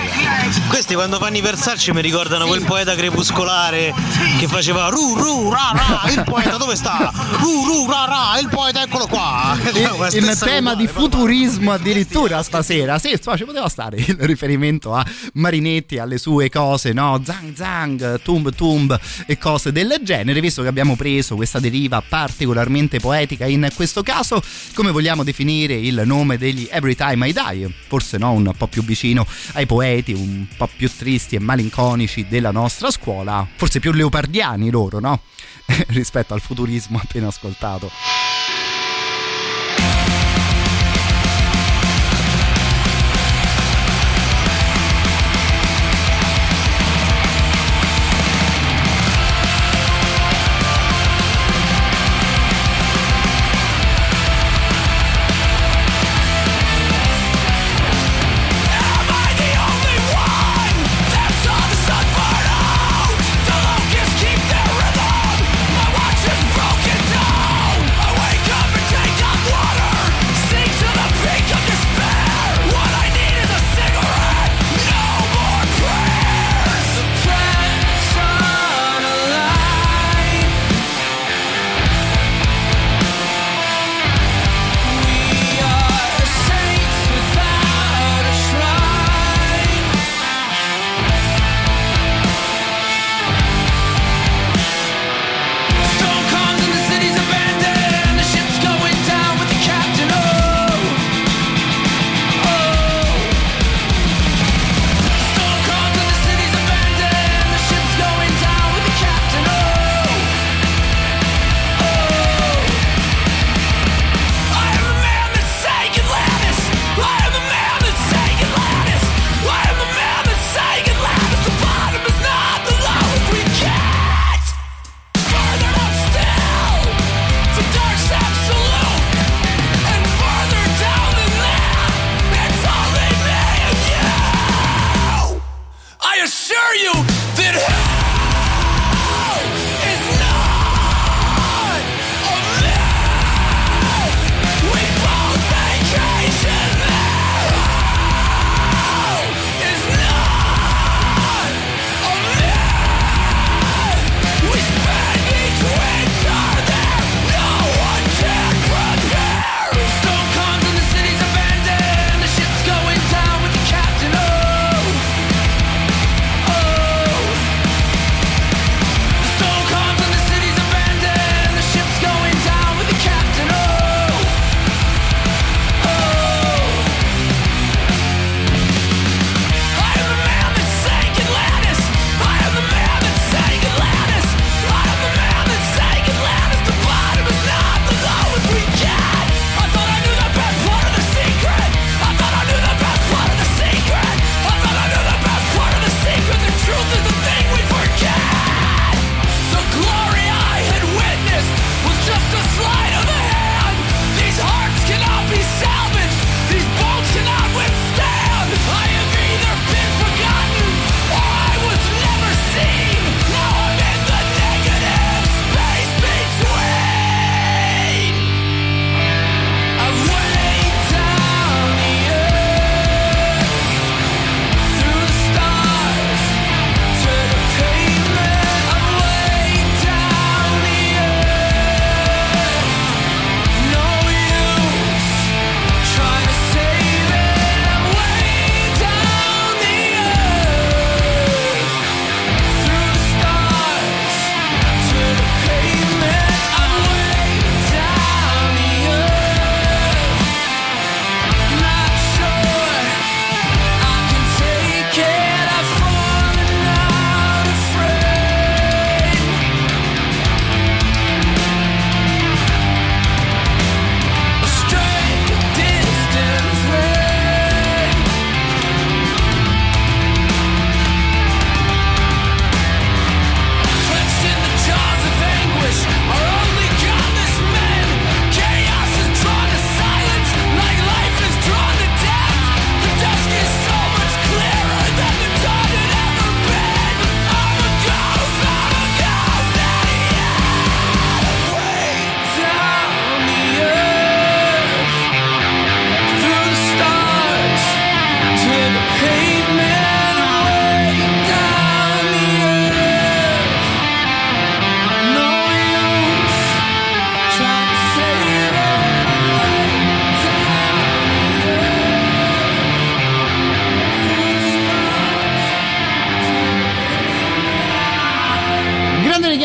Questi 0.68 0.94
quando 0.94 1.18
fanno 1.18 1.36
i 1.36 1.40
versacci 1.40 1.92
mi 1.92 2.00
ricordano 2.00 2.46
quel 2.46 2.62
poeta 2.64 2.94
crepuscolare 2.94 3.92
che 4.38 4.48
faceva 4.48 4.88
ru 4.88 5.14
ru 5.14 5.50
ra 5.50 5.72
ra, 5.74 6.10
il 6.10 6.22
poeta 6.24 6.56
dove 6.56 6.74
sta? 6.74 7.12
Ru 7.38 7.64
ru 7.66 7.86
ra 7.90 8.06
ra, 8.06 8.38
il 8.40 8.48
poeta 8.48 8.82
eccolo 8.82 9.06
qua. 9.06 9.56
in, 10.12 10.24
in 10.24 10.38
tema 10.40 10.74
di 10.74 10.86
futurismo 10.86 11.72
addirittura 11.72 12.42
stasera 12.42 12.98
sì 12.98 13.12
insomma 13.12 13.36
ci 13.36 13.44
poteva 13.44 13.68
stare 13.68 13.96
il 13.98 14.16
riferimento 14.20 14.94
a 14.94 15.04
Marinetti 15.34 15.98
alle 15.98 16.18
sue 16.18 16.48
cose 16.48 16.92
no 16.92 17.20
zang 17.24 17.54
zang 17.54 18.20
tumb 18.22 18.52
tumb 18.54 18.98
e 19.26 19.38
cose 19.38 19.72
del 19.72 20.00
genere 20.02 20.40
visto 20.40 20.62
che 20.62 20.68
abbiamo 20.68 20.96
preso 20.96 21.36
questa 21.36 21.58
deriva 21.58 22.02
particolarmente 22.06 23.00
poetica 23.00 23.46
in 23.46 23.68
questo 23.74 24.02
caso 24.02 24.42
come 24.74 24.90
vogliamo 24.90 25.22
definire 25.22 25.74
il 25.74 26.02
nome 26.04 26.38
degli 26.38 26.68
Every 26.70 26.94
Time 26.94 27.28
I 27.28 27.32
Die 27.32 27.72
forse 27.86 28.18
no 28.18 28.32
un 28.32 28.52
po' 28.56 28.66
più 28.70 28.82
vicino 28.82 29.26
ai 29.52 29.66
poeti 29.66 30.12
un 30.12 30.46
po' 30.56 30.68
più 30.74 30.90
tristi 30.90 31.36
e 31.36 31.40
malinconici 31.40 32.26
della 32.28 32.50
nostra 32.50 32.90
scuola 32.90 33.46
forse 33.56 33.80
più 33.80 33.92
leopardiani 33.92 34.70
loro 34.70 35.00
no? 35.00 35.20
Rispetto 35.88 36.32
al 36.32 36.40
futurismo 36.40 36.98
appena 37.02 37.26
ascoltato 37.26 37.90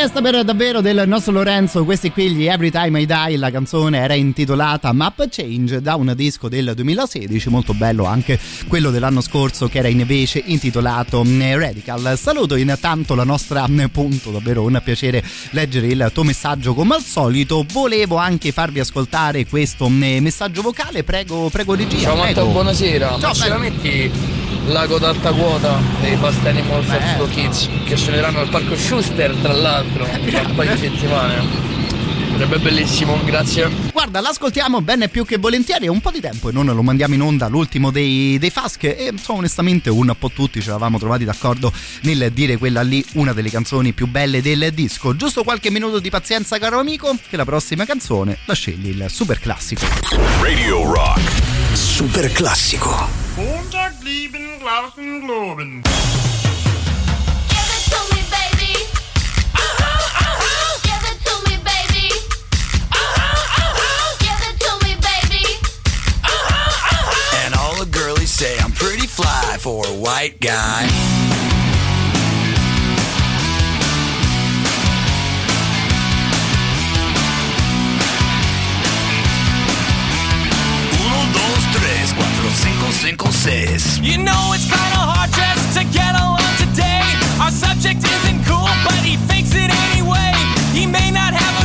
festa 0.06 0.22
per 0.22 0.44
davvero 0.44 0.82
del 0.82 1.08
nostro 1.08 1.32
Lorenzo, 1.32 1.84
questi 1.84 2.12
qui 2.12 2.30
gli 2.30 2.46
Every 2.46 2.70
Time 2.70 3.02
I 3.02 3.06
Die, 3.08 3.38
la 3.38 3.50
canzone 3.50 3.98
era 3.98 4.14
intitolata 4.14 4.92
Map 4.92 5.28
Change 5.30 5.82
da 5.82 5.96
un 5.96 6.14
disco 6.16 6.48
del 6.48 6.74
2016, 6.76 7.50
molto 7.50 7.74
bello 7.74 8.06
anche 8.06 8.40
quello 8.68 8.92
dell'anno 8.92 9.20
scorso 9.22 9.68
che 9.68 9.80
era 9.80 9.88
invece 9.88 10.44
intitolato 10.46 11.24
mm, 11.24 11.56
Radical. 11.56 12.20
Saluto 12.20 12.56
intanto 12.56 13.16
la 13.16 13.24
nostra 13.24 13.68
mm, 13.68 13.86
punto, 13.86 14.30
davvero 14.30 14.62
un 14.62 14.80
piacere 14.84 15.24
leggere 15.52 15.88
il 15.88 16.12
tuo 16.14 16.22
messaggio 16.22 16.76
come 16.76 16.94
al 16.94 17.02
solito. 17.02 17.66
Volevo 17.72 18.18
anche 18.18 18.52
farvi 18.52 18.80
ascoltare 18.80 19.48
questo 19.48 19.90
mm, 19.90 20.20
messaggio 20.20 20.62
vocale, 20.62 21.04
prego, 21.04 21.50
prego 21.50 21.74
regia. 21.74 22.02
Ciao 22.02 22.16
Matteo, 22.16 22.34
prego. 22.34 22.52
buonasera. 22.52 23.18
Ciao, 23.20 23.34
Ma 23.50 23.58
metti 23.58 24.12
l'ago 24.68 24.98
d'alta 24.98 25.32
quota 25.32 25.80
dei 26.02 26.14
Animals 26.14 26.90
of 26.90 27.16
Slow 27.16 27.30
Kids 27.30 27.70
che 27.86 27.96
suoneranno 27.96 28.40
al 28.40 28.50
parco 28.50 28.76
Schuster 28.76 29.34
tra 29.36 29.54
l'altro 29.54 29.95
tra 29.96 30.42
un 30.48 30.56
paio 30.56 30.76
di 30.76 30.82
settimane. 30.82 31.74
Sarebbe 32.32 32.60
bellissimo, 32.60 33.18
grazie. 33.24 33.70
Guarda, 33.94 34.20
l'ascoltiamo 34.20 34.82
bene 34.82 35.08
più 35.08 35.24
che 35.26 35.38
volentieri, 35.38 35.86
è 35.86 35.90
un 35.90 36.02
po' 36.02 36.12
di 36.12 36.20
tempo 36.20 36.50
e 36.50 36.52
non 36.52 36.66
lo 36.66 36.84
mandiamo 36.84 37.14
in 37.14 37.22
onda, 37.22 37.48
l'ultimo 37.48 37.92
dei, 37.92 38.38
dei 38.38 38.50
Fask 38.50 38.84
e 38.84 39.10
insomma 39.14 39.40
onestamente 39.40 39.90
un 39.90 40.14
po' 40.20 40.30
tutti 40.30 40.62
ci 40.62 40.68
eravamo 40.68 41.00
trovati 41.00 41.24
d'accordo 41.24 41.72
nel 42.02 42.32
dire 42.34 42.58
quella 42.58 42.82
lì 42.82 43.04
una 43.14 43.32
delle 43.32 43.50
canzoni 43.50 43.94
più 43.94 44.08
belle 44.08 44.42
del 44.42 44.72
disco. 44.74 45.16
Giusto 45.16 45.44
qualche 45.44 45.72
minuto 45.72 46.00
di 46.00 46.10
pazienza 46.10 46.58
caro 46.58 46.78
amico, 46.78 47.16
che 47.30 47.38
la 47.38 47.46
prossima 47.46 47.86
canzone 47.86 48.40
la 48.46 48.54
scegli 48.54 48.90
il 48.90 49.06
super 49.08 49.40
classico. 49.40 49.86
Radio 50.42 50.92
Rock. 50.92 51.22
Super 51.74 52.30
classico. 52.34 53.08
And 55.58 56.25
for 69.66 69.84
a 69.88 69.94
white 69.94 70.40
guy. 70.40 70.86
Uno, 81.02 81.34
dos, 81.34 81.64
tres, 81.74 82.14
cuatro, 82.14 82.52
cinco, 82.54 82.92
cinco, 82.92 83.32
seis. 83.32 83.98
You 84.04 84.20
know 84.20 84.54
it's 84.54 84.66
kinda 84.70 85.02
hard 85.02 85.32
just 85.34 85.80
to 85.80 85.84
get 85.86 86.14
along 86.14 86.46
today. 86.62 87.02
Our 87.42 87.50
subject 87.50 88.06
isn't 88.06 88.46
cool, 88.46 88.70
but 88.86 89.02
he 89.02 89.18
fakes 89.26 89.56
it 89.56 89.72
anyway. 89.90 90.32
He 90.74 90.86
may 90.86 91.10
not 91.10 91.34
have 91.34 91.65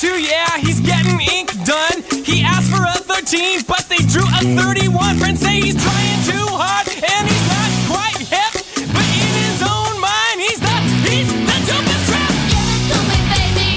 22, 0.00 0.22
yeah, 0.22 0.56
he's 0.56 0.80
getting 0.80 1.20
ink 1.20 1.52
done. 1.64 2.00
He 2.24 2.40
asked 2.42 2.72
for 2.72 2.80
a 2.80 2.96
13, 3.04 3.60
but 3.68 3.84
they 3.90 4.00
drew 4.08 4.24
a 4.24 4.40
31. 4.56 5.18
Friends 5.18 5.40
say 5.40 5.60
he's 5.60 5.76
trying 5.76 6.20
too 6.24 6.46
hard, 6.56 6.88
and 6.88 7.28
he's 7.28 7.46
not 7.52 7.68
quite 7.84 8.16
hip. 8.16 8.64
But 8.96 9.04
in 9.04 9.32
his 9.44 9.60
own 9.60 10.00
mind, 10.00 10.40
he's 10.40 10.56
the, 10.56 10.72
he's 11.04 11.28
the 11.28 11.56
dopest 11.68 12.04
trap. 12.08 12.32
Give 12.48 12.64
it 12.64 12.80
to 12.88 12.98
me, 13.12 13.18
baby. 13.28 13.76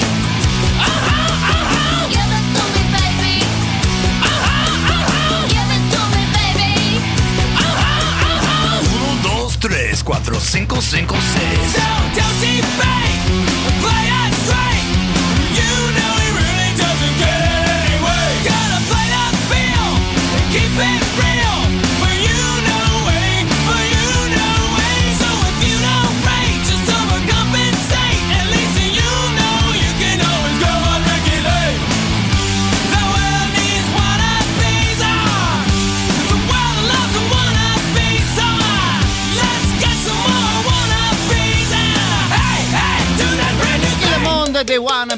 Uh-huh, 0.79 1.27
uh-huh. 1.59 2.07
Give 2.07 2.31
it 2.39 2.47
to 2.55 2.63
me, 2.71 2.83
baby. 2.87 3.43
Uh-huh, 4.23 4.95
uh-huh. 4.95 5.43
Give 5.51 5.71
it 5.75 5.83
to 5.91 6.01
me, 6.07 6.23
baby. 6.39 7.03
Uh-huh, 7.67 8.31
uh-huh. 8.31 9.27
1, 9.27 9.59
2, 9.59 9.59
3, 9.59 9.91
4, 9.91 10.23
5, 10.23 10.23
5, 10.23 10.39
6. 10.39 11.03
So, 11.75 11.83
don't 12.15 12.39
defend. 12.39 12.92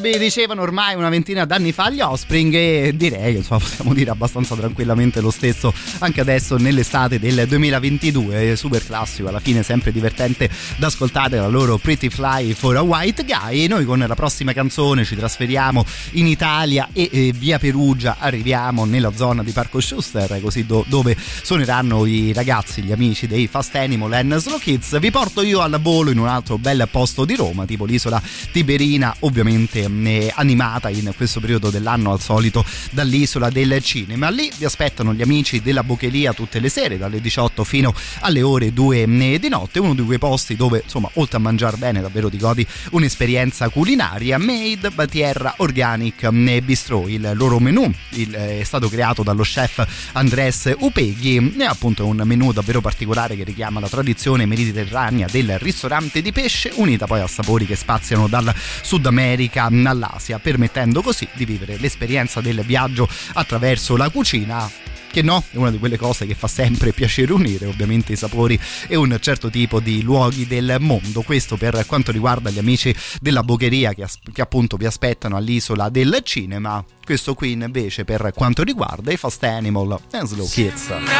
Wannabe 0.05 0.19
dicevano 0.19 0.61
ormai 0.61 0.95
una 0.95 1.09
ventina 1.09 1.45
d'anni 1.45 1.71
fa 1.71 1.89
gli 1.89 1.99
Offspring 1.99 2.53
e 2.53 2.93
direi 2.95 3.37
insomma, 3.37 3.59
possiamo 3.59 3.93
dire 3.93 4.11
abbastanza 4.11 4.55
tranquillamente 4.55 5.19
lo 5.19 5.31
stesso 5.31 5.73
anche 5.99 6.21
adesso 6.21 6.57
nell'estate 6.57 7.19
del 7.19 7.47
2022 7.47 8.55
super 8.55 8.85
classico 8.85 9.27
alla 9.29 9.39
fine 9.39 9.63
sempre 9.63 9.91
divertente 9.91 10.49
da 10.77 10.87
ascoltare 10.87 11.37
la 11.37 11.47
loro 11.47 11.77
Pretty 11.77 12.09
Fly 12.09 12.53
for 12.53 12.75
a 12.77 12.81
White 12.81 13.25
Guy. 13.25 13.67
Noi 13.67 13.85
con 13.85 14.03
la 14.05 14.15
prossima 14.15 14.53
canzone 14.53 15.03
ci 15.03 15.15
trasferiamo 15.15 15.83
in 16.11 16.27
Italia 16.27 16.89
e 16.93 17.09
eh, 17.11 17.33
via 17.35 17.57
Perugia 17.57 18.17
arriviamo 18.19 18.85
nella 18.85 19.11
zona 19.15 19.43
di 19.43 19.51
Parco 19.51 19.79
Schuster 19.79 20.39
così 20.41 20.65
do- 20.65 20.85
dove 20.87 21.15
suoneranno 21.17 22.05
i 22.05 22.33
ragazzi 22.33 22.81
gli 22.81 22.91
amici 22.91 23.27
dei 23.27 23.47
Fast 23.47 23.75
Animal 23.75 24.13
and 24.13 24.35
Slow 24.37 24.59
Kids. 24.59 24.99
Vi 24.99 25.11
porto 25.11 25.41
io 25.41 25.61
al 25.61 25.79
volo 25.81 26.11
in 26.11 26.19
un 26.19 26.27
altro 26.27 26.57
bel 26.57 26.87
posto 26.91 27.25
di 27.25 27.35
Roma 27.35 27.65
tipo 27.65 27.85
l'isola 27.85 28.21
Tiberina 28.51 29.15
ovviamente 29.19 29.83
eh, 29.83 29.87
animata 30.33 30.89
in 30.89 31.11
questo 31.15 31.39
periodo 31.39 31.69
dell'anno 31.69 32.11
al 32.11 32.21
solito 32.21 32.63
dall'isola 32.91 33.49
del 33.49 33.81
cinema. 33.81 34.29
Lì 34.29 34.51
vi 34.57 34.65
aspettano 34.65 35.13
gli 35.13 35.21
amici 35.21 35.61
della 35.61 35.83
Bochelia 35.83 36.33
tutte 36.33 36.59
le 36.59 36.69
sere 36.69 36.97
dalle 36.97 37.21
18 37.21 37.63
fino 37.63 37.93
alle 38.19 38.41
ore 38.41 38.73
2 38.73 39.07
mh, 39.07 39.37
di 39.37 39.49
notte, 39.49 39.79
uno 39.79 39.93
di 39.93 40.03
quei 40.03 40.17
posti 40.17 40.55
dove 40.55 40.81
insomma 40.83 41.09
oltre 41.13 41.37
a 41.37 41.39
mangiare 41.39 41.77
bene 41.77 42.01
davvero 42.01 42.29
ti 42.29 42.37
godi 42.37 42.65
un'esperienza 42.91 43.69
culinaria. 43.69 44.37
Made 44.37 44.91
by 44.91 45.05
Tierra 45.07 45.53
Organic 45.57 46.23
mh, 46.23 46.59
Bistro, 46.63 47.07
il 47.07 47.31
loro 47.33 47.59
menù. 47.59 47.91
Il- 48.11 48.31
è 48.31 48.63
stato 48.63 48.89
creato 48.89 49.23
dallo 49.23 49.43
chef 49.43 49.85
Andres 50.13 50.73
Upeghi, 50.77 51.55
è 51.57 51.63
appunto 51.63 52.05
un 52.05 52.21
menù 52.25 52.51
davvero 52.51 52.81
particolare 52.81 53.35
che 53.35 53.43
richiama 53.43 53.79
la 53.79 53.89
tradizione 53.89 54.45
mediterranea 54.45 55.27
del 55.29 55.57
ristorante 55.59 56.21
di 56.21 56.31
pesce 56.31 56.71
unita 56.75 57.05
poi 57.05 57.21
a 57.21 57.27
sapori 57.27 57.65
che 57.65 57.75
spaziano 57.75 58.27
dal 58.27 58.53
Sud 58.81 59.05
America 59.05 59.23
America 59.25 59.69
all'Asia, 59.87 60.39
permettendo 60.39 61.01
così 61.01 61.27
di 61.33 61.45
vivere 61.45 61.77
l'esperienza 61.77 62.41
del 62.41 62.61
viaggio 62.61 63.07
attraverso 63.33 63.95
la 63.95 64.09
cucina 64.09 64.69
che 65.15 65.21
no, 65.21 65.41
è 65.49 65.55
una 65.55 65.71
di 65.71 65.79
quelle 65.79 65.95
cose 65.95 66.25
che 66.25 66.35
fa 66.35 66.47
sempre 66.47 66.91
piacere 66.93 67.31
unire, 67.31 67.67
ovviamente 67.67 68.11
i 68.11 68.17
sapori 68.17 68.59
e 68.85 68.97
un 68.97 69.17
certo 69.21 69.49
tipo 69.49 69.79
di 69.79 70.01
luoghi 70.01 70.45
del 70.45 70.75
mondo. 70.81 71.21
Questo 71.21 71.55
per 71.55 71.85
quanto 71.85 72.11
riguarda 72.11 72.49
gli 72.49 72.57
amici 72.57 72.93
della 73.21 73.41
Boccheria 73.41 73.93
che, 73.93 74.05
che 74.33 74.41
appunto 74.41 74.75
vi 74.75 74.85
aspettano 74.85 75.37
all'isola 75.37 75.87
del 75.87 76.19
cinema. 76.23 76.83
Questo 77.01 77.33
qui 77.33 77.53
invece 77.53 78.03
per 78.03 78.33
quanto 78.35 78.61
riguarda 78.63 79.13
i 79.13 79.15
Fast 79.15 79.41
Animal 79.45 79.97
e 80.11 80.19
Slow 80.25 80.49
Kids. 80.49 80.85
Sembra 80.85 81.13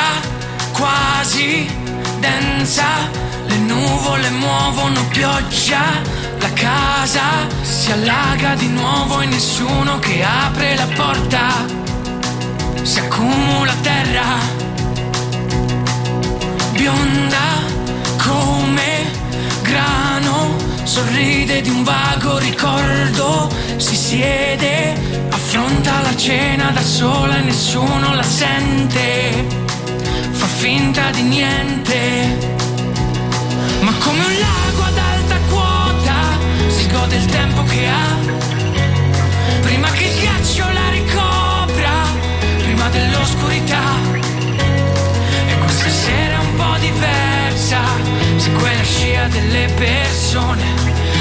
quasi 0.74 1.95
densa, 2.26 2.88
le 3.46 3.58
nuvole 3.58 4.30
muovono 4.32 5.00
pioggia, 5.10 5.84
la 6.40 6.52
casa 6.54 7.28
si 7.62 7.92
allaga 7.92 8.56
di 8.56 8.68
nuovo 8.68 9.22
e 9.22 9.26
nessuno 9.28 10.00
che 10.00 10.24
apre 10.24 10.76
la 10.76 10.88
porta, 10.96 11.48
si 12.82 13.00
accumula 13.00 13.74
terra, 13.82 14.30
bionda 16.72 17.46
come 18.18 18.92
grano, 19.62 20.56
sorride 20.84 21.62
di 21.62 21.70
un 21.70 21.84
vago 21.84 22.40
ricordo, 22.40 23.52
si 23.78 23.96
siede, 23.96 25.28
affronta 25.30 26.02
la 26.02 26.16
cena 26.16 26.72
da 26.72 26.82
sola 26.82 27.38
e 27.38 27.42
nessuno 27.42 28.16
la 28.16 28.24
sente 28.24 29.66
finta 30.56 31.10
di 31.12 31.22
niente. 31.24 32.38
Ma 33.82 33.94
come 34.00 34.20
un 34.20 34.36
lago 34.40 34.84
ad 34.84 34.98
alta 34.98 35.38
quota 35.50 36.18
si 36.68 36.88
gode 36.88 37.16
il 37.18 37.26
tempo 37.26 37.64
che 37.64 37.88
ha. 37.88 38.18
Prima 39.62 39.90
che 39.92 40.06
il 40.06 40.20
ghiaccio 40.20 40.66
la 40.72 40.90
ricopra, 40.90 41.94
prima 42.58 42.90
dell'oscurità. 42.90 43.84
E 45.48 45.58
questa 45.60 45.90
sera 45.90 46.36
è 46.36 46.40
un 46.40 46.56
po' 46.56 46.78
diversa. 46.80 47.80
Segue 48.38 48.76
la 48.76 48.84
scia 48.84 49.28
delle 49.28 49.68
persone, 49.76 50.66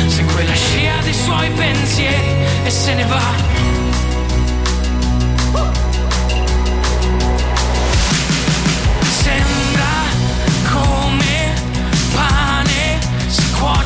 segue 0.06 0.44
la 0.44 0.55
scia 0.55 0.97
dei 1.02 1.15
suoi 1.15 1.51
pensieri 1.51 2.32
e 2.65 2.70
se 2.70 2.94
ne 2.94 3.05
va. 3.05 3.84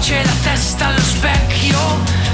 Cuoce 0.08 0.24
la 0.24 0.36
testa 0.42 0.86
allo 0.86 1.00
specchio, 1.00 1.78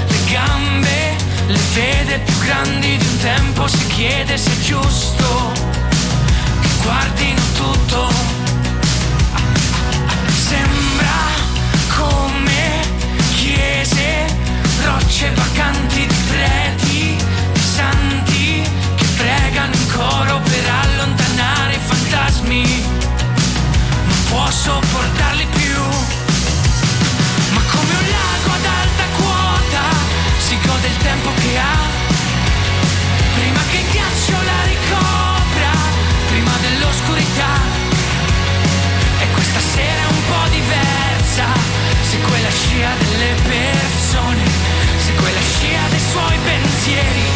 le 0.07 0.31
gambe, 0.31 1.15
le 1.47 1.59
vede 1.73 2.19
più 2.19 2.37
grandi 2.39 2.95
di 2.95 3.05
un 3.05 3.17
tempo, 3.17 3.67
si 3.67 3.85
chiede 3.87 4.37
se 4.37 4.49
è 4.49 4.59
giusto 4.61 5.51
che 6.61 6.69
guardino 6.83 7.41
tutto. 7.53 8.13
Sembra 10.47 11.19
come 11.97 12.79
chiese, 13.35 14.25
rocce 14.85 15.31
vacanti 15.33 16.07
di 16.07 16.15
preti, 16.29 17.15
di 17.51 17.59
santi 17.59 18.63
che 18.95 19.05
pregano 19.17 19.73
in 19.73 19.91
coro 19.91 20.39
per 20.39 20.69
allontanare 20.81 21.73
i 21.73 21.79
fantasmi 21.83 22.83
non 24.05 24.23
può 24.29 24.49
sopportarli 24.49 25.54
tempo 31.05 31.29
che 31.41 31.57
ha. 31.59 31.77
Prima 33.35 33.61
che 33.69 33.77
il 33.77 33.87
ghiaccio 33.91 34.37
la 34.51 34.61
ricopra, 34.73 35.73
prima 36.31 36.55
dell'oscurità. 36.65 37.53
E 39.19 39.25
questa 39.31 39.59
sera 39.59 40.01
è 40.01 40.09
un 40.17 40.21
po' 40.29 40.47
diversa, 40.49 41.45
segue 42.09 42.41
la 42.41 42.53
scia 42.59 42.91
delle 43.03 43.33
persone, 43.53 44.43
segue 45.05 45.31
la 45.31 45.45
scia 45.53 45.81
dei 45.89 46.03
suoi 46.11 46.37
pensieri. 46.43 47.34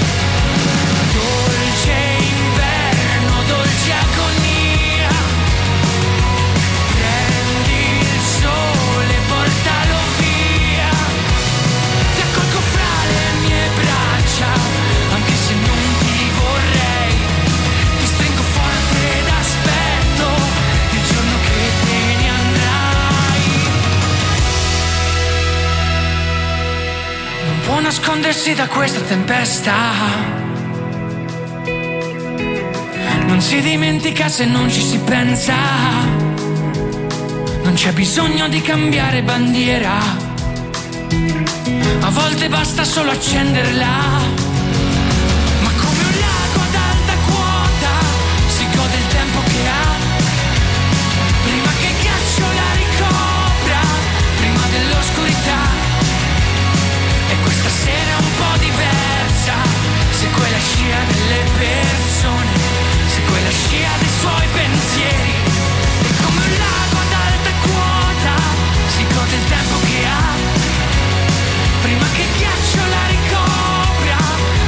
Nascondersi 27.89 28.53
da 28.53 28.67
questa 28.67 28.99
tempesta. 28.99 29.73
Non 33.25 33.41
si 33.41 33.61
dimentica 33.61 34.29
se 34.29 34.45
non 34.45 34.69
ci 34.69 34.79
si 34.79 34.99
pensa. 34.99 35.55
Non 37.63 37.73
c'è 37.73 37.91
bisogno 37.93 38.47
di 38.47 38.61
cambiare 38.61 39.23
bandiera. 39.23 39.97
A 42.01 42.09
volte 42.11 42.47
basta 42.47 42.83
solo 42.83 43.09
accenderla. 43.09 44.48
Pensieri. 64.53 65.33
E 66.01 66.09
come 66.23 66.45
lago 66.57 66.97
ad 67.05 67.13
alta 67.27 67.51
quota 67.65 68.35
si 68.87 69.03
gode 69.13 69.35
il 69.35 69.45
tempo 69.47 69.77
che 69.87 69.99
ha. 70.05 70.27
Prima 71.81 72.05
che 72.15 72.25
ghiaccio 72.37 72.81
la 72.95 73.05
ricopra, 73.07 74.17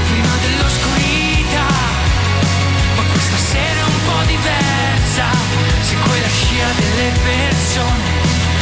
prima 0.09 0.33
dell'oscurità. 0.43 1.69
Ma 2.95 3.03
questa 3.11 3.38
sera 3.38 3.79
è 3.79 3.83
un 3.83 3.99
po' 4.07 4.23
diversa, 4.25 5.25
segue 5.81 6.19
la 6.19 6.33
scia 6.39 6.67
delle 6.81 7.11
persone, 7.23 8.09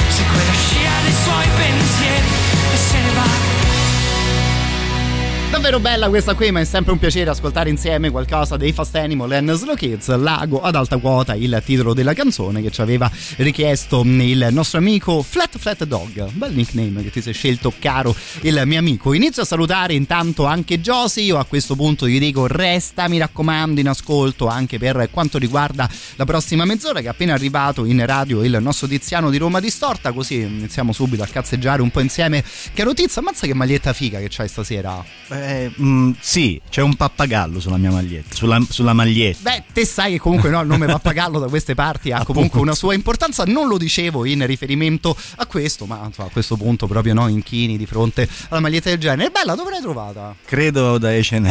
segue 0.08 0.44
la 0.46 0.58
scia 0.64 0.94
dei 1.04 1.16
suoi 1.24 1.48
pensieri 1.56 2.30
e 2.74 2.78
se 2.78 2.98
ne 3.00 3.12
va. 3.14 3.49
Davvero 5.50 5.80
bella 5.80 6.10
questa 6.10 6.36
qui, 6.36 6.52
ma 6.52 6.60
è 6.60 6.64
sempre 6.64 6.94
un 6.94 7.00
piacere 7.00 7.32
ascoltare 7.32 7.72
insieme 7.72 8.12
qualcosa 8.12 8.56
dei 8.56 8.72
Fast 8.72 8.96
Animal 8.96 9.32
and 9.32 9.52
Slow 9.54 9.74
Kids, 9.74 10.16
Lago 10.16 10.62
ad 10.62 10.76
alta 10.76 10.98
quota, 10.98 11.34
il 11.34 11.60
titolo 11.66 11.96
della 11.96 12.14
canzone 12.14 12.62
che 12.62 12.70
ci 12.70 12.82
aveva 12.82 13.12
richiesto 13.38 14.04
il 14.06 14.48
nostro 14.52 14.78
amico 14.78 15.24
Flat 15.24 15.58
Flat 15.58 15.86
Dog. 15.86 16.32
Bel 16.34 16.54
nickname 16.54 17.02
che 17.02 17.10
ti 17.10 17.22
sei 17.22 17.34
scelto, 17.34 17.74
caro 17.80 18.16
il 18.42 18.62
mio 18.66 18.78
amico. 18.78 19.12
Inizio 19.14 19.42
a 19.42 19.46
salutare 19.46 19.96
intanto 19.96 20.46
anche 20.46 20.80
Josie, 20.82 21.24
io 21.24 21.40
a 21.40 21.46
questo 21.46 21.76
punto 21.76 22.08
gli 22.08 22.20
dico 22.20 22.46
resta, 22.46 23.08
mi 23.08 23.18
raccomando, 23.18 23.80
in 23.80 23.90
ascolto 23.90 24.46
anche 24.48 24.78
per 24.78 25.10
quanto 25.12 25.40
riguarda 25.40 25.90
la 26.16 26.26
prossima 26.26 26.64
mezz'ora 26.64 27.00
che 27.00 27.08
è 27.08 27.10
appena 27.10 27.34
arrivato 27.34 27.86
in 27.86 28.06
radio 28.06 28.44
il 28.44 28.56
nostro 28.62 28.88
Tiziano 28.88 29.32
di 29.32 29.38
Roma 29.38 29.60
Distorta, 29.60 30.12
così 30.12 30.42
iniziamo 30.42 30.94
subito 30.94 31.24
a 31.24 31.28
cazzeggiare 31.28 31.82
un 31.82 31.90
po' 31.90 32.02
insieme. 32.02 32.44
Caro 32.74 32.94
Tizio, 32.94 33.22
ammazza 33.22 33.48
che 33.48 33.56
maglietta 33.56 33.94
figa 33.94 34.20
che 34.20 34.28
c'hai 34.30 34.48
stasera. 34.48 35.04
Eh, 35.30 35.39
mm, 35.82 36.12
sì, 36.20 36.60
c'è 36.70 36.82
un 36.82 36.96
pappagallo 36.96 37.60
sulla 37.60 37.78
mia 37.78 37.92
maglietta, 37.92 38.36
sulla, 38.36 38.60
sulla 38.70 38.94
maglietta. 38.94 39.50
Beh, 39.50 39.64
te 39.74 39.86
sai 39.86 40.14
che 40.14 40.20
comunque 40.20 40.50
no, 40.50 40.62
il 40.62 40.68
nome 40.68 40.86
pappagallo 40.86 41.40
da 41.40 41.48
queste 41.48 41.76
parti 41.76 42.12
ha 42.12 42.24
comunque 42.26 42.60
una 42.60 42.76
sua 42.76 42.94
importanza. 42.94 43.44
Non 43.46 43.68
lo 43.68 43.78
dicevo 43.78 44.26
in 44.26 44.46
riferimento 44.46 45.16
a 45.38 45.46
questo, 45.46 45.86
ma 45.86 46.02
insomma, 46.06 46.28
a 46.28 46.32
questo 46.32 46.56
punto 46.58 46.88
proprio 46.88 47.14
no, 47.14 47.28
inchini 47.28 47.78
di 47.78 47.86
fronte 47.86 48.28
alla 48.50 48.60
maglietta 48.60 48.90
del 48.90 49.00
genere. 49.00 49.28
È 49.28 49.32
bella, 49.32 49.56
dove 49.56 49.72
l'hai 49.72 49.82
trovata? 49.82 50.36
Credo 50.46 50.98
da 50.98 51.10
H&M. 51.10 51.48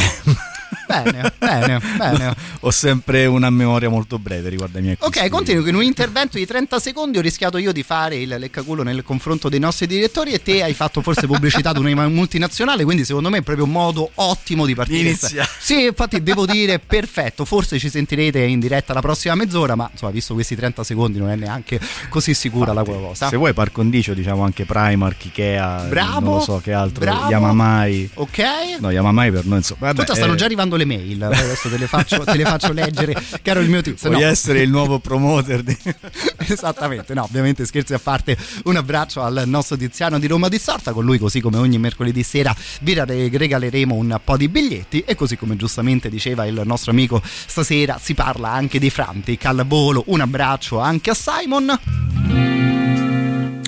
Bene, 0.89 1.33
bene, 1.39 1.81
bene. 1.99 2.35
Ho 2.61 2.71
sempre 2.71 3.27
una 3.27 3.51
memoria 3.51 3.91
molto 3.91 4.19
breve 4.19 4.49
riguardo 4.49 4.79
ai 4.79 4.85
miei. 4.85 4.97
Ok, 4.99 5.29
continuo 5.29 5.63
che 5.63 5.69
in 5.69 5.75
un 5.75 5.83
intervento 5.83 6.39
di 6.39 6.47
30 6.47 6.79
secondi 6.81 7.19
ho 7.19 7.21
rischiato 7.21 7.59
io 7.59 7.73
di 7.73 7.83
fare 7.83 8.17
il 8.17 8.35
leccaculo 8.39 8.83
nel 8.83 9.03
confronto 9.03 9.49
dei 9.49 9.61
nostri 9.61 9.87
direttori 9.87 10.33
e 10.33 10.43
te 10.43 10.63
hai 10.63 10.73
fatto 10.73 11.03
forse 11.03 11.27
pubblicità 11.27 11.71
ad 11.71 11.77
una 11.77 12.09
multinazionale, 12.09 12.85
quindi 12.85 13.05
secondo 13.05 13.29
me 13.29 13.39
è 13.39 13.43
proprio 13.43 13.67
un 13.67 13.73
modo 13.73 14.11
ottimo 14.15 14.65
di 14.65 14.75
partire. 14.75 15.01
Inizia. 15.01 15.47
Sì, 15.59 15.85
infatti 15.85 16.23
devo 16.23 16.47
dire 16.47 16.79
perfetto, 16.79 17.45
forse 17.45 17.79
ci 17.79 17.91
sentirete 17.91 18.41
in 18.41 18.59
diretta 18.59 18.95
la 18.95 19.01
prossima 19.01 19.35
mezz'ora, 19.35 19.75
ma 19.75 19.89
insomma, 19.93 20.11
visto 20.11 20.33
questi 20.35 20.57
30 20.57 20.85
secondi 20.85 21.19
non 21.19 21.29
è 21.31 21.37
neanche 21.37 21.79
così 22.09 22.33
sicura 22.33 22.73
la 22.73 22.83
cosa. 22.83 23.29
Se 23.29 23.37
vuoi 23.37 23.53
par 23.53 23.73
condicio 23.73 24.15
diciamo 24.15 24.43
anche 24.43 24.65
Primark, 24.65 25.25
Ikea, 25.27 25.87
Bravo, 25.89 26.21
non 26.21 26.35
lo 26.35 26.41
so 26.41 26.61
che 26.63 26.73
altro, 26.73 27.05
bravo. 27.05 27.31
Yamamai. 27.31 28.11
Ok? 28.15 28.39
No, 28.81 28.91
Yamamai 28.91 29.31
per 29.31 29.45
noi 29.45 29.59
insomma. 29.59 29.87
Vabbè, 29.89 30.01
Tutta 30.01 30.15
stanno 30.15 30.33
eh, 30.33 30.37
già 30.37 30.45
arrivando 30.47 30.77
le 30.79 30.87
mail, 30.87 31.23
adesso 31.23 31.69
te 31.69 31.77
le 31.77 31.87
faccio, 31.87 32.25
te 32.25 32.37
le 32.37 32.45
faccio 32.45 32.73
leggere, 32.73 33.15
caro 33.43 33.61
il 33.61 33.69
mio 33.69 33.83
tizio. 33.83 34.09
Vuoi 34.09 34.23
No. 34.23 34.29
essere 34.29 34.63
il 34.63 34.71
nuovo 34.71 34.99
promoter 34.99 35.63
di... 35.63 35.77
Esattamente, 36.49 37.13
no, 37.15 37.25
ovviamente 37.25 37.67
scherzi 37.67 37.93
a 37.95 37.99
parte, 37.99 38.37
un 38.65 38.77
abbraccio 38.77 39.23
al 39.23 39.43
nostro 39.47 39.77
Tiziano 39.77 40.19
di 40.19 40.27
Roma 40.27 40.49
di 40.49 40.59
Sorta, 40.59 40.93
con 40.93 41.05
lui 41.05 41.19
così 41.19 41.41
come 41.41 41.59
ogni 41.59 41.79
mercoledì 41.79 42.23
sera 42.23 42.55
vi 42.81 42.95
re- 42.95 43.29
regaleremo 43.31 43.95
un 43.95 44.19
po' 44.25 44.37
di 44.37 44.49
biglietti 44.49 45.01
e 45.07 45.15
così 45.15 45.37
come 45.37 45.57
giustamente 45.57 46.09
diceva 46.09 46.47
il 46.47 46.63
nostro 46.65 46.91
amico 46.93 47.21
stasera 47.25 47.99
si 48.01 48.15
parla 48.15 48.51
anche 48.51 48.79
di 48.79 48.89
Frantic 48.91 49.45
al 49.45 49.65
volo, 49.67 50.05
un 50.07 50.21
abbraccio 50.21 50.79
anche 50.79 51.11
a 51.11 51.15
Simon. 51.15 52.58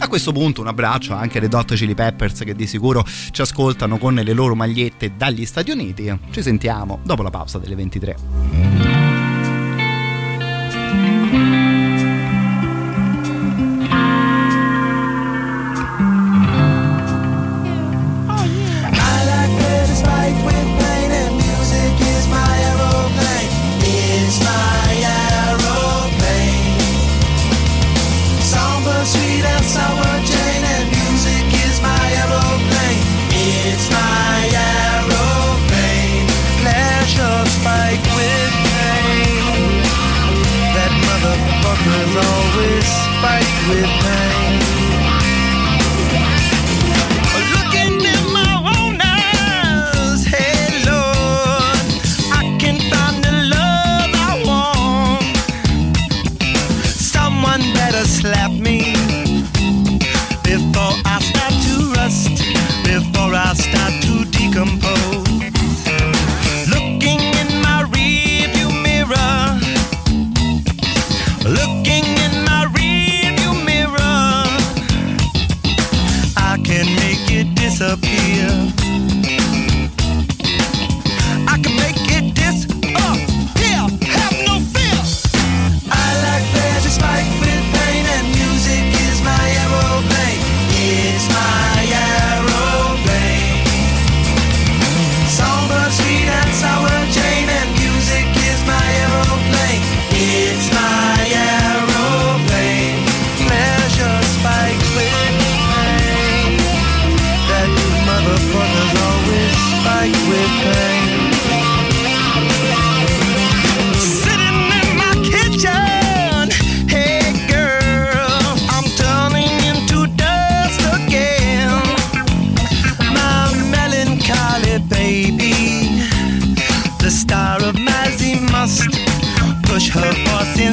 A 0.03 0.09
questo 0.09 0.33
punto 0.33 0.63
un 0.63 0.67
abbraccio 0.67 1.15
anche 1.15 1.39
alle 1.39 1.49
Dot 1.49 1.75
Chili 1.75 1.95
Peppers 1.95 2.41
che 2.41 2.55
di 2.55 2.67
sicuro 2.67 3.05
ci 3.31 3.43
ascoltano 3.43 3.99
con 3.99 4.15
le 4.15 4.33
loro 4.33 4.55
magliette 4.55 5.13
dagli 5.17 5.45
Stati 5.45 5.71
Uniti. 5.71 6.19
Ci 6.31 6.43
sentiamo 6.43 7.01
dopo 7.05 7.23
la 7.23 7.31
pausa 7.31 7.59
delle 7.59 7.75
23. 7.75 9.00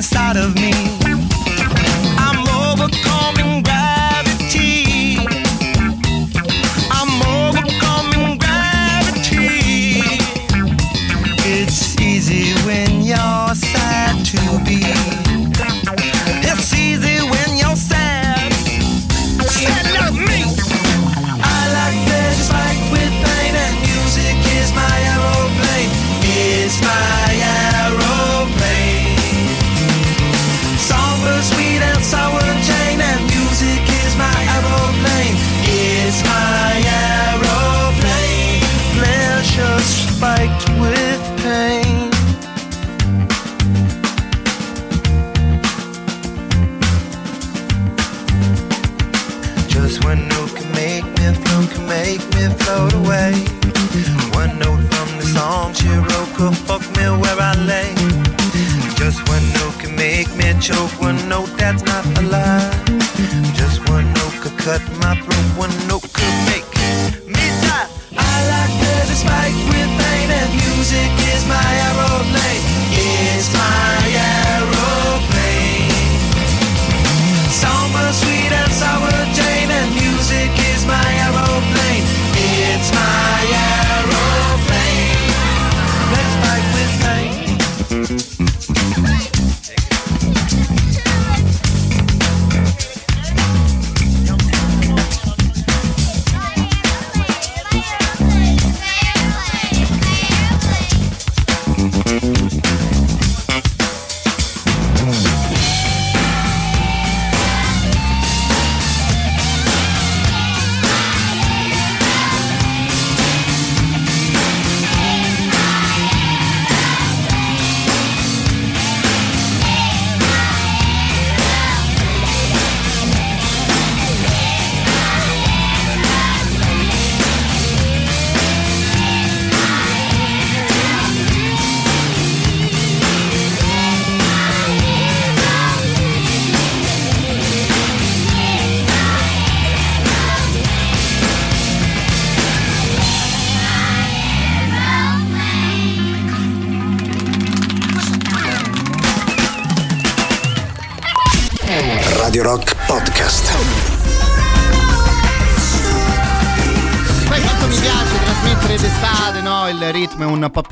Inside 0.08 0.38
of 0.38 0.56
me. 0.56 0.97
Float 52.68 52.94
away. 52.94 53.32
One 54.42 54.60
note 54.60 54.84
from 54.92 55.10
the 55.20 55.28
song 55.36 55.74
she 55.74 55.88
wrote 55.88 56.32
could 56.36 56.56
fuck 56.68 56.84
me 56.98 57.06
where 57.22 57.40
I 57.52 57.54
lay. 57.72 57.90
Just 59.00 59.20
one 59.34 59.46
note 59.58 59.76
can 59.80 59.96
make 59.96 60.30
me 60.36 60.48
choke, 60.60 60.94
one 61.00 61.20
note 61.30 61.52
that's 61.58 61.84
not 61.84 62.04
a 62.20 62.24
lie. 62.34 62.72
Just 63.60 63.88
one 63.88 64.08
note 64.18 64.36
could 64.42 64.58
cut 64.68 64.84
my 65.04 65.16
throat, 65.24 65.37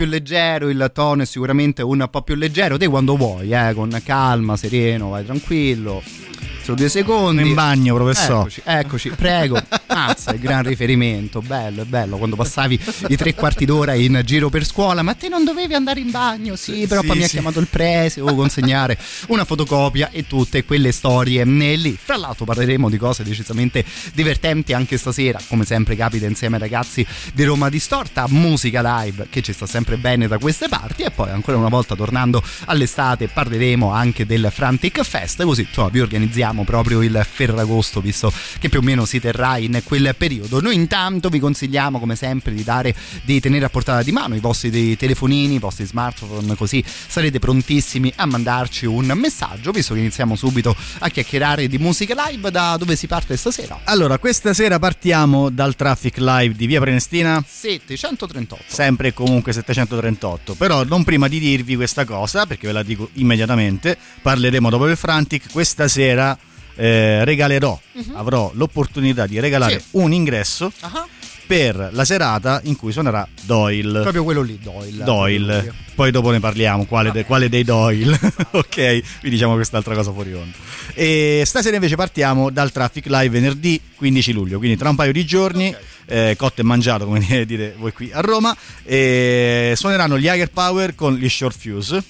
più 0.06 0.10
leggero, 0.10 0.70
il 0.70 0.92
tono 0.94 1.24
è 1.24 1.26
sicuramente 1.26 1.82
un 1.82 2.08
po' 2.10 2.22
più 2.22 2.36
leggero. 2.36 2.78
Te 2.78 2.88
quando 2.88 3.18
vuoi, 3.18 3.52
eh, 3.52 3.74
con 3.74 3.90
calma, 4.04 4.56
sereno, 4.56 5.10
vai 5.10 5.26
tranquillo. 5.26 6.25
Solo 6.66 6.78
due 6.78 6.90
secondi. 6.90 7.48
In 7.48 7.54
bagno, 7.54 7.94
professore. 7.94 8.40
Eccoci, 8.40 8.62
eccoci, 8.66 9.10
prego. 9.10 9.62
Mazza, 9.88 10.32
il 10.32 10.40
gran 10.40 10.64
riferimento, 10.64 11.40
bello, 11.40 11.84
è 11.84 11.86
bello. 11.86 12.18
Quando 12.18 12.36
passavi 12.36 12.80
i 13.10 13.16
tre 13.16 13.36
quarti 13.36 13.66
d'ora 13.66 13.94
in 13.94 14.20
giro 14.26 14.50
per 14.50 14.66
scuola, 14.66 15.04
ma 15.04 15.14
te 15.14 15.30
non 15.30 15.44
dovevi 15.44 15.76
andare 15.76 16.00
in 16.00 16.10
bagno? 16.10 16.56
Sì, 16.56 16.88
però 16.88 17.02
Sì, 17.02 17.08
poi 17.08 17.18
mi 17.18 17.24
ha 17.24 17.28
sì. 17.28 17.34
chiamato 17.34 17.60
il 17.60 17.68
prese, 17.68 18.20
o 18.20 18.34
consegnare 18.34 18.98
una 19.28 19.46
fotocopia 19.46 20.10
e 20.10 20.26
tutte 20.26 20.66
quelle 20.66 20.92
storie 20.92 21.44
né 21.44 21.76
lì. 21.76 21.96
Fra 22.02 22.18
l'altro 22.18 22.46
parleremo 22.46 22.90
di 22.90 22.98
cose 22.98 23.22
decisamente 23.22 23.86
divertenti 24.16 24.74
anche 24.74 24.98
stasera, 24.98 25.40
come 25.48 25.66
sempre 25.66 25.96
capita 25.96 26.26
insieme 26.26 26.56
ai 26.56 26.64
ragazzi 26.64 27.06
di 27.32 27.44
Roma 27.44 27.70
Distorta, 27.70 28.26
musica 28.28 29.04
live 29.04 29.28
che 29.30 29.44
ci 29.44 29.54
sta 29.54 29.68
sempre 29.68 29.98
bene 29.98 30.28
da 30.28 30.40
queste 30.40 30.68
parti 30.68 31.04
e 31.04 31.12
poi 31.12 31.30
ancora 31.30 31.58
una 31.58 31.70
volta 31.70 31.96
tornando 31.96 32.42
all'estate 32.66 33.28
parleremo 33.28 33.92
anche 33.92 34.26
del 34.26 34.50
Frantic 34.52 35.04
Fest, 35.04 35.44
così 35.44 35.62
insomma, 35.62 35.90
vi 35.90 36.00
organizziamo 36.00 36.54
proprio 36.64 37.02
il 37.02 37.26
Ferragosto 37.30 38.02
visto 38.02 38.32
che 38.60 38.70
più 38.70 38.80
o 38.80 38.82
meno 38.82 39.06
si 39.06 39.20
terrà 39.20 39.58
in 39.58 39.82
quel 39.84 40.16
periodo. 40.18 40.62
Noi 40.62 40.76
intanto 40.76 41.30
vi 41.30 41.40
consigliamo 41.40 42.00
come 42.00 42.16
sempre 42.16 42.54
di 42.54 42.64
dare 42.64 42.96
di 43.24 43.40
tenere 43.40 43.66
a 43.66 43.70
portata 43.70 44.04
di 44.04 44.12
mano 44.12 44.36
i 44.36 44.40
vostri 44.40 44.96
telefonini, 44.96 45.56
i 45.56 45.60
vostri 45.60 45.86
smartphone 45.86 46.56
così 46.56 46.84
sarete 46.86 47.40
prontissimi 47.40 48.12
a 48.16 48.26
mandarci 48.26 48.86
un 48.86 49.12
messaggio 49.16 49.72
visto 49.72 49.94
che 49.94 50.00
iniziamo 50.00 50.36
subito 50.36 50.76
a 51.00 51.10
chiacchierare 51.10 51.68
di 51.68 51.78
musica 51.78 52.28
live 52.28 52.52
da 52.52 52.78
dove 52.78 52.96
si 52.96 53.08
parte 53.08 53.38
stasera. 53.38 53.80
Allora, 53.86 54.18
questa 54.18 54.54
sera 54.54 54.80
partiamo 54.80 55.50
dal 55.50 55.76
traffic 55.76 56.18
live 56.18 56.56
di 56.56 56.68
Via 56.68 56.80
Prenestina. 56.80 57.44
738. 57.46 58.64
Sempre 58.68 59.10
e 59.10 59.14
comunque 59.14 59.54
738. 59.54 60.56
Però 60.56 60.84
non 60.84 61.04
prima 61.04 61.28
di 61.28 61.40
dirvi 61.40 61.76
questa 61.76 62.06
cosa, 62.06 62.46
perché 62.46 62.68
ve 62.68 62.74
la 62.74 62.84
dico 62.84 63.10
immediatamente, 63.14 63.98
parleremo 64.22 64.70
dopo 64.70 64.86
del 64.86 64.98
Frantic. 64.98 65.52
Questa 65.52 65.88
sera 65.88 66.38
eh, 66.76 67.24
regalerò, 67.26 67.80
Mhm. 67.94 68.16
avrò 68.16 68.52
l'opportunità 68.54 69.26
di 69.28 69.40
regalare 69.40 69.80
Sì. 69.80 69.86
un 69.92 70.12
ingresso 70.14 70.72
Ah, 70.82 71.08
per 71.48 71.90
la 71.92 72.04
serata 72.06 72.60
in 72.64 72.76
cui 72.76 72.92
suonerà 72.92 73.28
Doyle. 73.44 74.02
Proprio 74.02 74.24
quello 74.24 74.42
lì, 74.42 74.58
Doyle. 74.62 75.04
Doyle, 75.04 75.74
poi 75.94 76.10
dopo 76.12 76.32
ne 76.32 76.40
parliamo, 76.40 76.86
quale, 76.86 77.12
de- 77.12 77.24
quale 77.26 77.50
dei 77.50 77.64
Doyle, 77.64 78.18
ok? 78.52 79.02
Vi 79.22 79.30
diciamo 79.30 79.54
quest'altra 79.54 79.94
cosa 79.94 80.12
fuori 80.12 80.34
onda. 80.34 80.56
E 80.96 81.44
stasera 81.46 81.76
invece 81.76 81.96
partiamo 81.96 82.50
dal 82.50 82.72
Traffic 82.72 83.06
Live 83.08 83.30
venerdì 83.30 83.80
15 83.96 84.32
luglio, 84.34 84.58
quindi 84.58 84.76
tra 84.78 84.90
un 84.90 84.96
paio 84.96 85.12
di 85.12 85.24
giorni, 85.26 85.76
eh, 86.08 86.36
cotto 86.38 86.62
e 86.62 86.64
mangiato 86.64 87.06
come 87.06 87.20
dite 87.46 87.76
voi 87.78 87.92
qui 87.94 88.10
a 88.12 88.22
Roma, 88.22 88.56
e 88.84 89.74
suoneranno 89.76 90.18
gli 90.18 90.28
Hager 90.28 90.50
Power 90.50 90.96
con 90.96 91.14
gli 91.16 91.30
Short 91.30 91.58
Fuse, 91.60 92.04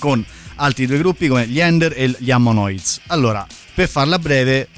con 0.00 0.24
altri 0.56 0.86
due 0.86 0.98
gruppi 0.98 1.28
come 1.28 1.46
gli 1.46 1.60
Ender 1.60 1.92
e 1.94 2.14
gli 2.18 2.30
Ammonoids. 2.30 3.00
Allora, 3.08 3.46
per 3.76 3.88
farla 3.90 4.18
breve, 4.18 4.68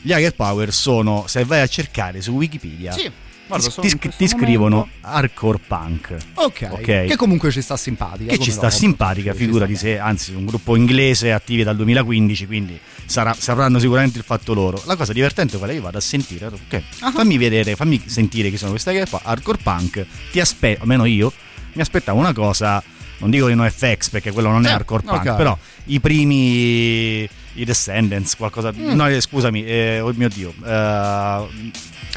gli 0.00 0.12
Hager 0.12 0.34
Power 0.34 0.72
sono, 0.72 1.24
se 1.28 1.44
vai 1.44 1.60
a 1.60 1.66
cercare 1.66 2.22
su 2.22 2.30
Wikipedia, 2.32 2.90
Sì, 2.92 3.10
guarda, 3.46 3.68
ti, 3.68 3.98
ti- 4.16 4.26
scrivono 4.28 4.88
hardcore 5.02 5.58
punk. 5.66 6.16
Ok, 6.34 6.68
Ok. 6.70 6.80
che 7.04 7.16
comunque 7.16 7.50
ci 7.50 7.60
sta 7.60 7.76
simpatica. 7.76 8.32
Che 8.32 8.38
ci 8.38 8.50
sta 8.50 8.70
simpatica, 8.70 9.34
figura 9.34 9.66
di 9.66 9.76
sé, 9.76 9.98
anzi 9.98 10.32
un 10.32 10.46
gruppo 10.46 10.74
inglese 10.74 11.32
attivi 11.32 11.62
dal 11.64 11.76
2015, 11.76 12.46
quindi 12.46 12.80
sarà- 13.04 13.36
sapranno 13.38 13.78
sicuramente 13.78 14.16
il 14.16 14.24
fatto 14.24 14.54
loro. 14.54 14.80
La 14.86 14.96
cosa 14.96 15.12
divertente 15.12 15.58
è? 15.60 15.72
Io 15.72 15.82
vado 15.82 15.98
a 15.98 16.00
sentire, 16.00 16.46
ok, 16.46 16.82
Ah. 17.00 17.10
fammi 17.12 17.36
vedere, 17.36 17.76
fammi 17.76 18.02
sentire 18.06 18.48
chi 18.48 18.56
sono 18.56 18.70
queste 18.70 18.92
che 18.94 19.04
qua, 19.06 19.20
hardcore 19.22 19.58
punk, 19.62 20.06
ti 20.30 20.40
aspetto, 20.40 20.80
almeno 20.80 21.04
io, 21.04 21.30
mi 21.74 21.82
aspettavo 21.82 22.18
una 22.18 22.32
cosa, 22.32 22.82
non 23.18 23.28
dico 23.28 23.48
di 23.48 23.54
NoFX 23.54 24.08
perché 24.08 24.30
quello 24.32 24.48
non 24.50 24.64
è 24.64 24.68
Sì, 24.68 24.74
hardcore 24.74 25.02
punk, 25.02 25.26
ok. 25.26 25.36
però 25.36 25.58
i 25.86 26.00
primi, 26.00 27.28
i 27.56 27.64
Descendants, 27.64 28.36
qualcosa, 28.36 28.72
Mm. 28.72 28.92
no 28.94 29.06
eh, 29.08 29.20
scusami, 29.20 29.64
eh, 29.64 30.00
oh 30.00 30.12
mio 30.14 30.28
Dio, 30.28 30.50
eh, 30.64 31.46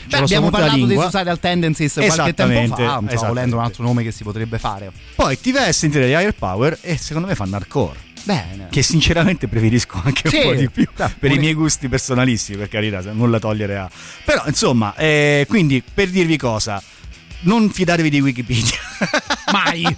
Beh, 0.08 0.18
abbiamo 0.18 0.50
parlato 0.50 0.86
di. 0.86 0.96
Suicidal 0.96 1.40
Tendencies 1.40 1.94
qualche 1.94 2.34
tempo 2.34 2.42
Esattamente, 2.54 2.76
fa, 2.76 2.82
esattamente. 2.84 3.28
volendo 3.28 3.56
un 3.58 3.64
altro 3.64 3.84
nome 3.84 4.04
che 4.04 4.12
si 4.12 4.24
potrebbe 4.24 4.58
fare. 4.60 4.92
Poi 5.16 5.40
ti 5.40 5.52
vai 5.52 5.70
a 5.70 5.74
sentire 5.74 6.08
gli 6.08 6.12
Higher 6.12 6.34
Power 6.34 6.78
e 6.82 6.98
secondo 6.98 7.28
me 7.28 7.36
fanno 7.36 7.56
hardcore. 7.56 8.08
Bene. 8.24 8.68
Che 8.70 8.82
sinceramente 8.84 9.48
preferisco 9.48 10.02
anche 10.04 10.28
Sì. 10.30 10.38
un 10.38 10.44
po' 10.44 10.54
di 10.54 10.70
più 10.70 10.86
Dai, 10.96 11.10
per 11.18 11.32
i 11.32 11.38
miei 11.40 11.54
gusti 11.54 11.88
personalissimi, 11.88 12.58
per 12.58 12.68
carità, 12.70 13.02
se 13.02 13.12
nulla 13.12 13.40
togliere 13.40 13.78
a. 13.78 13.90
Però 14.26 14.44
insomma, 14.48 14.94
eh, 14.96 15.46
quindi 15.48 15.82
per 15.94 16.10
dirvi 16.10 16.38
cosa, 16.38 16.82
non 17.42 17.70
fidatevi 17.70 18.10
di 18.10 18.20
Wikipedia. 18.22 18.78
Mai! 19.54 19.84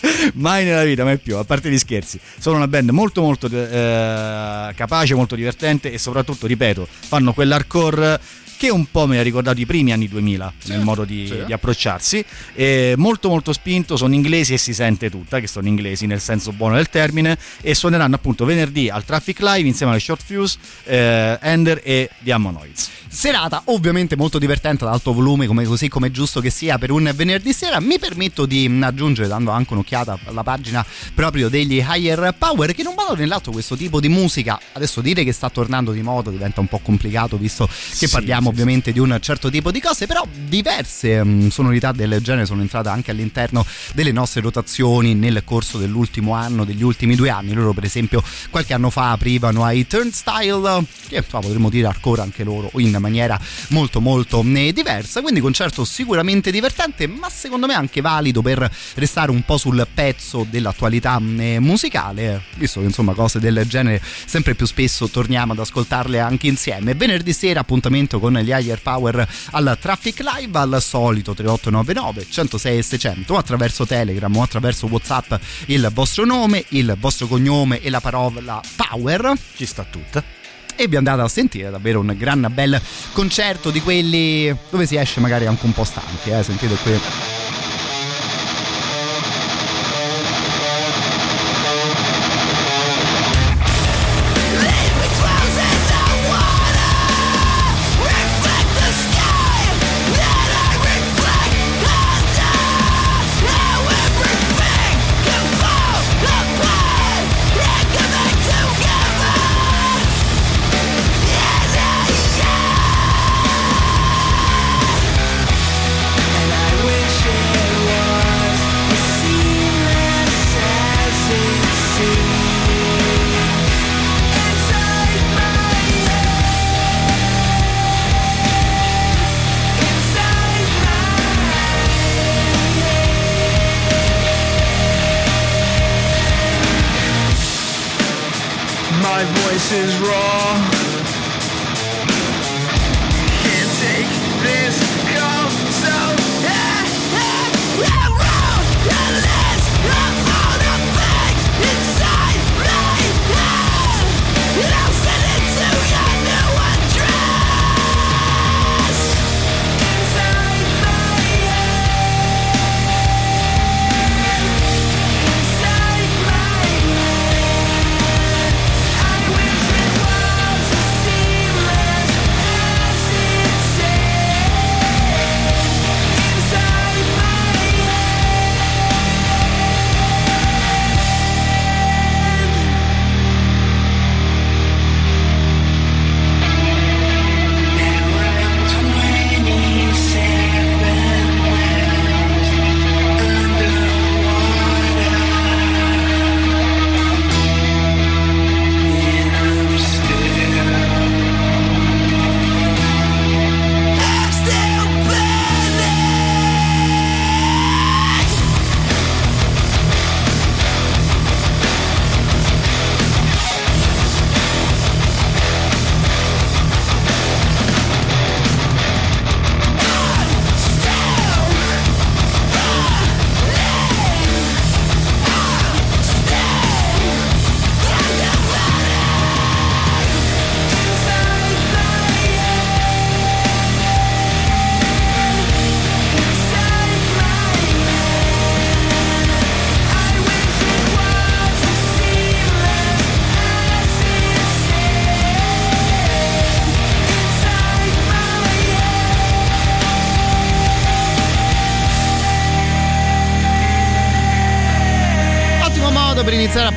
Mai 0.34 0.64
nella 0.64 0.84
vita, 0.84 1.04
mai 1.04 1.18
più, 1.18 1.36
a 1.36 1.44
parte 1.44 1.70
gli 1.70 1.78
scherzi. 1.78 2.18
Sono 2.38 2.56
una 2.56 2.68
band 2.68 2.90
molto 2.90 3.20
molto 3.20 3.46
eh, 3.46 4.72
capace, 4.74 5.14
molto 5.14 5.34
divertente 5.34 5.92
e 5.92 5.98
soprattutto, 5.98 6.46
ripeto, 6.46 6.86
fanno 6.88 7.32
quell'hardcore 7.32 8.20
che 8.60 8.68
un 8.68 8.90
po' 8.90 9.06
mi 9.06 9.16
ha 9.16 9.22
ricordato 9.22 9.58
i 9.58 9.64
primi 9.64 9.90
anni 9.90 10.06
2000 10.06 10.52
nel 10.64 10.80
modo 10.80 11.06
di, 11.06 11.26
sì. 11.26 11.44
di 11.46 11.52
approcciarsi. 11.54 12.22
Eh, 12.52 12.92
molto 12.98 13.30
molto 13.30 13.54
spinto, 13.54 13.96
sono 13.96 14.12
inglesi 14.12 14.52
e 14.52 14.58
si 14.58 14.74
sente 14.74 15.08
tutta 15.08 15.40
che 15.40 15.46
sono 15.46 15.66
inglesi 15.66 16.04
nel 16.04 16.20
senso 16.20 16.52
buono 16.52 16.74
del 16.74 16.90
termine 16.90 17.38
e 17.62 17.74
suoneranno 17.74 18.16
appunto 18.16 18.44
venerdì 18.44 18.90
al 18.90 19.06
Traffic 19.06 19.40
Live 19.40 19.66
insieme 19.66 19.92
alle 19.92 20.00
Short 20.02 20.22
Fuse, 20.22 20.58
eh, 20.84 21.38
Ender 21.40 21.80
e 21.82 22.10
The 22.18 22.32
Ammonoids. 22.32 22.90
Serata 23.12 23.62
ovviamente 23.66 24.14
molto 24.14 24.38
divertente 24.38 24.84
ad 24.84 24.92
alto 24.92 25.12
volume, 25.12 25.46
come, 25.46 25.64
così 25.64 25.88
come 25.88 26.06
è 26.06 26.10
giusto 26.12 26.40
che 26.40 26.50
sia 26.50 26.78
per 26.78 26.92
un 26.92 27.10
venerdì 27.12 27.52
sera. 27.52 27.80
Mi 27.80 27.98
permetto 27.98 28.46
di 28.46 28.78
aggiungere, 28.82 29.26
dando 29.26 29.50
anche 29.50 29.72
un'occhiata 29.72 30.18
alla 30.26 30.44
pagina 30.44 30.86
proprio 31.12 31.48
degli 31.48 31.84
Higher 31.84 32.34
Power, 32.38 32.72
che 32.72 32.84
non 32.84 32.94
vado 32.94 33.16
nell'altro 33.16 33.50
questo 33.50 33.74
tipo 33.76 33.98
di 33.98 34.08
musica. 34.08 34.60
Adesso 34.74 35.00
dire 35.00 35.24
che 35.24 35.32
sta 35.32 35.50
tornando 35.50 35.90
di 35.90 36.02
moda 36.02 36.30
diventa 36.30 36.60
un 36.60 36.68
po' 36.68 36.78
complicato, 36.78 37.36
visto 37.36 37.66
che 37.66 38.06
Sì, 38.06 38.08
parliamo 38.08 38.49
sì, 38.49 38.49
ovviamente 38.50 38.92
di 38.92 38.98
un 38.98 39.16
certo 39.20 39.48
tipo 39.50 39.70
di 39.70 39.80
cose, 39.80 40.06
però 40.06 40.26
diverse 40.46 41.22
mh, 41.22 41.48
sonorità 41.48 41.92
del 41.92 42.20
genere 42.20 42.46
sono 42.46 42.60
entrate 42.60 42.88
anche 42.88 43.10
all'interno 43.10 43.64
delle 43.94 44.12
nostre 44.12 44.40
rotazioni 44.40 45.14
nel 45.14 45.42
corso 45.44 45.78
dell'ultimo 45.78 46.34
anno, 46.34 46.64
degli 46.64 46.82
ultimi 46.82 47.14
due 47.14 47.30
anni. 47.30 47.52
Loro, 47.52 47.72
per 47.72 47.84
esempio, 47.84 48.22
qualche 48.50 48.74
anno 48.74 48.90
fa 48.90 49.12
aprivano 49.12 49.64
ai 49.64 49.86
Turnstile, 49.86 50.84
che 51.08 51.16
insomma, 51.16 51.42
potremmo 51.42 51.70
dire 51.70 51.86
ancora 51.86 52.22
anche 52.22 52.44
loro 52.44 52.70
in 52.76 52.96
maniera 52.98 53.40
molto 53.68 54.00
molto 54.00 54.44
eh, 54.44 54.72
diversa. 54.72 55.22
Quindi 55.22 55.40
concerto 55.40 55.84
sicuramente 55.84 56.50
divertente, 56.50 57.06
ma 57.06 57.28
secondo 57.30 57.66
me 57.66 57.74
anche 57.74 58.00
valido 58.00 58.42
per 58.42 58.70
restare 58.94 59.30
un 59.30 59.42
po' 59.42 59.56
sul 59.56 59.86
pezzo 59.92 60.46
dell'attualità 60.48 61.20
eh, 61.38 61.58
musicale, 61.60 62.42
visto 62.56 62.80
che 62.80 62.86
insomma 62.86 63.14
cose 63.14 63.38
del 63.38 63.64
genere 63.66 64.02
sempre 64.26 64.54
più 64.54 64.66
spesso 64.66 65.08
torniamo 65.08 65.52
ad 65.52 65.58
ascoltarle 65.60 66.18
anche 66.18 66.46
insieme. 66.46 66.94
Venerdì 66.94 67.32
sera 67.32 67.60
appuntamento 67.60 68.18
con 68.18 68.39
gli 68.42 68.50
Higher 68.50 68.80
Power 68.80 69.28
al 69.52 69.78
Traffic 69.80 70.20
Live 70.20 70.58
al 70.58 70.80
solito 70.80 71.34
3899 71.34 72.26
106 72.30 72.78
e 72.78 72.82
600 72.82 73.34
o 73.34 73.36
attraverso 73.36 73.86
Telegram 73.86 74.34
o 74.36 74.42
attraverso 74.42 74.86
Whatsapp 74.86 75.34
il 75.66 75.90
vostro 75.92 76.24
nome, 76.24 76.64
il 76.68 76.96
vostro 76.98 77.26
cognome 77.26 77.80
e 77.80 77.90
la 77.90 78.00
parola 78.00 78.60
Power. 78.76 79.32
Ci 79.54 79.66
sta 79.66 79.84
tutta. 79.84 80.22
E 80.76 80.88
vi 80.88 80.96
andate 80.96 81.20
a 81.20 81.28
sentire 81.28 81.70
davvero 81.70 82.00
un 82.00 82.14
gran 82.16 82.50
bel 82.52 82.80
concerto 83.12 83.70
di 83.70 83.82
quelli 83.82 84.56
dove 84.70 84.86
si 84.86 84.96
esce 84.96 85.20
magari 85.20 85.46
anche 85.46 85.66
un 85.66 85.72
po' 85.72 85.84
stanchi, 85.84 86.30
eh? 86.30 86.42
sentite 86.42 86.74
qui. 86.76 87.59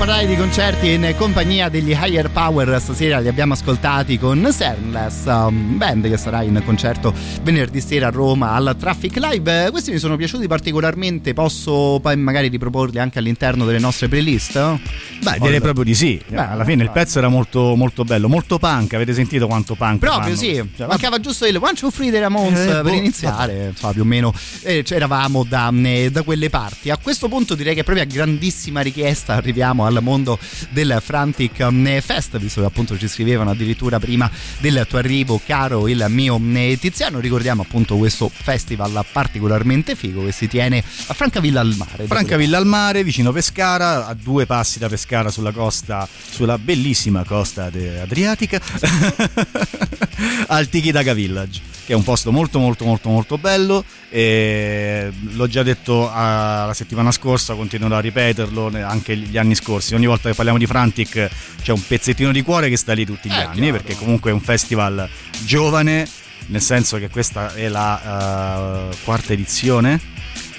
Parlare 0.05 0.27
di 0.27 0.35
concerti 0.35 0.91
in 0.91 1.13
compagnia 1.17 1.69
degli 1.69 1.91
Higher 1.91 2.30
Power. 2.30 2.77
Stasera 2.81 3.19
li 3.19 3.30
abbiamo 3.30 3.53
ascoltati 3.53 4.19
con 4.19 4.45
Cernless, 4.51 5.23
um, 5.27 5.77
band 5.77 6.09
che 6.09 6.17
sarà 6.17 6.41
in 6.41 6.61
concerto 6.65 7.13
venerdì 7.41 7.80
sera 7.80 8.07
a 8.07 8.09
Roma 8.09 8.51
al 8.51 8.75
Traffic 8.77 9.15
Live. 9.15 9.69
Questi 9.71 9.91
mi 9.91 9.99
sono 9.99 10.17
piaciuti 10.17 10.45
particolarmente. 10.45 11.31
Posso 11.34 11.99
poi 12.01 12.17
magari 12.17 12.49
riproporli 12.49 12.99
anche 12.99 13.19
all'interno 13.19 13.63
delle 13.63 13.80
nostre 13.80 14.09
playlist? 14.09 14.77
Beh, 15.21 15.38
direi 15.39 15.61
proprio 15.61 15.85
di 15.85 15.95
sì. 15.95 16.21
Beh, 16.27 16.35
Alla 16.35 16.65
fine 16.65 16.84
il 16.84 16.91
pezzo 16.91 17.19
era 17.19 17.30
molto, 17.30 17.73
molto 17.77 18.03
bello, 18.03 18.27
molto 18.27 18.59
punk. 18.59 18.95
Avete 18.95 19.13
sentito 19.13 19.47
quanto 19.47 19.75
punk? 19.75 19.99
Proprio 19.99 20.23
fanno? 20.23 20.35
sì, 20.35 20.69
Cioè, 20.75 20.85
mancava 20.85 21.17
giusto 21.21 21.45
il 21.45 21.55
One 21.55 21.75
Two 21.75 21.89
Free 21.89 22.11
dei 22.11 22.19
Ramones 22.19 22.59
Eh, 22.59 22.65
per 22.65 22.81
boh, 22.81 22.91
iniziare, 22.91 23.67
insomma 23.69 23.93
più 23.93 24.01
o 24.01 24.05
meno 24.05 24.34
eh, 24.63 24.84
eravamo 24.85 25.45
da, 25.47 25.71
eh, 25.73 26.11
da 26.11 26.23
quelle 26.23 26.49
parti. 26.49 26.89
A 26.89 26.97
questo 26.97 27.30
punto 27.30 27.55
direi 27.55 27.73
che 27.73 27.84
proprio 27.85 28.03
a 28.03 28.07
grandissima 28.07 28.81
richiesta 28.81 29.35
arriviamo 29.35 29.91
al 29.98 30.03
mondo 30.03 30.40
del 30.70 31.02
Frantic 31.03 31.60
eh, 31.60 32.02
Fest, 32.02 32.38
visto 32.38 32.61
che 32.61 32.68
appunto 32.68 32.98
ci 32.98 33.07
scrivevano 33.07 33.52
addirittura 33.52 33.99
prima 33.99 34.30
del 34.60 34.86
tuo 34.88 34.98
arrivo, 34.98 35.40
caro 35.45 35.88
il 35.88 36.06
mio 36.10 36.40
eh, 36.53 36.78
Tiziano. 36.80 37.20
Ricordiamo 37.20 37.61
appunto 37.61 37.98
questo 37.98 38.30
festival 38.30 39.06
particolarmente 39.11 39.95
figo 39.95 40.26
che 40.26 40.32
si 40.32 40.48
tiene 40.48 40.84
a 41.07 41.14
Francavilla 41.14 41.60
al 41.60 41.76
mare. 41.76 42.06
Francavilla 42.06 42.57
al 42.57 42.65
mare, 42.65 43.03
vicino 43.03 43.32
Pescara, 43.32 44.07
a 44.07 44.14
due 44.14 44.45
passi 44.45 44.80
da 44.80 44.88
Pescara 44.88 45.30
sulla 45.30 45.52
costa, 45.52 46.07
sulla 46.30 46.57
bellissima 46.57 47.24
costa 47.24 47.65
adriatica, 47.65 48.61
al 50.48 50.68
Tikitaka 50.70 51.14
Village, 51.14 51.61
che 51.86 51.94
è 51.94 51.95
un 51.95 52.03
posto 52.03 52.32
molto 52.32 52.60
molto 52.60 52.86
molto 52.86 53.10
molto 53.10 53.38
bello. 53.38 53.84
L'ho 54.14 55.48
già 55.48 55.64
detto 55.64 56.10
ah, 56.10 56.65
la 56.68 56.74
settimana 56.74 57.11
scorsa, 57.11 57.56
continuerò 57.56 57.98
a 57.98 57.99
ripeterlo 57.99 58.72
anche 58.84 59.18
gli 59.18 59.38
anni 59.38 59.56
scorsi. 59.56 59.82
Ogni 59.91 60.05
volta 60.05 60.30
che 60.30 60.35
parliamo 60.35 60.57
di 60.60 60.65
Frantic 60.65 61.30
c'è 61.61 61.72
un 61.72 61.85
pezzettino 61.85 62.31
di 62.31 62.41
cuore 62.41 62.69
che 62.69 62.77
sta 62.77 62.93
lì 62.93 63.05
tutti 63.05 63.30
gli 63.30 63.34
Eh, 63.34 63.43
anni, 63.43 63.55
chiaro. 63.61 63.72
perché 63.77 63.95
comunque 63.95 64.31
è 64.31 64.34
un 64.34 64.41
festival 64.41 65.07
giovane, 65.43 66.07
nel 66.47 66.61
senso 66.61 66.97
che 66.97 67.10
questa 67.10 67.53
è 67.53 67.68
la 67.68 68.89
eh, 68.91 68.95
quarta 69.03 69.34
edizione 69.34 69.99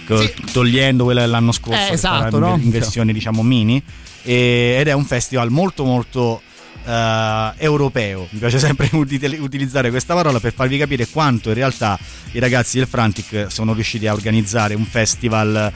co- 0.06 0.30
togliendo 0.52 1.04
quella 1.04 1.20
dell'anno 1.22 1.52
scorso 1.52 1.90
Eh, 1.90 1.94
esatto, 1.94 2.38
no? 2.38 2.58
in 2.60 2.70
versione 2.70 3.12
diciamo 3.12 3.42
mini 3.42 3.82
e- 4.22 4.76
ed 4.78 4.88
è 4.88 4.92
un 4.92 5.04
festival 5.04 5.50
molto 5.50 5.84
molto 5.84 6.42
eh, 6.84 7.52
europeo. 7.56 8.26
Mi 8.30 8.38
piace 8.38 8.58
sempre 8.58 8.88
util- 8.94 9.38
utilizzare 9.40 9.90
questa 9.90 10.14
parola 10.14 10.40
per 10.40 10.52
farvi 10.52 10.78
capire 10.78 11.08
quanto 11.08 11.48
in 11.48 11.54
realtà 11.54 11.98
i 12.32 12.38
ragazzi 12.38 12.78
del 12.78 12.86
Frantic 12.86 13.46
sono 13.48 13.72
riusciti 13.72 14.06
a 14.06 14.12
organizzare 14.12 14.74
un 14.74 14.84
festival 14.84 15.72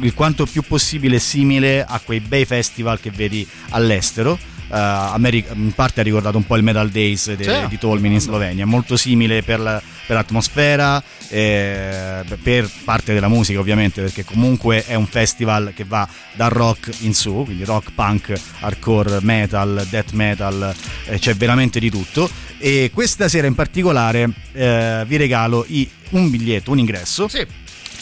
il 0.00 0.14
quanto 0.14 0.46
più 0.46 0.62
possibile 0.62 1.18
simile 1.18 1.84
a 1.84 2.00
quei 2.02 2.20
bei 2.20 2.44
festival 2.44 3.00
che 3.00 3.10
vedi 3.10 3.46
all'estero 3.70 4.38
eh, 4.68 4.74
Ameri- 4.76 5.44
in 5.54 5.72
parte 5.72 6.00
ha 6.00 6.02
ricordato 6.02 6.36
un 6.36 6.44
po' 6.46 6.56
il 6.56 6.62
Metal 6.62 6.88
Days 6.88 7.32
de- 7.34 7.44
Certo. 7.44 7.68
di 7.68 7.78
Tolmin 7.78 8.12
in 8.12 8.20
Slovenia, 8.20 8.66
molto 8.66 8.96
simile 8.96 9.42
per, 9.42 9.60
la- 9.60 9.82
per 10.06 10.16
l'atmosfera, 10.16 11.02
eh, 11.28 12.22
per 12.42 12.70
parte 12.84 13.12
della 13.14 13.28
musica 13.28 13.58
ovviamente, 13.60 14.02
perché 14.02 14.24
comunque 14.24 14.84
è 14.84 14.94
un 14.94 15.06
festival 15.06 15.72
che 15.74 15.84
va 15.84 16.06
dal 16.34 16.50
rock 16.50 16.90
in 17.00 17.14
su, 17.14 17.42
quindi 17.44 17.64
rock, 17.64 17.90
punk, 17.94 18.32
hardcore, 18.60 19.18
metal, 19.22 19.86
death 19.90 20.12
metal, 20.12 20.74
eh, 21.06 21.18
c'è 21.18 21.34
veramente 21.34 21.78
di 21.80 21.90
tutto. 21.90 22.28
E 22.58 22.90
questa 22.94 23.28
sera 23.28 23.46
in 23.46 23.54
particolare 23.54 24.30
eh, 24.52 25.04
vi 25.06 25.16
regalo 25.16 25.64
i- 25.68 25.88
un 26.10 26.30
biglietto, 26.30 26.70
un 26.70 26.78
ingresso 26.78 27.28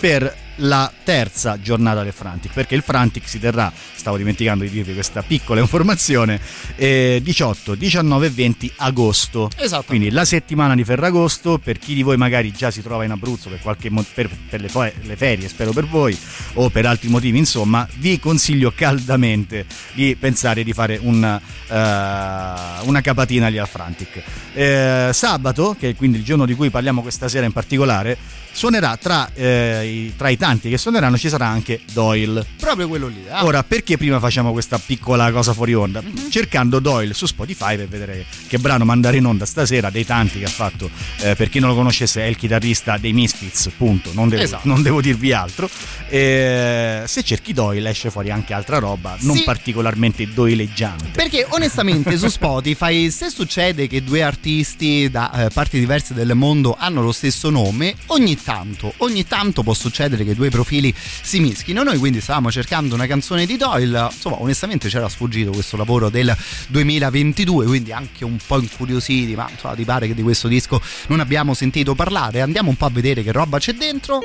per 0.00 0.42
la 0.56 0.90
terza 1.02 1.60
giornata 1.60 2.02
del 2.02 2.12
Frantic 2.12 2.52
perché 2.52 2.74
il 2.74 2.82
Frantic 2.82 3.28
si 3.28 3.38
terrà 3.38 3.72
stavo 3.94 4.16
dimenticando 4.16 4.64
di 4.64 4.70
dirvi 4.70 4.94
questa 4.94 5.22
piccola 5.22 5.60
informazione 5.60 6.40
eh, 6.76 7.20
18, 7.22 7.74
19 7.74 8.26
e 8.26 8.30
20 8.30 8.72
agosto 8.76 9.50
Esatto. 9.56 9.84
quindi 9.86 10.10
la 10.10 10.24
settimana 10.24 10.74
di 10.74 10.84
Ferragosto 10.84 11.58
per 11.58 11.78
chi 11.78 11.94
di 11.94 12.02
voi 12.02 12.16
magari 12.16 12.52
già 12.52 12.70
si 12.70 12.82
trova 12.82 13.04
in 13.04 13.10
Abruzzo 13.10 13.48
per, 13.48 13.60
qualche 13.60 13.90
per, 13.90 14.30
per 14.48 14.60
le, 14.60 14.94
le 15.02 15.16
ferie 15.16 15.48
spero 15.48 15.72
per 15.72 15.86
voi 15.86 16.16
o 16.54 16.70
per 16.70 16.86
altri 16.86 17.08
motivi 17.08 17.38
insomma 17.38 17.86
vi 17.96 18.18
consiglio 18.20 18.72
caldamente 18.74 19.66
di 19.92 20.16
pensare 20.16 20.62
di 20.62 20.72
fare 20.72 20.98
un, 21.02 21.24
eh, 21.24 21.68
una 21.68 23.00
capatina 23.02 23.48
lì 23.48 23.58
al 23.58 23.68
Frantic 23.68 24.22
Eh, 24.54 25.10
sabato 25.12 25.74
che 25.78 25.90
è 25.90 25.94
quindi 25.96 26.18
il 26.18 26.24
giorno 26.24 26.46
di 26.46 26.54
cui 26.54 26.70
parliamo 26.70 27.02
questa 27.02 27.28
sera 27.28 27.44
in 27.44 27.52
particolare 27.52 28.16
suonerà 28.54 28.96
tra, 28.96 29.28
eh, 29.34 29.84
i, 29.86 30.16
tra 30.16 30.28
i 30.28 30.36
tanti 30.36 30.70
che 30.70 30.78
suoneranno 30.78 31.18
ci 31.18 31.28
sarà 31.28 31.46
anche 31.48 31.80
Doyle 31.92 32.46
Proprio 32.56 32.86
quello 32.88 33.08
lì. 33.08 33.24
ah. 33.28 33.44
Ora, 33.44 33.62
perché 33.64 33.96
prima 33.96 34.20
facciamo 34.20 34.52
questa 34.52 34.78
piccola 34.78 35.30
cosa 35.32 35.52
fuori 35.52 35.74
onda? 35.74 36.00
Cercando 36.30 36.78
Doyle 36.78 37.12
su 37.14 37.26
Spotify 37.26 37.76
per 37.76 37.88
vedere 37.88 38.24
che 38.46 38.58
brano 38.58 38.84
mandare 38.84 39.16
in 39.16 39.26
onda 39.26 39.44
stasera, 39.44 39.90
dei 39.90 40.04
tanti 40.06 40.38
che 40.38 40.44
ha 40.44 40.48
fatto. 40.48 40.88
Eh, 41.20 41.34
per 41.34 41.48
chi 41.50 41.58
non 41.58 41.70
lo 41.70 41.74
conoscesse, 41.74 42.22
è 42.22 42.26
il 42.26 42.36
chitarrista 42.36 42.96
dei 42.96 43.12
Misfits, 43.12 43.70
punto. 43.76 44.10
Non 44.14 44.28
devo, 44.28 44.42
Esatto. 44.42 44.68
non 44.68 44.82
devo 44.82 45.00
dirvi 45.00 45.32
altro. 45.32 45.68
Eh, 46.08 47.02
se 47.06 47.22
cerchi 47.24 47.52
Doyle, 47.52 47.90
esce 47.90 48.10
fuori 48.10 48.30
anche 48.30 48.54
altra 48.54 48.78
roba, 48.78 49.16
non 49.20 49.36
Sì. 49.36 49.42
particolarmente 49.42 50.28
doileggiante. 50.32 51.08
Perché 51.12 51.44
onestamente 51.50 52.16
su 52.16 52.28
Spotify 52.28 53.10
se 53.10 53.30
succede 53.30 53.86
che 53.88 54.02
due 54.04 54.22
artisti 54.22 55.10
da 55.10 55.46
eh, 55.46 55.50
parti 55.50 55.78
diverse 55.78 56.14
del 56.14 56.34
mondo 56.34 56.76
hanno 56.78 57.02
lo 57.02 57.10
stesso 57.12 57.50
nome, 57.50 57.94
ogni 58.06 58.36
tanto, 58.44 58.92
ogni 58.98 59.26
tanto 59.26 59.62
può 59.62 59.74
succedere 59.74 60.18
che 60.18 60.34
dei 60.34 60.34
due 60.34 60.50
profili 60.50 60.94
si 60.96 61.40
mischino. 61.40 61.82
Noi 61.82 61.98
quindi 61.98 62.20
stavamo 62.20 62.50
cercando 62.50 62.94
una 62.94 63.06
canzone 63.06 63.46
di 63.46 63.56
Doyle, 63.56 64.08
insomma 64.12 64.40
onestamente 64.40 64.88
c'era 64.88 65.08
sfuggito 65.08 65.50
questo 65.50 65.76
lavoro 65.76 66.10
del 66.10 66.36
2022, 66.68 67.64
quindi 67.66 67.92
anche 67.92 68.24
un 68.24 68.36
po' 68.44 68.60
incuriositi, 68.60 69.34
ma 69.34 69.48
insomma 69.50 69.74
ti 69.74 69.84
pare 69.84 70.06
che 70.06 70.14
di 70.14 70.22
questo 70.22 70.48
disco 70.48 70.80
non 71.08 71.20
abbiamo 71.20 71.54
sentito 71.54 71.94
parlare. 71.94 72.40
Andiamo 72.40 72.70
un 72.70 72.76
po' 72.76 72.86
a 72.86 72.90
vedere 72.90 73.22
che 73.22 73.32
roba 73.32 73.58
c'è 73.58 73.72
dentro. 73.72 74.20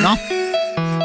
No? 0.00 0.41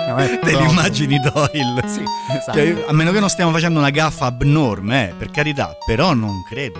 No, 0.07 0.17
eh, 0.19 0.39
delle 0.43 0.63
immagini 0.69 1.19
Doyle. 1.19 1.83
Sì, 1.87 2.03
esatto. 2.35 2.57
Cioè, 2.57 2.85
a 2.87 2.93
meno 2.93 3.11
che 3.11 3.19
non 3.19 3.29
stiamo 3.29 3.51
facendo 3.51 3.79
una 3.79 3.89
gaffa 3.89 4.25
abnorme, 4.25 5.09
eh, 5.09 5.13
per 5.13 5.31
carità, 5.31 5.75
però 5.85 6.13
non 6.13 6.43
credo. 6.47 6.79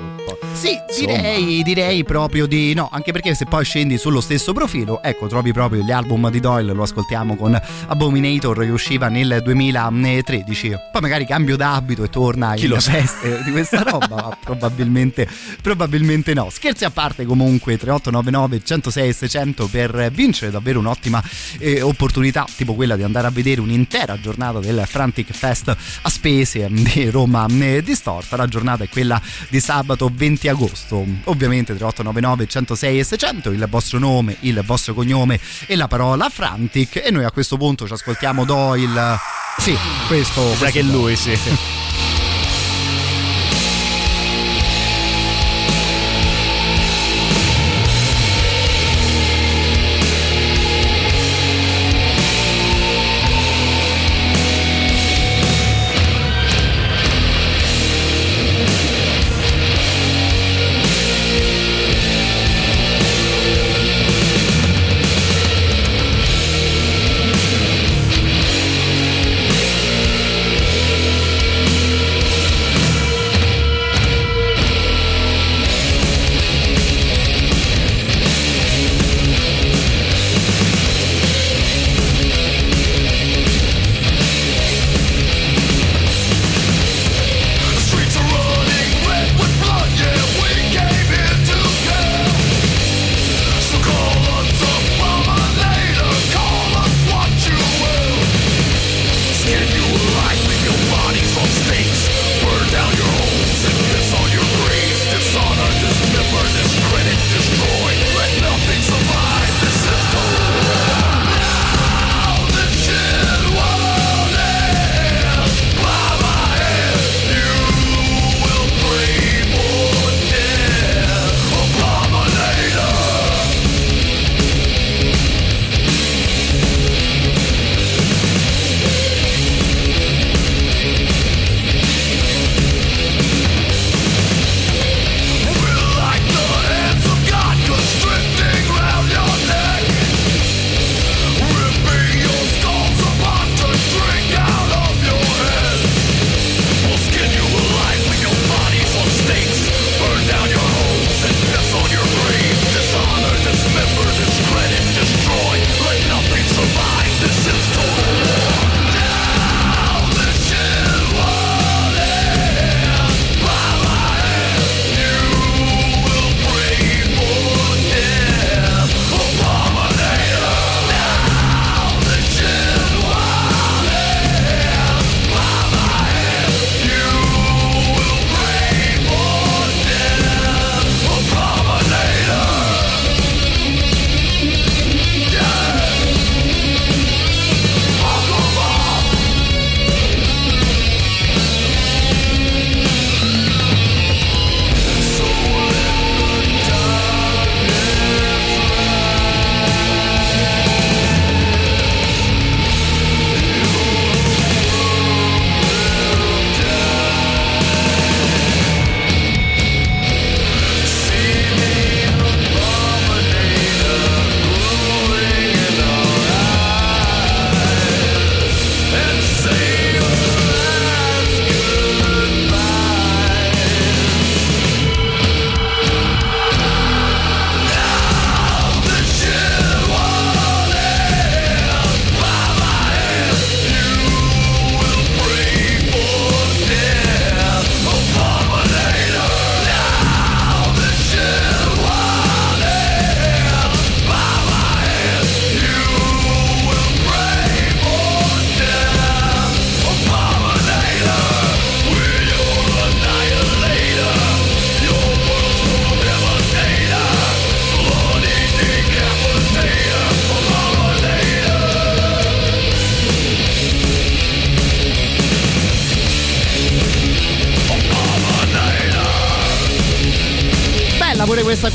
Sì, 0.53 0.75
direi, 0.97 1.61
direi 1.63 2.03
proprio 2.03 2.47
di 2.47 2.73
no, 2.73 2.89
anche 2.91 3.11
perché 3.11 3.35
se 3.35 3.45
poi 3.45 3.63
scendi 3.63 3.97
sullo 3.97 4.21
stesso 4.21 4.53
profilo, 4.53 5.01
ecco, 5.03 5.27
trovi 5.27 5.51
proprio 5.53 5.83
gli 5.83 5.91
album 5.91 6.29
di 6.31 6.39
Doyle, 6.39 6.73
lo 6.73 6.83
ascoltiamo 6.83 7.35
con 7.35 7.59
Abominator 7.87 8.59
che 8.61 8.69
usciva 8.69 9.07
nel 9.07 9.41
2013. 9.43 10.75
Poi 10.91 11.01
magari 11.01 11.25
cambio 11.25 11.55
d'abito 11.57 12.03
e 12.03 12.09
torna 12.09 12.53
Chi 12.55 12.63
in 12.65 12.71
lo 12.71 12.79
sa? 12.79 12.91
feste 12.91 13.43
di 13.43 13.51
questa 13.51 13.83
roba, 13.87 14.15
ma 14.15 14.37
probabilmente, 14.43 15.27
probabilmente 15.61 16.33
no. 16.33 16.49
Scherzi 16.49 16.85
a 16.85 16.89
parte 16.89 17.25
comunque 17.25 17.77
3899 17.77 18.63
106 18.63 19.09
e 19.09 19.13
600 19.13 19.67
per 19.67 20.09
vincere 20.11 20.51
davvero 20.51 20.79
un'ottima 20.79 21.21
eh, 21.59 21.81
opportunità, 21.81 22.45
tipo 22.55 22.73
quella 22.73 22.95
di 22.95 23.03
andare 23.03 23.16
a 23.25 23.29
vedere 23.29 23.61
un'intera 23.61 24.19
giornata 24.19 24.59
del 24.59 24.83
Frantic 24.85 25.31
Fest 25.33 25.75
a 26.01 26.09
spese 26.09 26.67
di 26.71 27.09
Roma 27.09 27.45
eh, 27.59 27.81
Distorta. 27.81 28.35
La 28.35 28.47
giornata 28.47 28.83
è 28.83 28.89
quella 28.89 29.21
di 29.49 29.59
sabato 29.59 30.09
20 30.13 30.47
agosto. 30.47 31.05
Ovviamente 31.25 31.75
3899 31.75 32.47
106 32.47 32.99
e 32.99 33.03
600, 33.03 33.51
il 33.51 33.65
vostro 33.69 33.99
nome, 33.99 34.37
il 34.41 34.61
vostro 34.65 34.93
cognome 34.93 35.39
e 35.65 35.75
la 35.75 35.87
parola 35.87 36.29
Frantic. 36.29 37.01
E 37.03 37.11
noi 37.11 37.23
a 37.23 37.31
questo 37.31 37.57
punto 37.57 37.87
ci 37.87 37.93
ascoltiamo 37.93 38.45
Doyle. 38.45 39.17
Sì, 39.57 39.75
questo. 40.07 40.53
Sa 40.55 40.69
che 40.69 40.81
lui, 40.81 41.15
sì. 41.15 41.37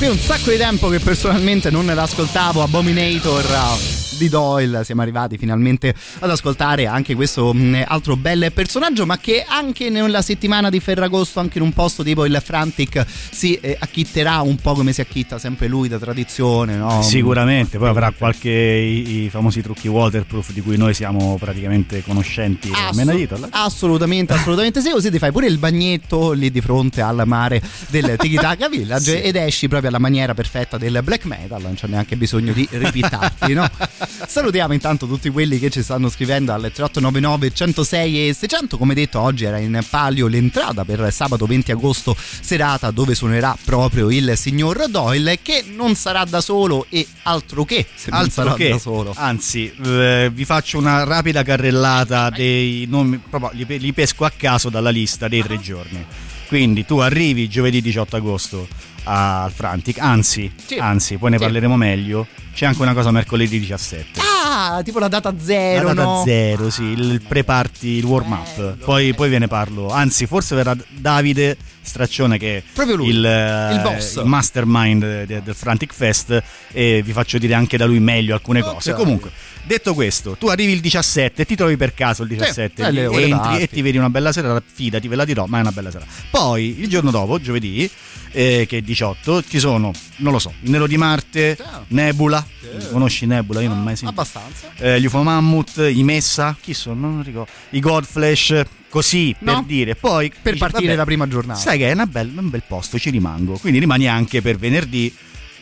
qui, 0.02 0.10
un 0.10 0.18
sacco 0.18 0.50
di 0.50 0.56
tempo 0.56 0.88
che 0.88 0.98
personalmente 0.98 1.70
non 1.70 1.86
l'ascoltavo. 1.86 2.62
Abominator 2.62 4.01
di 4.22 4.28
Doyle, 4.28 4.84
siamo 4.84 5.02
arrivati 5.02 5.36
finalmente 5.36 5.94
ad 6.20 6.30
ascoltare 6.30 6.86
anche 6.86 7.14
questo 7.14 7.52
mh, 7.52 7.84
altro 7.86 8.16
bel 8.16 8.52
personaggio, 8.52 9.04
ma 9.04 9.18
che 9.18 9.44
anche 9.46 9.90
nella 9.90 10.22
settimana 10.22 10.70
di 10.70 10.78
Ferragosto, 10.80 11.40
anche 11.40 11.58
in 11.58 11.64
un 11.64 11.72
posto 11.72 12.02
tipo 12.04 12.24
il 12.24 12.40
Frantic, 12.44 13.04
si 13.30 13.54
eh, 13.54 13.76
acchitterà 13.78 14.40
un 14.42 14.56
po' 14.56 14.74
come 14.74 14.92
si 14.92 15.00
acchitta 15.00 15.38
sempre 15.38 15.66
lui 15.66 15.88
da 15.88 15.98
tradizione, 15.98 16.76
no? 16.76 17.02
Sicuramente, 17.02 17.78
poi 17.78 17.88
avrà 17.88 18.12
qualche 18.16 18.50
i, 18.50 19.24
i 19.24 19.28
famosi 19.28 19.60
trucchi 19.62 19.88
waterproof 19.88 20.52
di 20.52 20.60
cui 20.60 20.76
noi 20.76 20.94
siamo 20.94 21.36
praticamente 21.38 22.02
conoscenti. 22.02 22.70
Menadito, 22.94 23.38
là. 23.38 23.48
assolutamente, 23.50 24.32
assolutamente 24.34 24.80
sì, 24.80 24.90
così 24.90 25.10
ti 25.10 25.18
fai 25.18 25.32
pure 25.32 25.46
il 25.46 25.58
bagnetto 25.58 26.32
lì 26.32 26.50
di 26.50 26.60
fronte 26.60 27.00
al 27.00 27.22
mare 27.26 27.60
del 27.88 28.14
Tiki 28.18 28.36
Taka 28.36 28.68
Village 28.68 29.00
Sì. 29.12 29.20
ed 29.20 29.36
esci 29.36 29.68
proprio 29.68 29.88
alla 29.90 29.98
maniera 29.98 30.32
perfetta 30.34 30.78
del 30.78 31.00
black 31.02 31.24
metal, 31.24 31.60
non 31.62 31.74
c'è 31.74 31.86
neanche 31.86 32.16
bisogno 32.16 32.52
di 32.52 32.66
ripitarti, 32.70 33.52
no? 33.52 33.68
Salutiamo 34.26 34.72
intanto 34.72 35.06
tutti 35.06 35.30
quelli 35.30 35.58
che 35.58 35.70
ci 35.70 35.82
stanno 35.82 36.08
scrivendo 36.08 36.52
al 36.52 36.60
3899 36.60 37.52
106 37.52 38.28
e 38.28 38.34
600, 38.34 38.78
come 38.78 38.94
detto 38.94 39.20
oggi 39.20 39.44
era 39.44 39.58
in 39.58 39.80
palio 39.88 40.26
l'entrata 40.26 40.84
per 40.84 41.12
sabato 41.12 41.46
20 41.46 41.72
agosto 41.72 42.16
serata 42.16 42.90
dove 42.90 43.14
suonerà 43.14 43.56
proprio 43.64 44.10
il 44.10 44.36
signor 44.36 44.88
Doyle 44.88 45.40
che 45.42 45.64
non 45.74 45.94
sarà 45.94 46.24
da 46.24 46.40
solo 46.40 46.86
e 46.88 47.06
altro 47.22 47.64
che 47.64 47.86
se 47.94 48.10
non 48.10 48.20
Altro 48.20 48.32
sarà 48.32 48.54
che, 48.54 48.70
da 48.70 48.78
solo. 48.78 49.12
anzi, 49.16 49.72
eh, 49.84 50.30
vi 50.32 50.44
faccio 50.44 50.78
una 50.78 51.04
rapida 51.04 51.42
carrellata 51.42 52.30
dei 52.30 52.86
nomi, 52.88 53.18
proprio 53.18 53.50
li, 53.54 53.78
li 53.78 53.92
pesco 53.92 54.24
a 54.24 54.32
caso 54.34 54.68
dalla 54.68 54.90
lista 54.90 55.28
dei 55.28 55.42
tre 55.42 55.58
giorni. 55.58 56.06
Quindi 56.52 56.84
tu 56.84 56.98
arrivi 56.98 57.48
giovedì 57.48 57.80
18 57.80 58.16
agosto 58.16 58.68
al 59.04 59.50
Frantic, 59.50 59.98
anzi, 59.98 60.52
Sì. 60.62 60.74
anzi, 60.76 61.16
poi 61.16 61.30
ne 61.30 61.38
Sì. 61.38 61.44
parleremo 61.44 61.76
meglio. 61.78 62.26
C'è 62.52 62.66
anche 62.66 62.82
una 62.82 62.92
cosa 62.92 63.10
mercoledì 63.10 63.58
17. 63.58 64.20
Ah, 64.20 64.82
tipo 64.84 64.98
la 64.98 65.08
data 65.08 65.32
zero, 65.38 65.86
La 65.86 65.94
data 65.94 66.08
no? 66.08 66.22
zero, 66.26 66.68
sì, 66.68 66.82
il 66.82 67.22
pre-party, 67.26 67.88
il 67.96 68.04
warm 68.04 68.32
up. 68.32 68.76
Poi, 68.84 69.14
poi 69.14 69.30
ve 69.30 69.38
ne 69.38 69.48
parlo. 69.48 69.88
Anzi, 69.88 70.26
forse 70.26 70.54
verrà 70.54 70.76
Davide 70.90 71.56
Straccione, 71.82 72.38
che 72.38 72.58
è 72.58 72.62
Proprio 72.72 72.96
lui, 72.96 73.08
il, 73.08 73.24
eh, 73.24 73.74
il 73.74 73.80
boss. 73.80 74.16
il 74.16 74.24
mastermind 74.26 75.24
de- 75.24 75.42
del 75.42 75.54
Frantic 75.54 75.92
Fest, 75.92 76.42
e 76.72 77.02
vi 77.04 77.12
faccio 77.12 77.38
dire 77.38 77.54
anche 77.54 77.76
da 77.76 77.84
lui 77.86 77.98
meglio 78.00 78.34
alcune 78.34 78.62
cose. 78.62 78.92
Comunque, 78.94 79.30
detto 79.64 79.92
questo, 79.94 80.36
tu 80.38 80.46
arrivi 80.46 80.72
il 80.72 80.80
17, 80.80 81.44
ti 81.44 81.54
trovi 81.56 81.76
per 81.76 81.92
caso 81.94 82.22
il 82.22 82.28
17, 82.28 82.82
eh, 82.82 82.86
entri 83.04 83.28
parti. 83.30 83.62
e 83.62 83.68
ti 83.68 83.82
vedi 83.82 83.98
una 83.98 84.10
bella 84.10 84.32
serata, 84.32 84.62
fidati, 84.64 85.08
ve 85.08 85.16
la 85.16 85.24
dirò, 85.24 85.46
ma 85.46 85.58
è 85.58 85.60
una 85.60 85.72
bella 85.72 85.90
serata. 85.90 86.10
Poi, 86.30 86.80
il 86.80 86.88
giorno 86.88 87.10
dopo, 87.10 87.40
giovedì, 87.40 87.88
eh, 88.34 88.64
che 88.68 88.78
è 88.78 88.80
18, 88.80 89.42
ci 89.46 89.58
sono, 89.58 89.92
non 90.16 90.32
lo 90.32 90.38
so, 90.38 90.54
Nero 90.60 90.86
di 90.86 90.96
Marte, 90.96 91.56
Nebula. 91.88 92.46
Conosci 92.90 93.26
Nebula? 93.26 93.60
Io 93.60 93.68
non 93.68 93.78
ho 93.78 93.82
mai 93.82 93.96
sentito 93.96 94.18
Abbastanza. 94.20 94.68
eh, 94.78 94.98
gli 95.00 95.04
UFO 95.04 95.22
Mammut, 95.22 95.76
i 95.92 96.02
Messa, 96.02 96.56
chi 96.58 96.72
sono? 96.72 97.10
Non 97.10 97.22
ricordo. 97.22 97.50
I 97.70 97.80
Godflash, 97.80 98.62
così 98.92 99.34
No. 99.38 99.54
per 99.54 99.62
dire. 99.64 99.94
Poi 99.94 100.28
Per 100.28 100.52
dici, 100.52 100.58
partire 100.58 100.84
vabbè, 100.88 100.96
la 100.98 101.04
prima 101.06 101.26
giornata. 101.26 101.58
Sai 101.58 101.78
che 101.78 101.88
è 101.88 101.92
una 101.94 102.04
bel- 102.06 102.30
un 102.36 102.50
bel 102.50 102.62
posto, 102.68 102.98
ci 102.98 103.08
rimango. 103.08 103.56
Quindi 103.56 103.78
rimani 103.78 104.06
anche 104.06 104.42
per 104.42 104.58
venerdì 104.58 105.12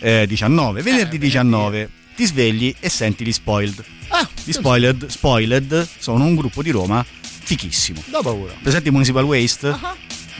eh, 0.01 0.27
19. 0.27 0.83
Venerdì 0.83 1.17
19 1.17 1.89
ti 2.17 2.27
svegli 2.27 2.75
e 2.81 2.89
senti 2.89 3.25
gli 3.25 3.33
spoiled. 3.33 3.85
Ah, 4.09 4.29
Gli 4.43 4.51
spoiled, 4.51 5.07
spoiled 5.07 5.89
sono 5.99 6.25
un 6.25 6.35
gruppo 6.35 6.63
di 6.63 6.71
Roma 6.71 7.07
fichissimo. 7.23 8.03
Da 8.07 8.21
paura. 8.21 8.53
Presenti 8.61 8.91
Municipal 8.91 9.23
Waste? 9.25 9.77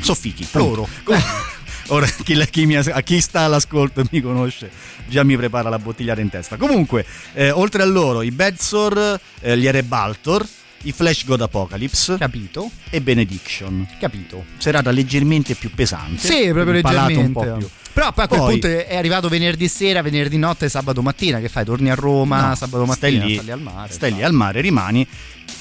So 0.01 0.15
fichi. 0.15 0.45
Loro. 0.53 0.89
Ora 1.93 2.07
chi, 2.07 2.37
chi 2.51 2.67
mi- 2.67 2.77
a 2.77 3.01
chi 3.03 3.21
sta 3.21 3.41
all'ascolto 3.43 4.01
e 4.01 4.05
mi 4.11 4.21
conosce 4.21 4.71
già 5.09 5.25
mi 5.25 5.37
prepara 5.37 5.69
la 5.69 5.79
bottigliata 5.79 6.21
in 6.21 6.29
testa. 6.29 6.57
Comunque, 6.57 7.05
eh, 7.35 7.51
oltre 7.51 7.83
a 7.83 7.85
loro, 7.85 8.23
i 8.23 8.31
Bedsor, 8.31 9.19
eh, 9.41 9.59
gli 9.59 9.67
Erebaltor, 9.67 10.47
i 10.85 10.93
Flash 10.93 11.25
God 11.25 11.43
Apocalypse 11.43 12.17
Capito? 12.19 12.71
e 12.89 13.01
Benediction. 13.01 13.87
Capito. 13.99 14.45
Serata 14.59 14.91
leggermente 14.91 15.55
più 15.55 15.71
pesante. 15.71 16.27
Sì, 16.27 16.49
proprio 16.53 16.73
leggermente. 16.73 17.17
un 17.21 17.33
po' 17.33 17.57
più. 17.59 17.69
Però 17.93 18.13
poi 18.13 18.25
a 18.25 18.29
quel 18.29 18.41
Poi- 18.41 18.51
punto 18.59 18.67
è 18.69 18.97
arrivato 18.97 19.29
venerdì 19.29 19.69
sera, 19.69 20.01
venerdì 20.01 20.39
notte, 20.39 20.69
sabato 20.69 21.03
mattina. 21.03 21.39
Che 21.41 21.49
fai? 21.49 21.65
Torni 21.65 21.91
a 21.91 21.95
Roma, 21.95 22.49
No, 22.49 22.55
sabato 22.55 22.85
stai 22.93 23.17
mattina, 23.17 23.25
lì, 23.27 23.33
stai 23.35 23.45
lì 23.45 23.51
al 23.51 23.61
mare. 23.61 23.93
stai 23.93 24.13
lì 24.15 24.23
al 24.23 24.33
mare, 24.33 24.61
rimani 24.61 25.07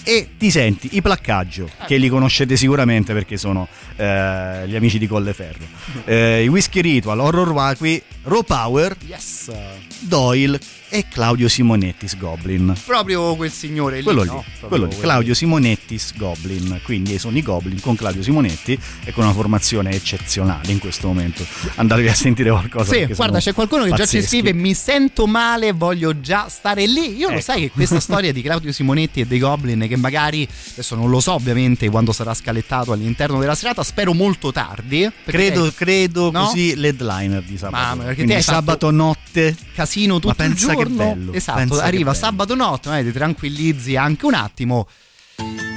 e 0.09 0.29
ti 0.37 0.49
senti 0.49 0.89
i 0.93 1.01
placcaggio, 1.01 1.69
che 1.85 1.97
li 1.97 2.09
conoscete 2.09 2.55
sicuramente 2.55 3.13
perché 3.13 3.37
sono 3.37 3.67
eh, 3.95 4.63
gli 4.67 4.75
amici 4.75 4.97
di 4.97 5.07
Colleferro. 5.07 5.77
Eh, 6.09 6.43
I 6.43 6.47
Whisky 6.47 6.81
Ritual, 6.81 7.19
Horror 7.19 7.53
Vaqui, 7.53 8.01
Raw 8.23 8.41
Power, 8.41 8.95
Yes. 9.05 9.51
Doyle 9.99 10.59
e 10.91 11.05
Claudio 11.07 11.47
Simonettis 11.47 12.17
Goblin. 12.17 12.73
Proprio 12.85 13.35
quel 13.35 13.51
signore 13.51 13.97
lì. 13.97 14.03
Quello 14.03 14.21
lì, 14.23 14.27
no? 14.29 14.43
Quello 14.61 14.85
lì, 14.85 14.97
Claudio 14.97 15.33
Simonettis 15.35 16.13
Goblin, 16.15 16.79
quindi 16.83 17.19
sono 17.19 17.37
i 17.37 17.43
Goblin 17.43 17.79
con 17.79 17.95
Claudio 17.95 18.23
Simonetti 18.23 18.79
e 19.03 19.11
con 19.11 19.23
una 19.25 19.33
formazione 19.33 19.91
eccezionale 19.91 20.71
in 20.71 20.79
questo 20.79 21.07
momento. 21.07 21.45
Andatevi 21.75 22.07
a 22.07 22.13
sentire 22.15 22.49
qualcosa. 22.49 22.93
Sì, 22.93 23.05
guarda, 23.13 23.39
c'è 23.39 23.53
qualcuno 23.53 23.83
che 23.83 23.89
già 23.89 24.05
ci 24.05 24.17
pazzeschi. 24.17 24.27
scrive: 24.27 24.53
Mi 24.53 24.73
sento 24.73 25.27
male, 25.27 25.71
voglio 25.73 26.19
già 26.19 26.47
stare 26.49 26.85
lì. 26.87 27.17
Io 27.17 27.27
lo 27.27 27.33
Ecco. 27.35 27.41
sai 27.43 27.61
che 27.61 27.71
questa 27.71 27.99
storia 28.01 28.31
di 28.31 28.41
Claudio 28.41 28.71
Simonetti 28.71 29.19
e 29.21 29.25
dei 29.27 29.39
Goblin, 29.39 29.85
che 29.87 29.97
magari 29.99 30.47
adesso 30.71 30.95
non 30.95 31.09
lo 31.09 31.19
so, 31.19 31.33
ovviamente, 31.33 31.89
quando 31.89 32.11
sarà 32.11 32.33
scalettato 32.33 32.91
all'interno 32.91 33.39
della 33.39 33.55
serata, 33.55 33.83
spero 33.83 34.13
molto 34.13 34.51
tardi. 34.51 35.09
Credo, 35.25 35.71
credo 35.75 36.31
No? 36.31 36.45
così 36.45 36.75
l'headliner 36.75 37.41
di 37.43 37.57
sabato. 37.57 37.83
Mamma, 37.83 38.03
perché 38.05 38.25
te 38.25 38.41
sabato 38.41 38.91
notte. 38.91 39.55
casino 39.73 40.15
tutto 40.15 40.27
Ma 40.29 40.33
pensa 40.35 40.71
il 40.71 40.77
che 40.77 40.85
bello, 40.85 41.33
Esatto, 41.33 41.79
arriva 41.79 42.11
bello. 42.11 42.23
sabato 42.23 42.55
notte, 42.55 42.89
magari 42.89 43.07
ti 43.11 43.13
tranquillizzi 43.17 43.95
anche 43.95 44.25
un 44.25 44.33
attimo. 44.33 44.87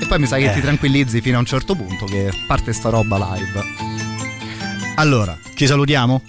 E 0.01 0.07
poi 0.09 0.19
mi 0.19 0.27
sa 0.27 0.37
che 0.39 0.51
Eh. 0.51 0.55
ti 0.55 0.61
tranquillizzi 0.61 1.21
fino 1.21 1.37
a 1.37 1.41
un 1.41 1.47
certo 1.47 1.75
punto 1.75 2.05
che 2.07 2.31
parte 2.47 2.73
sta 2.73 2.89
roba 2.89 3.35
live. 3.37 3.63
Allora, 4.97 5.37
ci 5.55 5.67
salutiamo? 5.67 6.23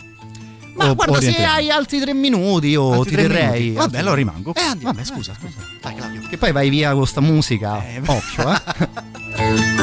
Ma 0.76 0.90
O- 0.90 0.95
guarda, 0.95 1.22
se 1.22 1.44
hai 1.44 1.70
altri 1.70 2.00
tre 2.00 2.14
minuti 2.14 2.68
io 2.70 2.94
Altri 2.94 3.16
ti 3.16 3.22
terrei. 3.22 3.60
minuti? 3.62 3.78
Vabbè, 3.78 3.98
allora 4.00 4.16
rimango. 4.16 4.54
Eh, 4.56 4.62
andiamo. 4.62 4.94
Vabbè, 4.94 5.06
scusa, 5.06 5.34
scusa. 5.40 5.58
Dai, 5.82 5.95
Claudio. 5.95 6.22
Che 6.28 6.38
poi 6.38 6.52
vai 6.52 6.70
via 6.70 6.94
con 6.94 7.06
sta 7.06 7.22
musica. 7.22 7.84
Occhio, 8.06 8.52
eh. 8.52 9.82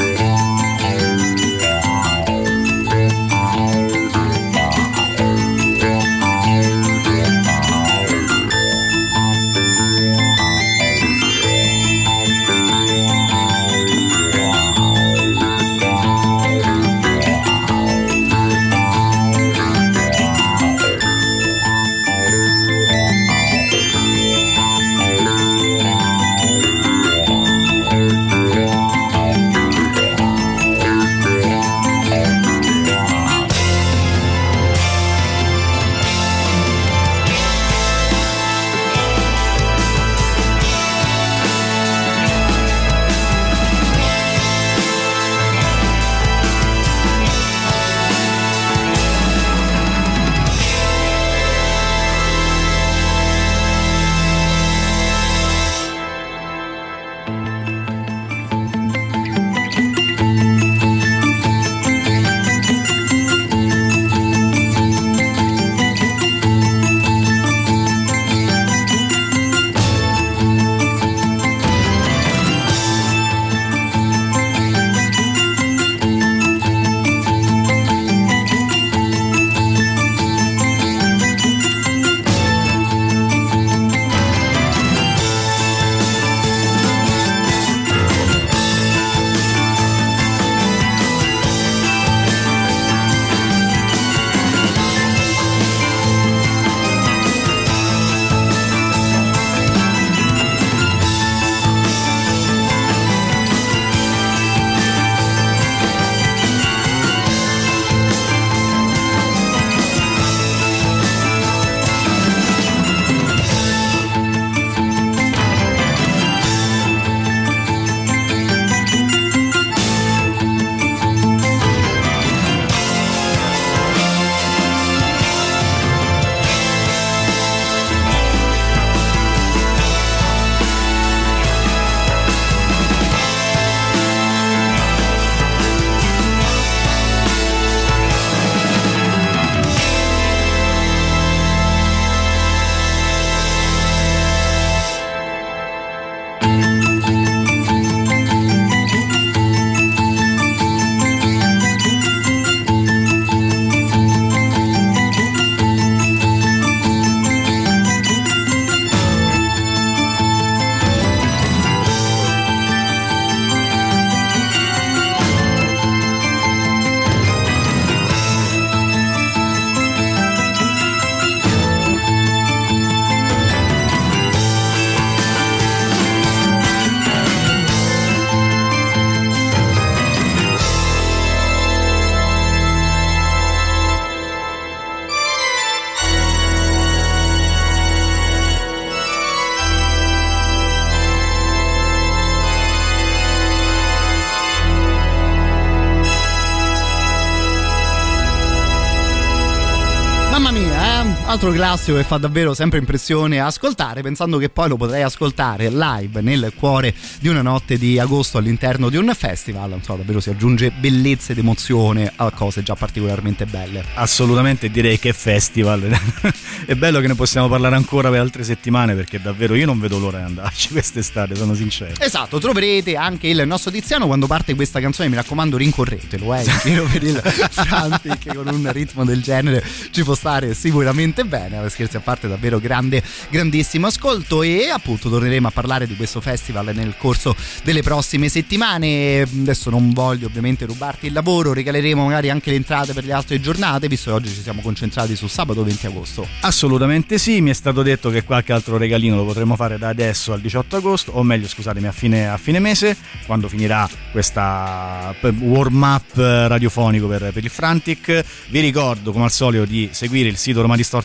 altro 201.31 201.51
classico 201.51 201.95
che 201.95 202.03
fa 202.03 202.17
davvero 202.17 202.53
sempre 202.53 202.77
impressione 202.79 203.39
ascoltare, 203.39 204.01
pensando 204.01 204.37
che 204.37 204.49
poi 204.49 204.67
lo 204.67 204.75
potrei 204.75 205.01
ascoltare 205.01 205.69
live 205.69 206.19
nel 206.19 206.51
cuore 206.57 206.93
di 207.21 207.29
una 207.29 207.41
notte 207.41 207.77
di 207.77 207.97
agosto 207.97 208.37
all'interno 208.37 208.89
di 208.89 208.97
un 208.97 209.13
festival. 209.15 209.69
Non 209.69 209.81
so, 209.81 209.95
davvero 209.95 210.19
si 210.19 210.29
aggiunge 210.29 210.71
bellezza 210.71 211.31
ed 211.31 211.37
emozione 211.37 212.11
a 212.13 212.29
cose 212.31 212.63
già 212.63 212.75
particolarmente 212.75 213.45
belle. 213.45 213.85
Assolutamente 213.93 214.69
direi 214.69 214.99
che 214.99 215.13
festival. 215.13 215.97
è 216.67 216.75
bello 216.75 216.99
che 216.99 217.07
ne 217.07 217.15
possiamo 217.15 217.47
parlare 217.47 217.77
ancora 217.77 218.09
per 218.09 218.19
altre 218.19 218.43
settimane 218.43 218.93
perché 218.93 219.21
davvero 219.21 219.55
io 219.55 219.65
non 219.65 219.79
vedo 219.79 219.99
l'ora 219.99 220.17
di 220.17 220.25
andarci 220.25 220.67
quest'estate, 220.75 221.33
sono 221.37 221.53
sincero. 221.53 221.93
Esatto, 221.99 222.39
troverete 222.39 222.97
anche 222.97 223.29
il 223.29 223.41
nostro 223.47 223.71
Tiziano 223.71 224.05
quando 224.05 224.27
parte 224.27 224.53
questa 224.53 224.81
canzone, 224.81 225.07
mi 225.07 225.15
raccomando 225.15 225.55
rincorretelo, 225.55 226.35
eh, 226.35 226.43
in 226.43 226.59
giro 226.61 226.83
per 226.91 227.03
il 227.03 227.21
Frantic 227.23 228.35
con 228.35 228.47
un 228.49 228.69
ritmo 228.73 229.05
del 229.05 229.21
genere 229.21 229.63
ci 229.91 230.03
può 230.03 230.13
stare 230.13 230.53
sicuramente 230.53 231.20
bene, 231.25 231.59
ma 231.59 231.69
scherzi 231.69 231.97
a 231.97 231.99
parte 231.99 232.27
davvero 232.27 232.59
grande, 232.59 233.03
grandissimo 233.29 233.87
ascolto 233.87 234.43
e 234.43 234.69
appunto 234.69 235.09
torneremo 235.09 235.47
a 235.47 235.51
parlare 235.51 235.87
di 235.87 235.95
questo 235.95 236.21
festival 236.21 236.71
nel 236.73 236.95
corso 236.97 237.35
delle 237.63 237.81
prossime 237.81 238.29
settimane, 238.29 239.21
adesso 239.21 239.69
non 239.69 239.91
voglio 239.91 240.27
ovviamente 240.27 240.65
rubarti 240.65 241.07
il 241.07 241.13
lavoro, 241.13 241.53
regaleremo 241.53 242.05
magari 242.05 242.29
anche 242.29 242.49
le 242.49 242.57
entrate 242.57 242.93
per 242.93 243.05
le 243.05 243.13
altre 243.13 243.39
giornate, 243.39 243.87
visto 243.87 244.09
che 244.09 244.15
oggi 244.15 244.29
ci 244.29 244.41
siamo 244.41 244.61
concentrati 244.61 245.15
su 245.15 245.27
sabato 245.27 245.63
20 245.63 245.85
agosto. 245.87 246.27
Assolutamente 246.41 247.17
sì, 247.17 247.41
mi 247.41 247.49
è 247.49 247.53
stato 247.53 247.81
detto 247.81 248.09
che 248.09 248.23
qualche 248.23 248.53
altro 248.53 248.77
regalino 248.77 249.15
lo 249.15 249.25
potremo 249.25 249.55
fare 249.55 249.77
da 249.77 249.89
adesso 249.89 250.33
al 250.33 250.41
18 250.41 250.75
agosto, 250.75 251.11
o 251.11 251.23
meglio 251.23 251.47
scusatemi 251.47 251.87
a 251.87 251.91
fine, 251.91 252.27
a 252.29 252.37
fine 252.37 252.59
mese, 252.59 252.95
quando 253.25 253.47
finirà 253.47 253.89
questa 254.11 255.13
warm 255.39 255.81
up 255.81 256.15
radiofonico 256.15 257.07
per, 257.07 257.31
per 257.31 257.43
il 257.43 257.49
Frantic. 257.49 258.23
Vi 258.49 258.59
ricordo 258.59 259.11
come 259.11 259.25
al 259.25 259.31
solito 259.31 259.65
di 259.65 259.89
seguire 259.91 260.29
il 260.29 260.37
sito 260.37 260.61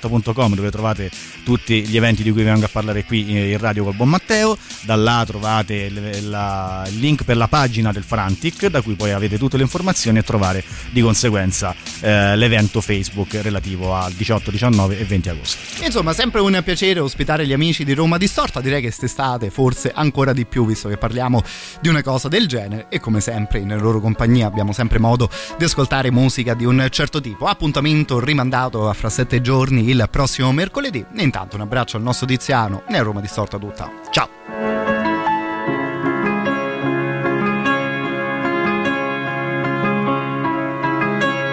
romadistorta.com 0.06 0.54
dove 0.54 0.70
trovate 0.70 1.10
tutti 1.44 1.86
gli 1.86 1.96
eventi 1.96 2.22
di 2.22 2.32
cui 2.32 2.42
vengo 2.42 2.64
a 2.64 2.68
parlare 2.70 3.04
qui 3.04 3.30
in 3.30 3.58
radio 3.58 3.84
col 3.84 3.94
buon 3.94 4.08
Matteo. 4.08 4.56
Da 4.82 4.96
là 4.96 5.24
trovate 5.26 5.74
il, 5.74 5.96
il 5.96 6.98
link 6.98 7.24
per 7.24 7.36
la 7.36 7.48
pagina 7.48 7.92
del 7.92 8.02
Frantic, 8.02 8.66
da 8.66 8.80
cui 8.80 8.94
poi 8.94 9.12
avete 9.12 9.38
tutte 9.38 9.56
le 9.56 9.62
informazioni 9.62 10.18
e 10.18 10.22
trovare 10.22 10.64
di 10.90 11.00
conseguenza 11.00 11.74
eh, 12.00 12.36
l'evento 12.36 12.80
Facebook 12.80 13.38
relativo 13.42 13.94
al 13.94 14.12
18, 14.12 14.50
19 14.50 14.98
e 14.98 15.04
20 15.04 15.28
agosto. 15.28 15.84
Insomma, 15.84 16.12
sempre 16.12 16.40
un 16.40 16.60
piacere 16.64 17.00
ospitare 17.00 17.46
gli 17.46 17.52
amici 17.52 17.84
di 17.84 17.92
Roma 17.92 18.16
Distorta, 18.16 18.60
direi 18.60 18.80
che 18.80 18.86
quest'estate 18.86 19.50
forse 19.50 19.92
ancora 19.94 20.32
di 20.32 20.46
più, 20.46 20.66
visto 20.66 20.88
che 20.88 20.96
parliamo 20.96 21.42
di 21.80 21.88
una 21.88 22.02
cosa 22.02 22.28
del 22.28 22.46
genere 22.46 22.86
e 22.88 23.00
come 23.00 23.20
sempre 23.20 23.58
in 23.58 23.76
loro 23.78 24.00
compagnia 24.00 24.46
abbiamo 24.46 24.72
sempre 24.72 24.98
modo 24.98 25.28
di 25.58 25.64
ascoltare 25.64 26.10
musica 26.10 26.54
di 26.54 26.64
un 26.64 26.86
certo 26.90 27.20
tipo. 27.20 27.46
Appuntamento 27.46 28.20
rimandato 28.20 28.88
a 28.88 28.94
fra 28.94 29.10
sette 29.10 29.40
giorni 29.40 29.88
il 29.88 29.95
prossimo 30.10 30.52
mercoledì. 30.52 31.04
E 31.14 31.22
intanto 31.22 31.56
un 31.56 31.62
abbraccio 31.62 31.96
al 31.96 32.02
nostro 32.02 32.26
Tiziano 32.26 32.82
e 32.88 32.96
a 32.96 33.02
Roma 33.02 33.20
Distorta 33.20 33.58
tutta. 33.58 33.90
Ciao! 34.10 34.28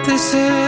This 0.04 0.34
is 0.34 0.63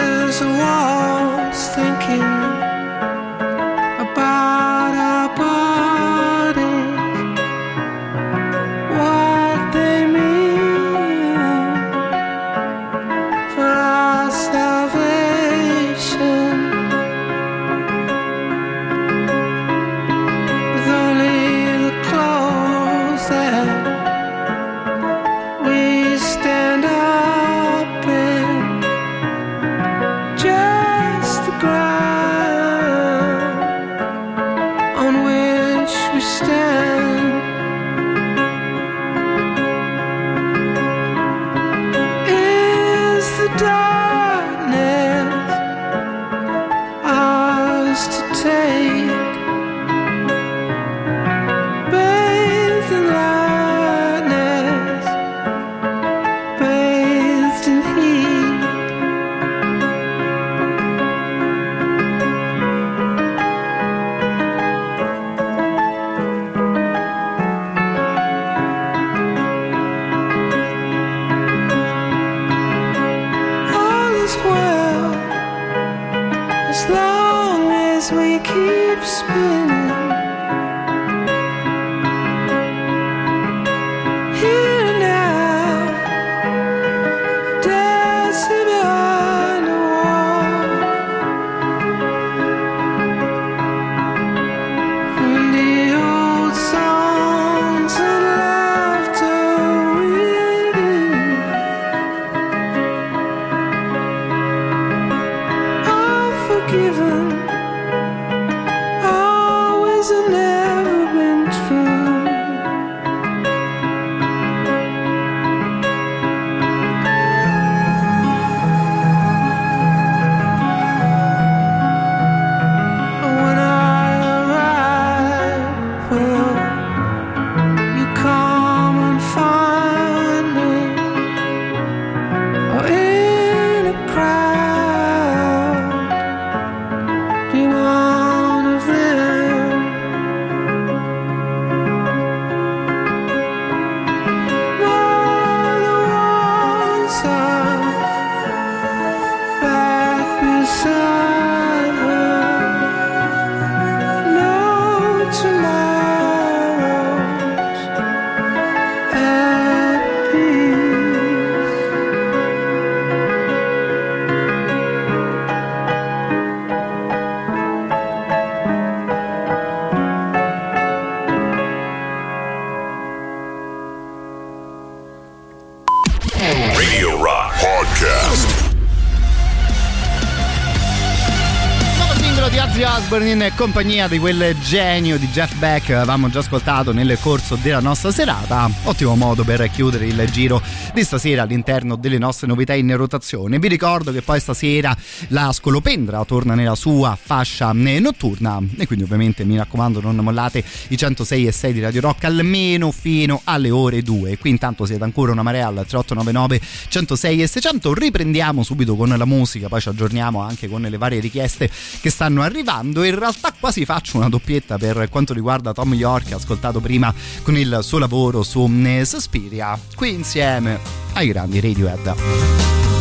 compagnia 183.55 184.09
di 184.09 184.19
quel 184.19 184.57
genio 184.61 185.19
di 185.19 185.29
Jeff 185.29 185.55
Beck 185.55 185.91
avevamo 185.91 186.29
già 186.29 186.39
ascoltato 186.39 186.93
nel 186.93 187.19
corso 187.21 187.57
della 187.57 187.81
nostra 187.81 188.11
serata. 188.11 188.69
Ottimo 188.85 189.15
modo 189.15 189.45
per 189.45 189.71
chiudere 189.71 190.07
il 190.07 190.29
giro 190.31 190.63
di 190.97 191.05
stasera 191.05 191.43
all'interno 191.43 191.95
delle 191.95 192.17
nostre 192.17 192.47
novità 192.47 192.73
in 192.73 192.97
rotazione. 192.97 193.59
Vi 193.59 193.69
ricordo 193.69 194.13
che 194.13 194.23
poi 194.23 194.41
stasera 194.41 194.97
la 195.29 195.53
Scolopendra 195.53 196.25
torna 196.25 196.55
nella 196.55 196.75
sua 196.75 197.19
fascia 197.21 197.71
notturna 197.75 198.63
e 198.79 198.87
quindi 198.87 199.05
ovviamente 199.05 199.45
mi 199.45 199.59
raccomando 199.59 200.01
non 200.01 200.17
mollate 200.17 200.65
i 200.89 200.97
106 200.97 201.47
e 201.49 201.53
6 201.53 201.73
di 201.75 201.81
Radio 201.81 202.01
Rock 202.01 202.25
almeno 202.25 202.91
fino 202.93 203.43
alle 203.45 203.69
ore 203.69 204.01
2. 204.01 204.39
Qui 204.39 204.49
intanto 204.49 204.87
siete 204.87 205.05
ancora 205.05 205.33
una 205.33 205.43
marea 205.43 205.67
al 205.67 205.75
3899 205.87 206.61
106 206.89 207.43
e 207.43 207.47
600. 207.47 207.93
Riprendiamo 207.93 208.63
subito 208.63 208.97
con 208.97 209.11
la 209.11 209.27
musica, 209.27 209.69
poi 209.69 209.83
ci 209.83 209.91
aggiorniamo 209.91 210.41
anche 210.41 210.67
con 210.67 210.81
le 210.81 210.97
varie 210.97 211.21
richieste 211.21 211.71
che 212.01 212.09
stanno 212.09 212.41
arrivando. 212.41 213.05
In 213.05 213.19
realtà 213.19 213.53
quasi 213.61 213.85
faccio 213.85 214.17
una 214.17 214.31
doppietta 214.31 214.79
per 214.79 215.11
quanto 215.11 215.35
riguarda 215.35 215.75
Tom 215.75 215.93
York, 215.93 216.33
ascoltato 216.33 216.81
prima 216.81 217.13
con 217.43 217.55
il 217.55 217.81
suo 217.83 217.99
lavoro 217.99 218.43
su 218.43 218.65
Suspiria, 219.05 219.79
qui 219.95 220.15
insieme 220.15 220.86
ai 221.15 221.27
grandi 221.29 221.61
Radiohead. 221.61 222.96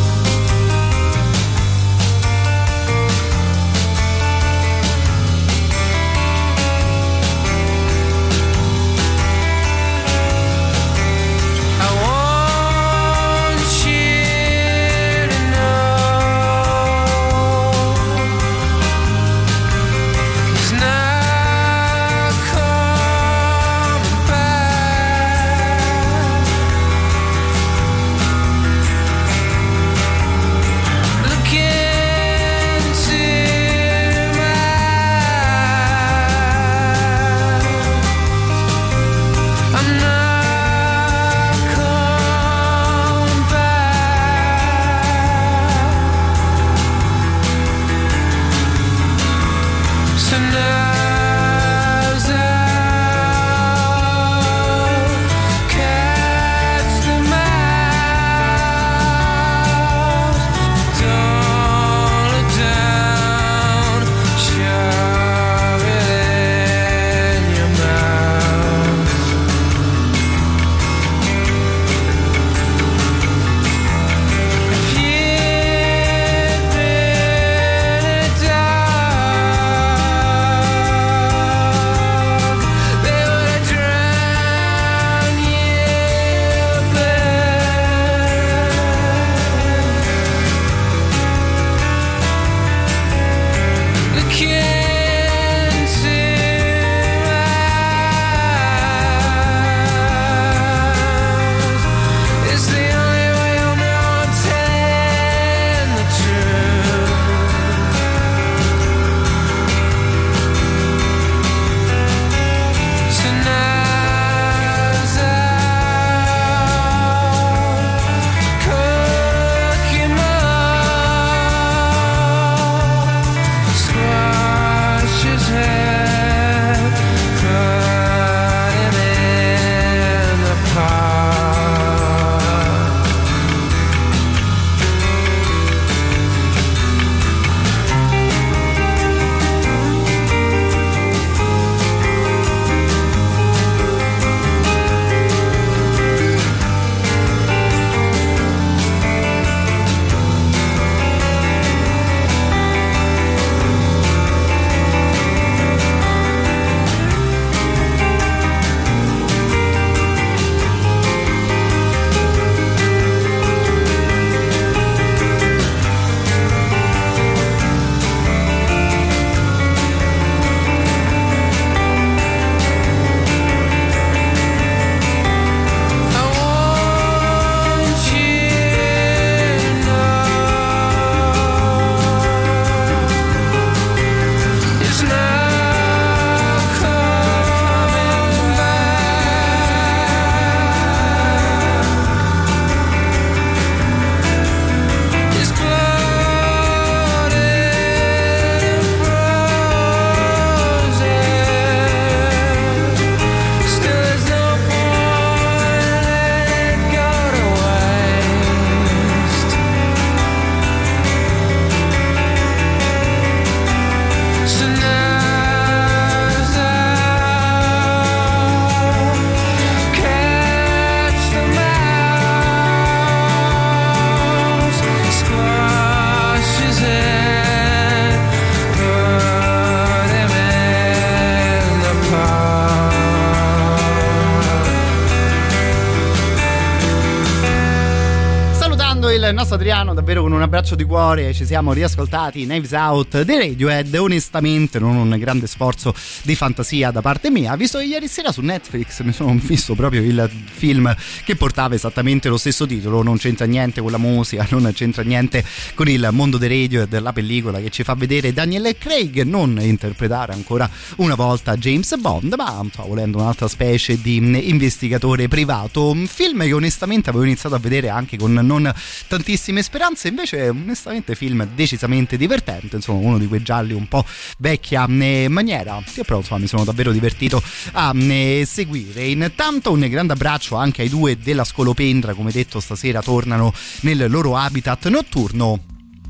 Davvero 240.06 240.22
con 240.22 240.34
un 240.34 240.44
abbraccio 240.44 240.76
di 240.76 240.84
cuore 240.84 241.34
ci 241.34 241.48
siamo 241.48 241.74
riascoltati 241.74 242.44
Knives 242.44 242.74
Out 242.74 243.24
dei 243.24 243.40
Radiohead 243.40 243.92
onestamente 243.96 244.78
non 244.78 244.98
un 244.98 245.18
grande 245.18 245.48
sforzo 245.48 245.96
di 246.22 246.36
fantasia 246.36 246.92
da 246.92 247.02
parte 247.02 247.32
mia. 247.32 247.56
Visto 247.56 247.80
che 247.80 247.86
ieri 247.86 248.08
sera 248.08 248.32
su 248.32 248.42
Netflix 248.42 249.02
mi 249.02 249.12
sono 249.12 249.36
visto 249.42 249.74
proprio 249.74 250.04
il 250.04 250.30
film 250.44 250.96
che 251.24 251.36
portava 251.36 251.74
esattamente 251.74 252.30
lo 252.30 252.38
stesso 252.38 252.68
titolo 252.68 253.02
non 253.02 253.18
c'entra 253.18 253.48
niente 253.48 253.82
con 253.82 253.90
la 253.90 253.98
musica 253.98 254.46
non 254.52 254.72
c'entra 254.76 255.02
niente 255.02 255.44
con 255.74 255.88
il 255.88 256.08
mondo 256.12 256.38
dei 256.38 256.50
Radiohead 256.50 257.00
la 257.00 257.12
pellicola 257.12 257.60
che 257.60 257.72
ci 257.72 257.82
fa 257.82 257.96
vedere 257.96 258.32
Daniel 258.32 258.76
Craig 258.78 259.24
non 259.24 259.58
interpretare 259.60 260.34
ancora 260.34 260.70
una 260.98 261.16
volta 261.16 261.58
James 261.58 261.96
Bond 261.98 262.32
ma 262.38 262.64
stavo 262.72 262.90
volendo 262.90 263.18
un'altra 263.18 263.48
specie 263.48 264.00
di 264.00 264.18
investigatore 264.18 265.28
privato. 265.28 265.90
Un 265.90 266.06
film 266.06 266.44
che 266.44 266.54
onestamente 266.54 267.10
avevo 267.10 267.26
iniziato 267.26 267.56
a 267.56 267.60
vedere 267.60 267.90
anche 267.90 268.18
con 268.18 268.34
non 268.34 268.72
tantissime 269.08 269.64
speranze 269.64 269.94
invece 270.04 270.50
onestamente 270.50 271.16
film 271.16 271.48
decisamente 271.54 272.18
divertente 272.18 272.76
insomma 272.76 273.06
uno 273.06 273.18
di 273.18 273.28
quei 273.28 273.42
gialli 273.42 273.74
un 273.74 273.88
po' 273.88 274.06
vecchia 274.38 274.86
eh, 274.88 275.28
maniera. 275.30 275.82
Che 275.84 276.04
però 276.04 276.18
insomma 276.18 276.42
mi 276.42 276.48
sono 276.48 276.64
davvero 276.64 276.92
divertito 276.92 277.42
a 277.74 277.94
eh, 277.96 278.44
seguire. 278.46 279.06
Intanto 279.06 279.72
un 279.72 279.88
grande 279.88 280.14
abbraccio 280.14 280.56
anche 280.56 280.82
ai 280.82 280.90
due 280.90 281.18
della 281.18 281.44
Scolopendra 281.44 282.14
come 282.14 282.32
detto 282.32 282.60
stasera 282.60 283.02
tornano 283.02 283.54
nel 283.82 284.10
loro 284.10 284.36
habitat 284.36 284.88
notturno. 284.88 285.60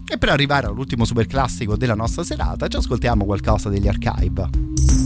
E 0.08 0.18
per 0.18 0.30
arrivare 0.30 0.68
all'ultimo 0.68 1.04
super 1.04 1.26
classico 1.26 1.76
della 1.76 1.96
nostra 1.96 2.24
serata 2.24 2.68
ci 2.68 2.78
ascoltiamo 2.78 3.26
qualcosa 3.26 3.70
degli 3.70 3.88
archive 3.88 5.05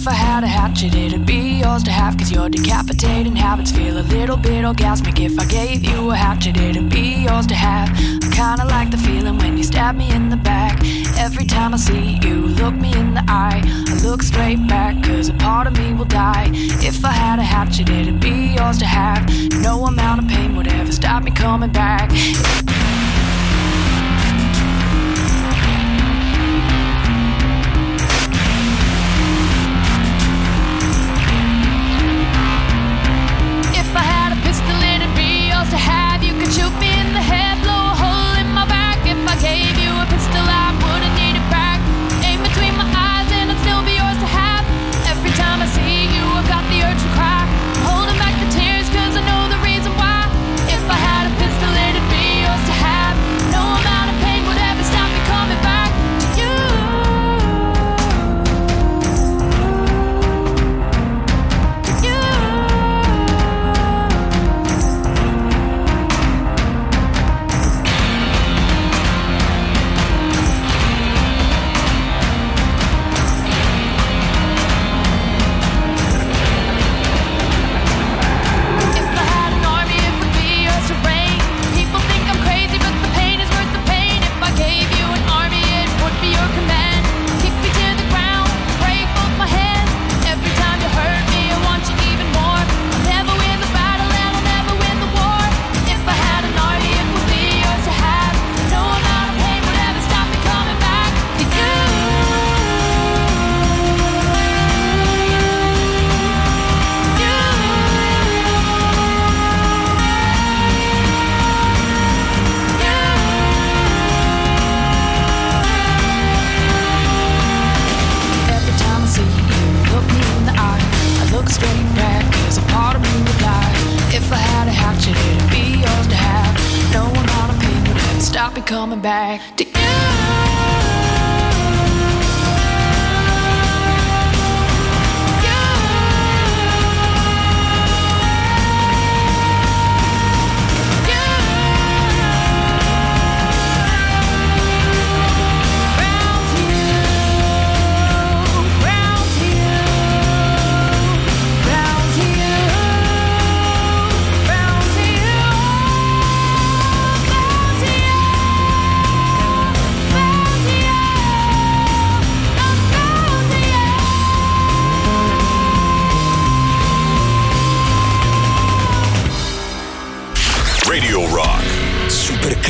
If 0.00 0.06
I 0.06 0.12
had 0.12 0.44
a 0.44 0.46
hatchet, 0.46 0.94
it'd 0.94 1.26
be 1.26 1.58
yours 1.62 1.82
to 1.82 1.90
have. 1.90 2.16
Cause 2.16 2.30
your 2.30 2.48
decapitating 2.48 3.34
habits 3.34 3.72
feel 3.72 3.98
a 3.98 4.06
little 4.16 4.36
bit 4.36 4.64
orgasmic. 4.64 5.18
If 5.18 5.36
I 5.40 5.44
gave 5.44 5.82
you 5.82 6.12
a 6.12 6.16
hatchet, 6.16 6.56
it'd 6.56 6.88
be 6.88 7.24
yours 7.26 7.48
to 7.48 7.56
have. 7.56 7.88
I 8.22 8.28
kinda 8.30 8.64
like 8.66 8.92
the 8.92 8.96
feeling 8.96 9.38
when 9.38 9.58
you 9.58 9.64
stab 9.64 9.96
me 9.96 10.08
in 10.12 10.28
the 10.30 10.36
back. 10.36 10.78
Every 11.18 11.44
time 11.44 11.74
I 11.74 11.78
see 11.78 12.20
you, 12.22 12.46
look 12.60 12.74
me 12.74 12.92
in 12.92 13.14
the 13.14 13.24
eye. 13.26 13.60
I 13.88 13.94
look 14.06 14.22
straight 14.22 14.64
back, 14.68 15.02
cause 15.02 15.30
a 15.30 15.34
part 15.34 15.66
of 15.66 15.76
me 15.76 15.92
will 15.94 16.12
die. 16.26 16.50
If 16.80 17.04
I 17.04 17.10
had 17.10 17.40
a 17.40 17.42
hatchet, 17.54 17.90
it'd 17.90 18.20
be 18.20 18.54
yours 18.56 18.78
to 18.78 18.86
have. 18.86 19.28
No 19.66 19.84
amount 19.86 20.22
of 20.22 20.28
pain 20.28 20.54
would 20.54 20.68
ever 20.68 20.92
stop 20.92 21.24
me 21.24 21.32
coming 21.32 21.72
back. 21.72 22.08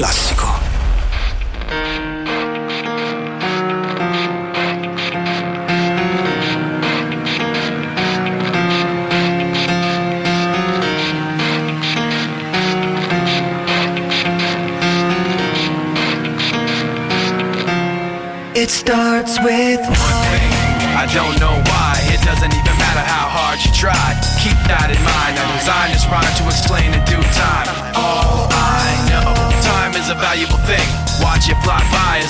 Super 0.06 0.47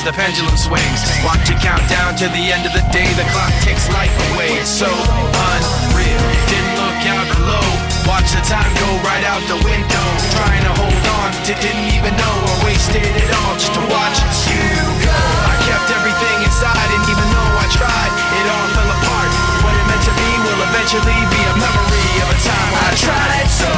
the 0.08 0.16
pendulum 0.16 0.56
swings. 0.56 1.04
Watch 1.20 1.52
it 1.52 1.60
count 1.60 1.84
down 1.84 2.16
to 2.16 2.32
the 2.32 2.44
end 2.48 2.64
of 2.64 2.72
the 2.72 2.80
day. 2.88 3.04
The 3.12 3.28
clock 3.28 3.52
takes 3.60 3.92
life 3.92 4.12
away. 4.32 4.56
It's 4.56 4.72
so 4.72 4.88
unreal. 4.88 6.24
Didn't 6.48 6.76
look 6.80 7.00
out 7.12 7.28
below. 7.36 7.66
Watch 8.08 8.32
the 8.32 8.40
time 8.48 8.72
go 8.80 8.88
right 9.04 9.20
out 9.28 9.44
the 9.52 9.60
window. 9.60 10.06
Trying 10.32 10.64
to 10.64 10.72
hold 10.80 11.04
on 11.20 11.28
to 11.44 11.52
didn't 11.60 11.92
even 11.92 12.16
know 12.16 12.34
or 12.40 12.56
wasted 12.64 13.04
it 13.04 13.30
all 13.44 13.52
just 13.60 13.76
to 13.76 13.84
watch 13.92 14.16
you 14.48 14.64
go. 15.04 15.18
I 15.44 15.54
kept 15.68 15.92
everything 15.92 16.36
inside, 16.40 16.88
and 16.88 17.04
even 17.04 17.26
though 17.28 17.52
I 17.60 17.66
tried, 17.68 18.12
it 18.32 18.46
all 18.48 18.68
fell 18.72 18.88
apart. 18.88 19.30
What 19.60 19.76
it 19.76 19.84
meant 19.92 20.04
to 20.08 20.14
be 20.16 20.30
will 20.40 20.62
eventually 20.72 21.20
be 21.28 21.40
a 21.52 21.54
memory 21.60 22.16
of 22.24 22.28
a 22.32 22.38
time 22.48 22.72
I 22.80 22.88
tried 22.96 23.48
so 23.52 23.77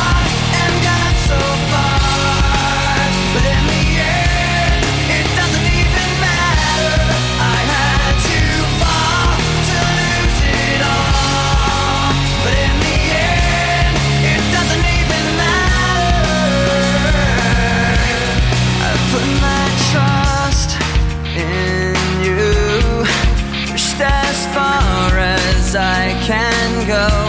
go. 26.91 27.20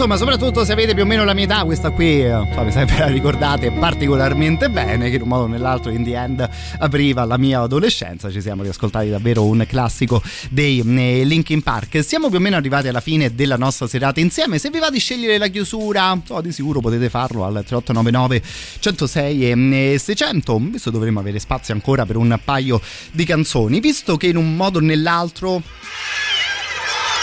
Insomma, 0.00 0.16
soprattutto 0.16 0.64
se 0.64 0.72
avete 0.72 0.94
più 0.94 1.02
o 1.02 1.06
meno 1.06 1.24
la 1.24 1.34
mia 1.34 1.44
età, 1.44 1.62
questa 1.64 1.90
qui, 1.90 2.22
so, 2.22 2.62
mi 2.64 2.72
sempre 2.72 3.00
la 3.00 3.08
ricordate 3.08 3.70
particolarmente 3.70 4.70
bene, 4.70 5.10
che 5.10 5.16
in 5.16 5.22
un 5.22 5.28
modo 5.28 5.42
o 5.42 5.46
nell'altro 5.46 5.90
in 5.90 6.02
the 6.04 6.14
end 6.14 6.48
apriva 6.78 7.26
la 7.26 7.36
mia 7.36 7.60
adolescenza. 7.60 8.30
Ci 8.30 8.40
siamo 8.40 8.62
riascoltati 8.62 9.10
davvero 9.10 9.44
un 9.44 9.62
classico 9.68 10.22
dei 10.48 10.78
eh, 10.80 11.24
Linkin 11.24 11.60
Park. 11.60 12.02
Siamo 12.02 12.30
più 12.30 12.38
o 12.38 12.40
meno 12.40 12.56
arrivati 12.56 12.88
alla 12.88 13.02
fine 13.02 13.34
della 13.34 13.58
nostra 13.58 13.86
serata 13.86 14.20
insieme. 14.20 14.56
Se 14.56 14.70
vi 14.70 14.78
va 14.78 14.88
di 14.88 14.98
scegliere 14.98 15.36
la 15.36 15.48
chiusura, 15.48 16.18
so, 16.24 16.40
di 16.40 16.50
sicuro 16.50 16.80
potete 16.80 17.10
farlo 17.10 17.44
al 17.44 17.62
3899 17.62 18.42
106 18.78 19.50
e 19.50 19.98
600, 19.98 20.58
visto 20.70 20.88
dovremo 20.88 21.20
avere 21.20 21.38
spazio 21.38 21.74
ancora 21.74 22.06
per 22.06 22.16
un 22.16 22.40
paio 22.42 22.80
di 23.12 23.26
canzoni, 23.26 23.80
visto 23.80 24.16
che 24.16 24.28
in 24.28 24.38
un 24.38 24.56
modo 24.56 24.78
o 24.78 24.80
nell'altro 24.80 25.60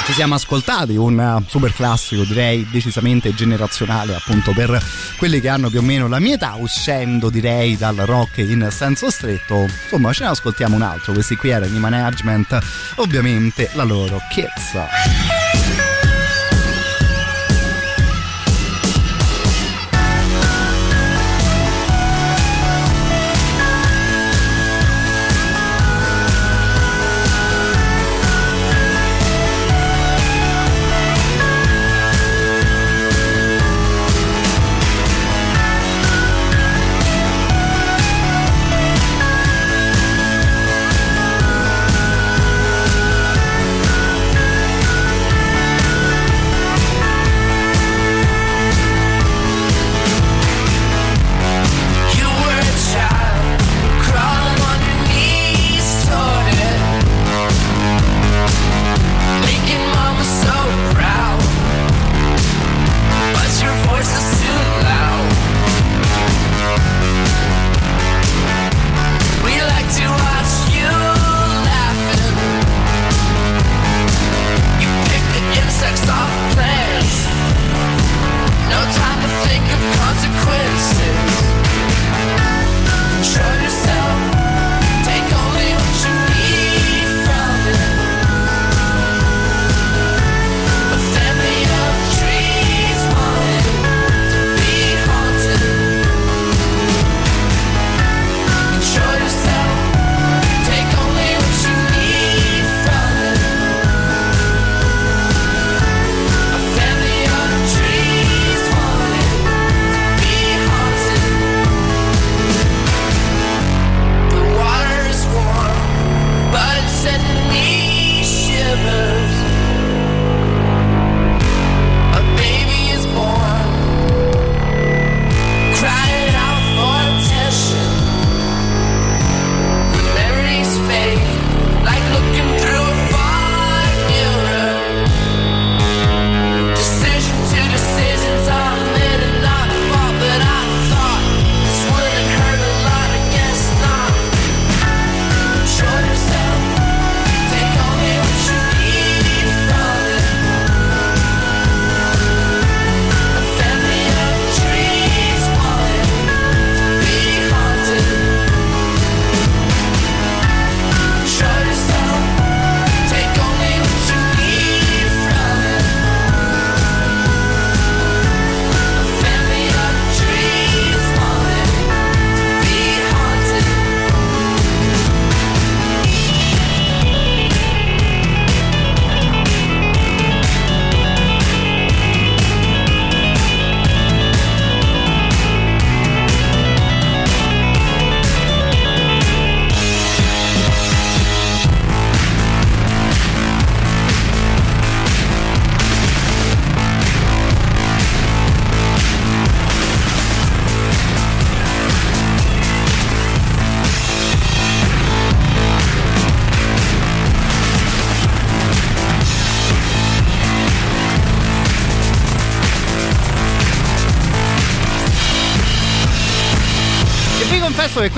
ci 0.08 0.14
siamo 0.14 0.36
ascoltati 0.36 0.96
un 0.96 1.44
super 1.48 1.74
classico 1.74 2.24
direi 2.24 2.66
decisamente 2.72 3.34
generazionale 3.34 4.16
appunto 4.16 4.54
per 4.54 4.82
quelli 5.18 5.42
che 5.42 5.50
hanno 5.50 5.70
più 5.70 5.80
o 5.80 5.82
meno 5.82 6.08
la 6.08 6.20
mia 6.20 6.36
età 6.36 6.56
uscendo 6.56 7.30
direi 7.30 7.76
dal 7.76 7.98
rock 7.98 8.38
in 8.38 8.70
senso 8.72 9.12
stretto. 9.12 9.68
Insomma 9.84 10.14
ce 10.14 10.24
ne 10.24 10.30
ascoltiamo 10.30 10.78
un 10.78 10.82
altro 10.82 11.12
questi 11.12 11.36
qui 11.36 11.50
erano 11.50 11.76
i 11.76 11.80
management 11.80 12.58
ovviamente 12.96 13.70
la 13.74 13.84
loro 13.84 14.22
Kids 14.30 15.87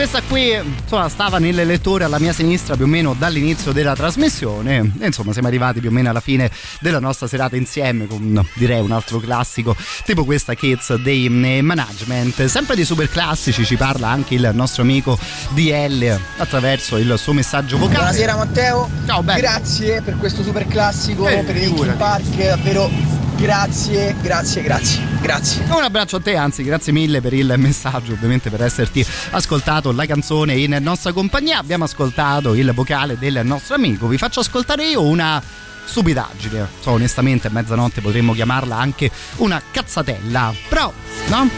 questa 0.09 0.27
qui 0.27 0.51
insomma, 0.51 1.07
stava 1.07 1.37
nelle 1.37 1.63
letture 1.63 2.03
alla 2.03 2.17
mia 2.17 2.33
sinistra 2.33 2.75
più 2.75 2.85
o 2.85 2.87
meno 2.87 3.13
dall'inizio 3.13 3.71
della 3.71 3.95
trasmissione 3.95 4.93
e 4.99 5.05
insomma 5.05 5.33
siamo 5.33 5.47
arrivati 5.47 5.79
più 5.79 5.89
o 5.89 5.91
meno 5.91 6.09
alla 6.09 6.19
fine 6.19 6.49
della 6.79 6.99
nostra 6.99 7.27
serata 7.27 7.55
insieme 7.55 8.07
con 8.07 8.43
direi 8.55 8.81
un 8.81 8.91
altro 8.91 9.19
classico 9.19 9.75
tipo 10.05 10.25
questa 10.25 10.55
Kids 10.55 10.95
dei 10.95 11.25
eh, 11.27 11.61
Management 11.61 12.45
sempre 12.45 12.75
di 12.75 12.85
super 12.85 13.07
classici 13.07 13.63
ci 13.63 13.75
parla 13.75 14.07
anche 14.07 14.33
il 14.33 14.49
nostro 14.51 14.81
amico 14.81 15.15
DL 15.49 16.19
attraverso 16.37 16.97
il 16.97 17.13
suo 17.17 17.33
messaggio 17.33 17.77
vocale 17.77 17.97
Buonasera 17.99 18.35
Matteo. 18.35 18.89
Ciao 19.05 19.21
bello. 19.21 19.39
Grazie 19.39 20.01
per 20.01 20.17
questo 20.17 20.41
super 20.41 20.65
classico, 20.67 21.27
Eh, 21.27 21.43
per 21.43 21.55
i 21.55 21.59
Linkin 21.59 21.91
figurati. 21.91 21.97
Park, 21.97 22.35
davvero 22.35 22.89
grazie, 23.35 24.15
grazie, 24.21 24.61
grazie. 24.63 25.08
Grazie. 25.29 25.63
Un 25.69 25.83
abbraccio 25.83 26.15
a 26.15 26.21
te, 26.21 26.35
anzi 26.35 26.63
grazie 26.63 26.91
mille 26.91 27.21
per 27.21 27.33
il 27.33 27.53
messaggio, 27.57 28.13
ovviamente 28.13 28.49
per 28.49 28.63
esserti 28.63 29.05
ascoltato 29.29 29.91
la 29.91 30.07
canzone 30.07 30.55
in 30.55 30.75
nostra 30.81 31.13
compagnia. 31.13 31.59
Abbiamo 31.59 31.83
ascoltato 31.83 32.55
il 32.55 32.71
vocale 32.73 33.15
del 33.15 33.41
nostro 33.43 33.75
amico. 33.75 34.07
Vi 34.07 34.17
faccio 34.17 34.39
ascoltare 34.39 34.87
io 34.87 35.03
una 35.03 35.39
stupidaggine. 35.85 36.67
So, 36.79 36.89
onestamente 36.89 37.45
a 37.45 37.51
mezzanotte 37.51 38.01
potremmo 38.01 38.33
chiamarla 38.33 38.75
anche 38.75 39.11
una 39.35 39.61
cazzatella. 39.69 40.51
Però, 40.67 40.91
no? 41.27 41.49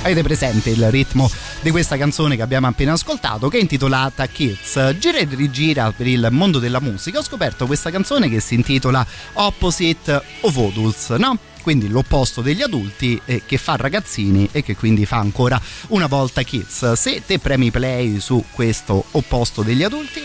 Avete 0.00 0.22
presente 0.22 0.70
il 0.70 0.90
ritmo 0.90 1.30
di 1.60 1.70
questa 1.70 1.98
canzone 1.98 2.36
che 2.36 2.42
abbiamo 2.42 2.68
appena 2.68 2.92
ascoltato, 2.92 3.50
che 3.50 3.58
è 3.58 3.60
intitolata 3.60 4.26
Kids? 4.28 4.96
Gira 4.98 5.18
e 5.18 5.28
rigira 5.30 5.92
per 5.94 6.06
il 6.06 6.26
mondo 6.30 6.58
della 6.58 6.80
musica. 6.80 7.18
Ho 7.18 7.22
scoperto 7.22 7.66
questa 7.66 7.90
canzone 7.90 8.30
che 8.30 8.40
si 8.40 8.54
intitola 8.54 9.06
Opposite 9.34 10.22
of 10.40 10.56
Adults, 10.56 11.10
no? 11.10 11.50
Quindi 11.62 11.88
l'opposto 11.88 12.42
degli 12.42 12.60
adulti 12.60 13.20
eh, 13.24 13.42
che 13.46 13.56
fa 13.56 13.76
ragazzini 13.76 14.48
e 14.52 14.62
che 14.62 14.76
quindi 14.76 15.06
fa 15.06 15.18
ancora 15.18 15.60
una 15.88 16.06
volta 16.06 16.42
kids. 16.42 16.92
Se 16.92 17.22
te 17.24 17.38
premi 17.38 17.70
play 17.70 18.20
su 18.20 18.44
questo 18.50 19.04
opposto 19.12 19.62
degli 19.62 19.82
adulti. 19.82 20.20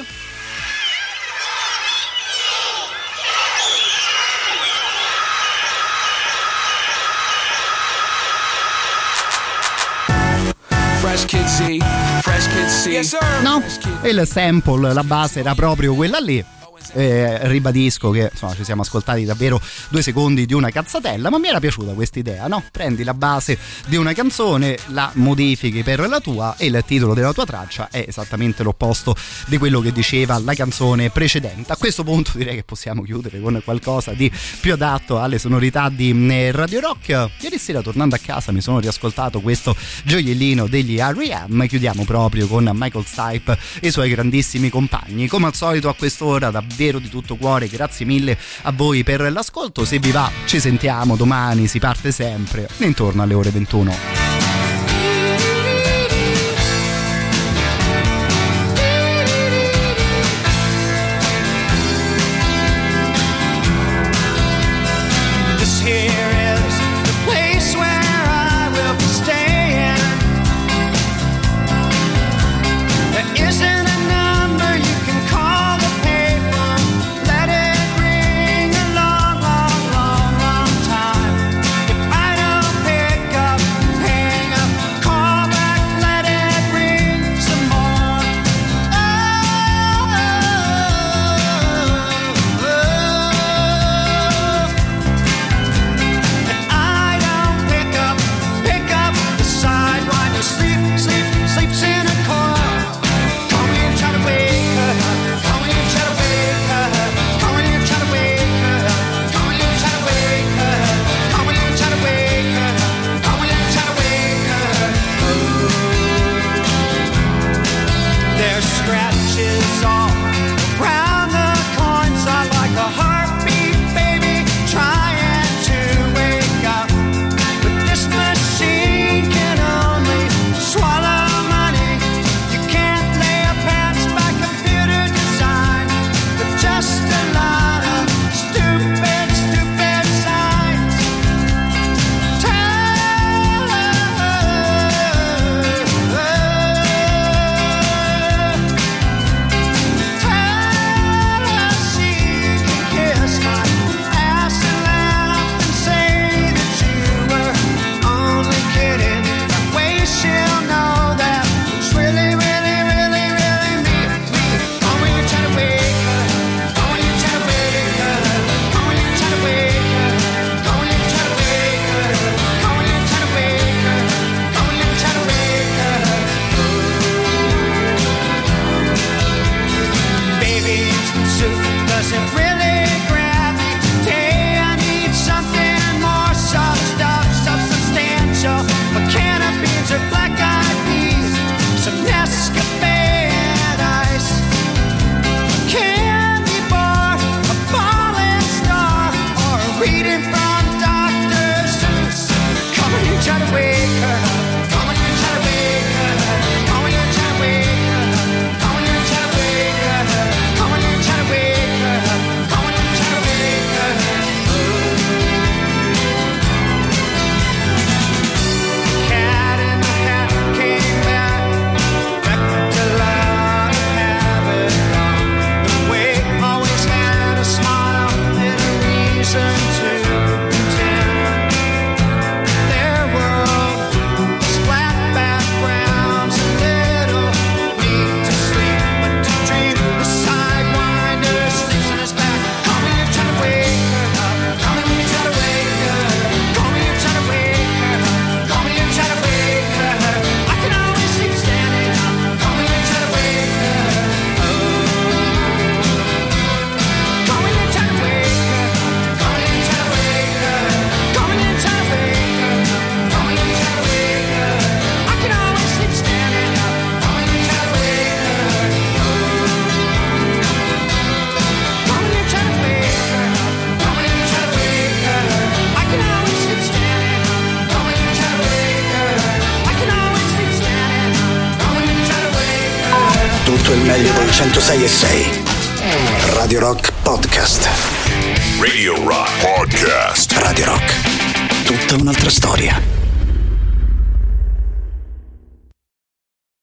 No, 13.42 13.62
e 14.02 14.10
il 14.10 14.28
sample, 14.28 14.94
la 14.94 15.04
base 15.04 15.40
era 15.40 15.56
proprio 15.56 15.94
quella 15.94 16.20
lì. 16.20 16.57
Eh, 16.98 17.48
ribadisco 17.48 18.10
che 18.10 18.30
insomma, 18.32 18.56
ci 18.56 18.64
siamo 18.64 18.82
ascoltati 18.82 19.24
davvero 19.24 19.62
due 19.90 20.02
secondi 20.02 20.48
di 20.48 20.56
una 20.56 20.72
cazzatella, 20.72 21.30
ma 21.30 21.38
mi 21.38 21.48
era 21.48 21.60
piaciuta 21.60 21.92
questa 21.92 22.18
idea, 22.18 22.48
no? 22.48 22.64
Prendi 22.72 23.04
la 23.04 23.14
base 23.14 23.56
di 23.86 23.98
una 23.98 24.14
canzone, 24.14 24.80
la 24.88 25.12
modifichi 25.14 25.84
per 25.84 26.08
la 26.08 26.20
tua 26.20 26.56
e 26.58 26.66
il 26.66 26.84
titolo 26.88 27.14
della 27.14 27.34
tua 27.34 27.46
traccia 27.46 27.90
è 27.92 28.04
esattamente 28.08 28.64
l'opposto 28.64 29.16
di 29.46 29.60
quello 29.60 29.80
che 29.80 29.92
diceva 29.92 30.40
la 30.40 30.56
canzone 30.56 31.12
precedente. 31.12 31.72
A 31.72 31.78
questo 31.78 32.04
punto 32.04 32.32
direi 32.34 32.56
che 32.56 32.64
possiamo 32.64 33.04
chiudere 33.04 33.40
con 33.40 33.62
qualcosa 33.64 34.14
di 34.14 34.32
più 34.60 34.74
adatto 34.74 35.20
alle 35.20 35.38
sonorità 35.38 35.90
di 35.90 36.28
eh, 36.32 36.52
Radio 36.52 36.80
Rock. 36.80 37.30
Ieri 37.42 37.60
sera 37.60 37.82
tornando 37.82 38.16
a 38.16 38.20
casa 38.20 38.52
mi 38.52 38.62
sono 38.62 38.80
riascoltato 38.80 39.40
questo 39.40 39.76
gioiellino 40.04 40.66
degli 40.66 40.98
R.E.M. 40.98 41.68
Chiudiamo 41.68 42.06
proprio 42.06 42.48
con 42.48 42.68
Michael 42.74 43.06
Stipe 43.06 43.56
e 43.80 43.90
i 43.90 43.92
suoi 43.92 44.10
grandissimi 44.10 44.70
compagni. 44.70 45.28
Come 45.28 45.46
al 45.46 45.54
solito 45.54 45.90
a 45.90 45.94
quest'ora 45.94 46.50
davvero 46.50 46.87
di 46.96 47.10
tutto 47.10 47.36
cuore 47.36 47.68
grazie 47.68 48.06
mille 48.06 48.38
a 48.64 48.72
voi 48.72 49.04
per 49.04 49.32
l'ascolto. 49.32 49.86
Se 49.86 50.00
vi 50.00 50.12
va 50.12 50.32
ci 50.46 50.60
sentiamo 50.60 51.16
domani, 51.16 51.68
si 51.68 51.80
parte 51.80 52.12
sempre 52.12 52.68
intorno 52.78 53.22
alle 53.22 53.34
ore 53.34 53.50
21. 53.50 54.27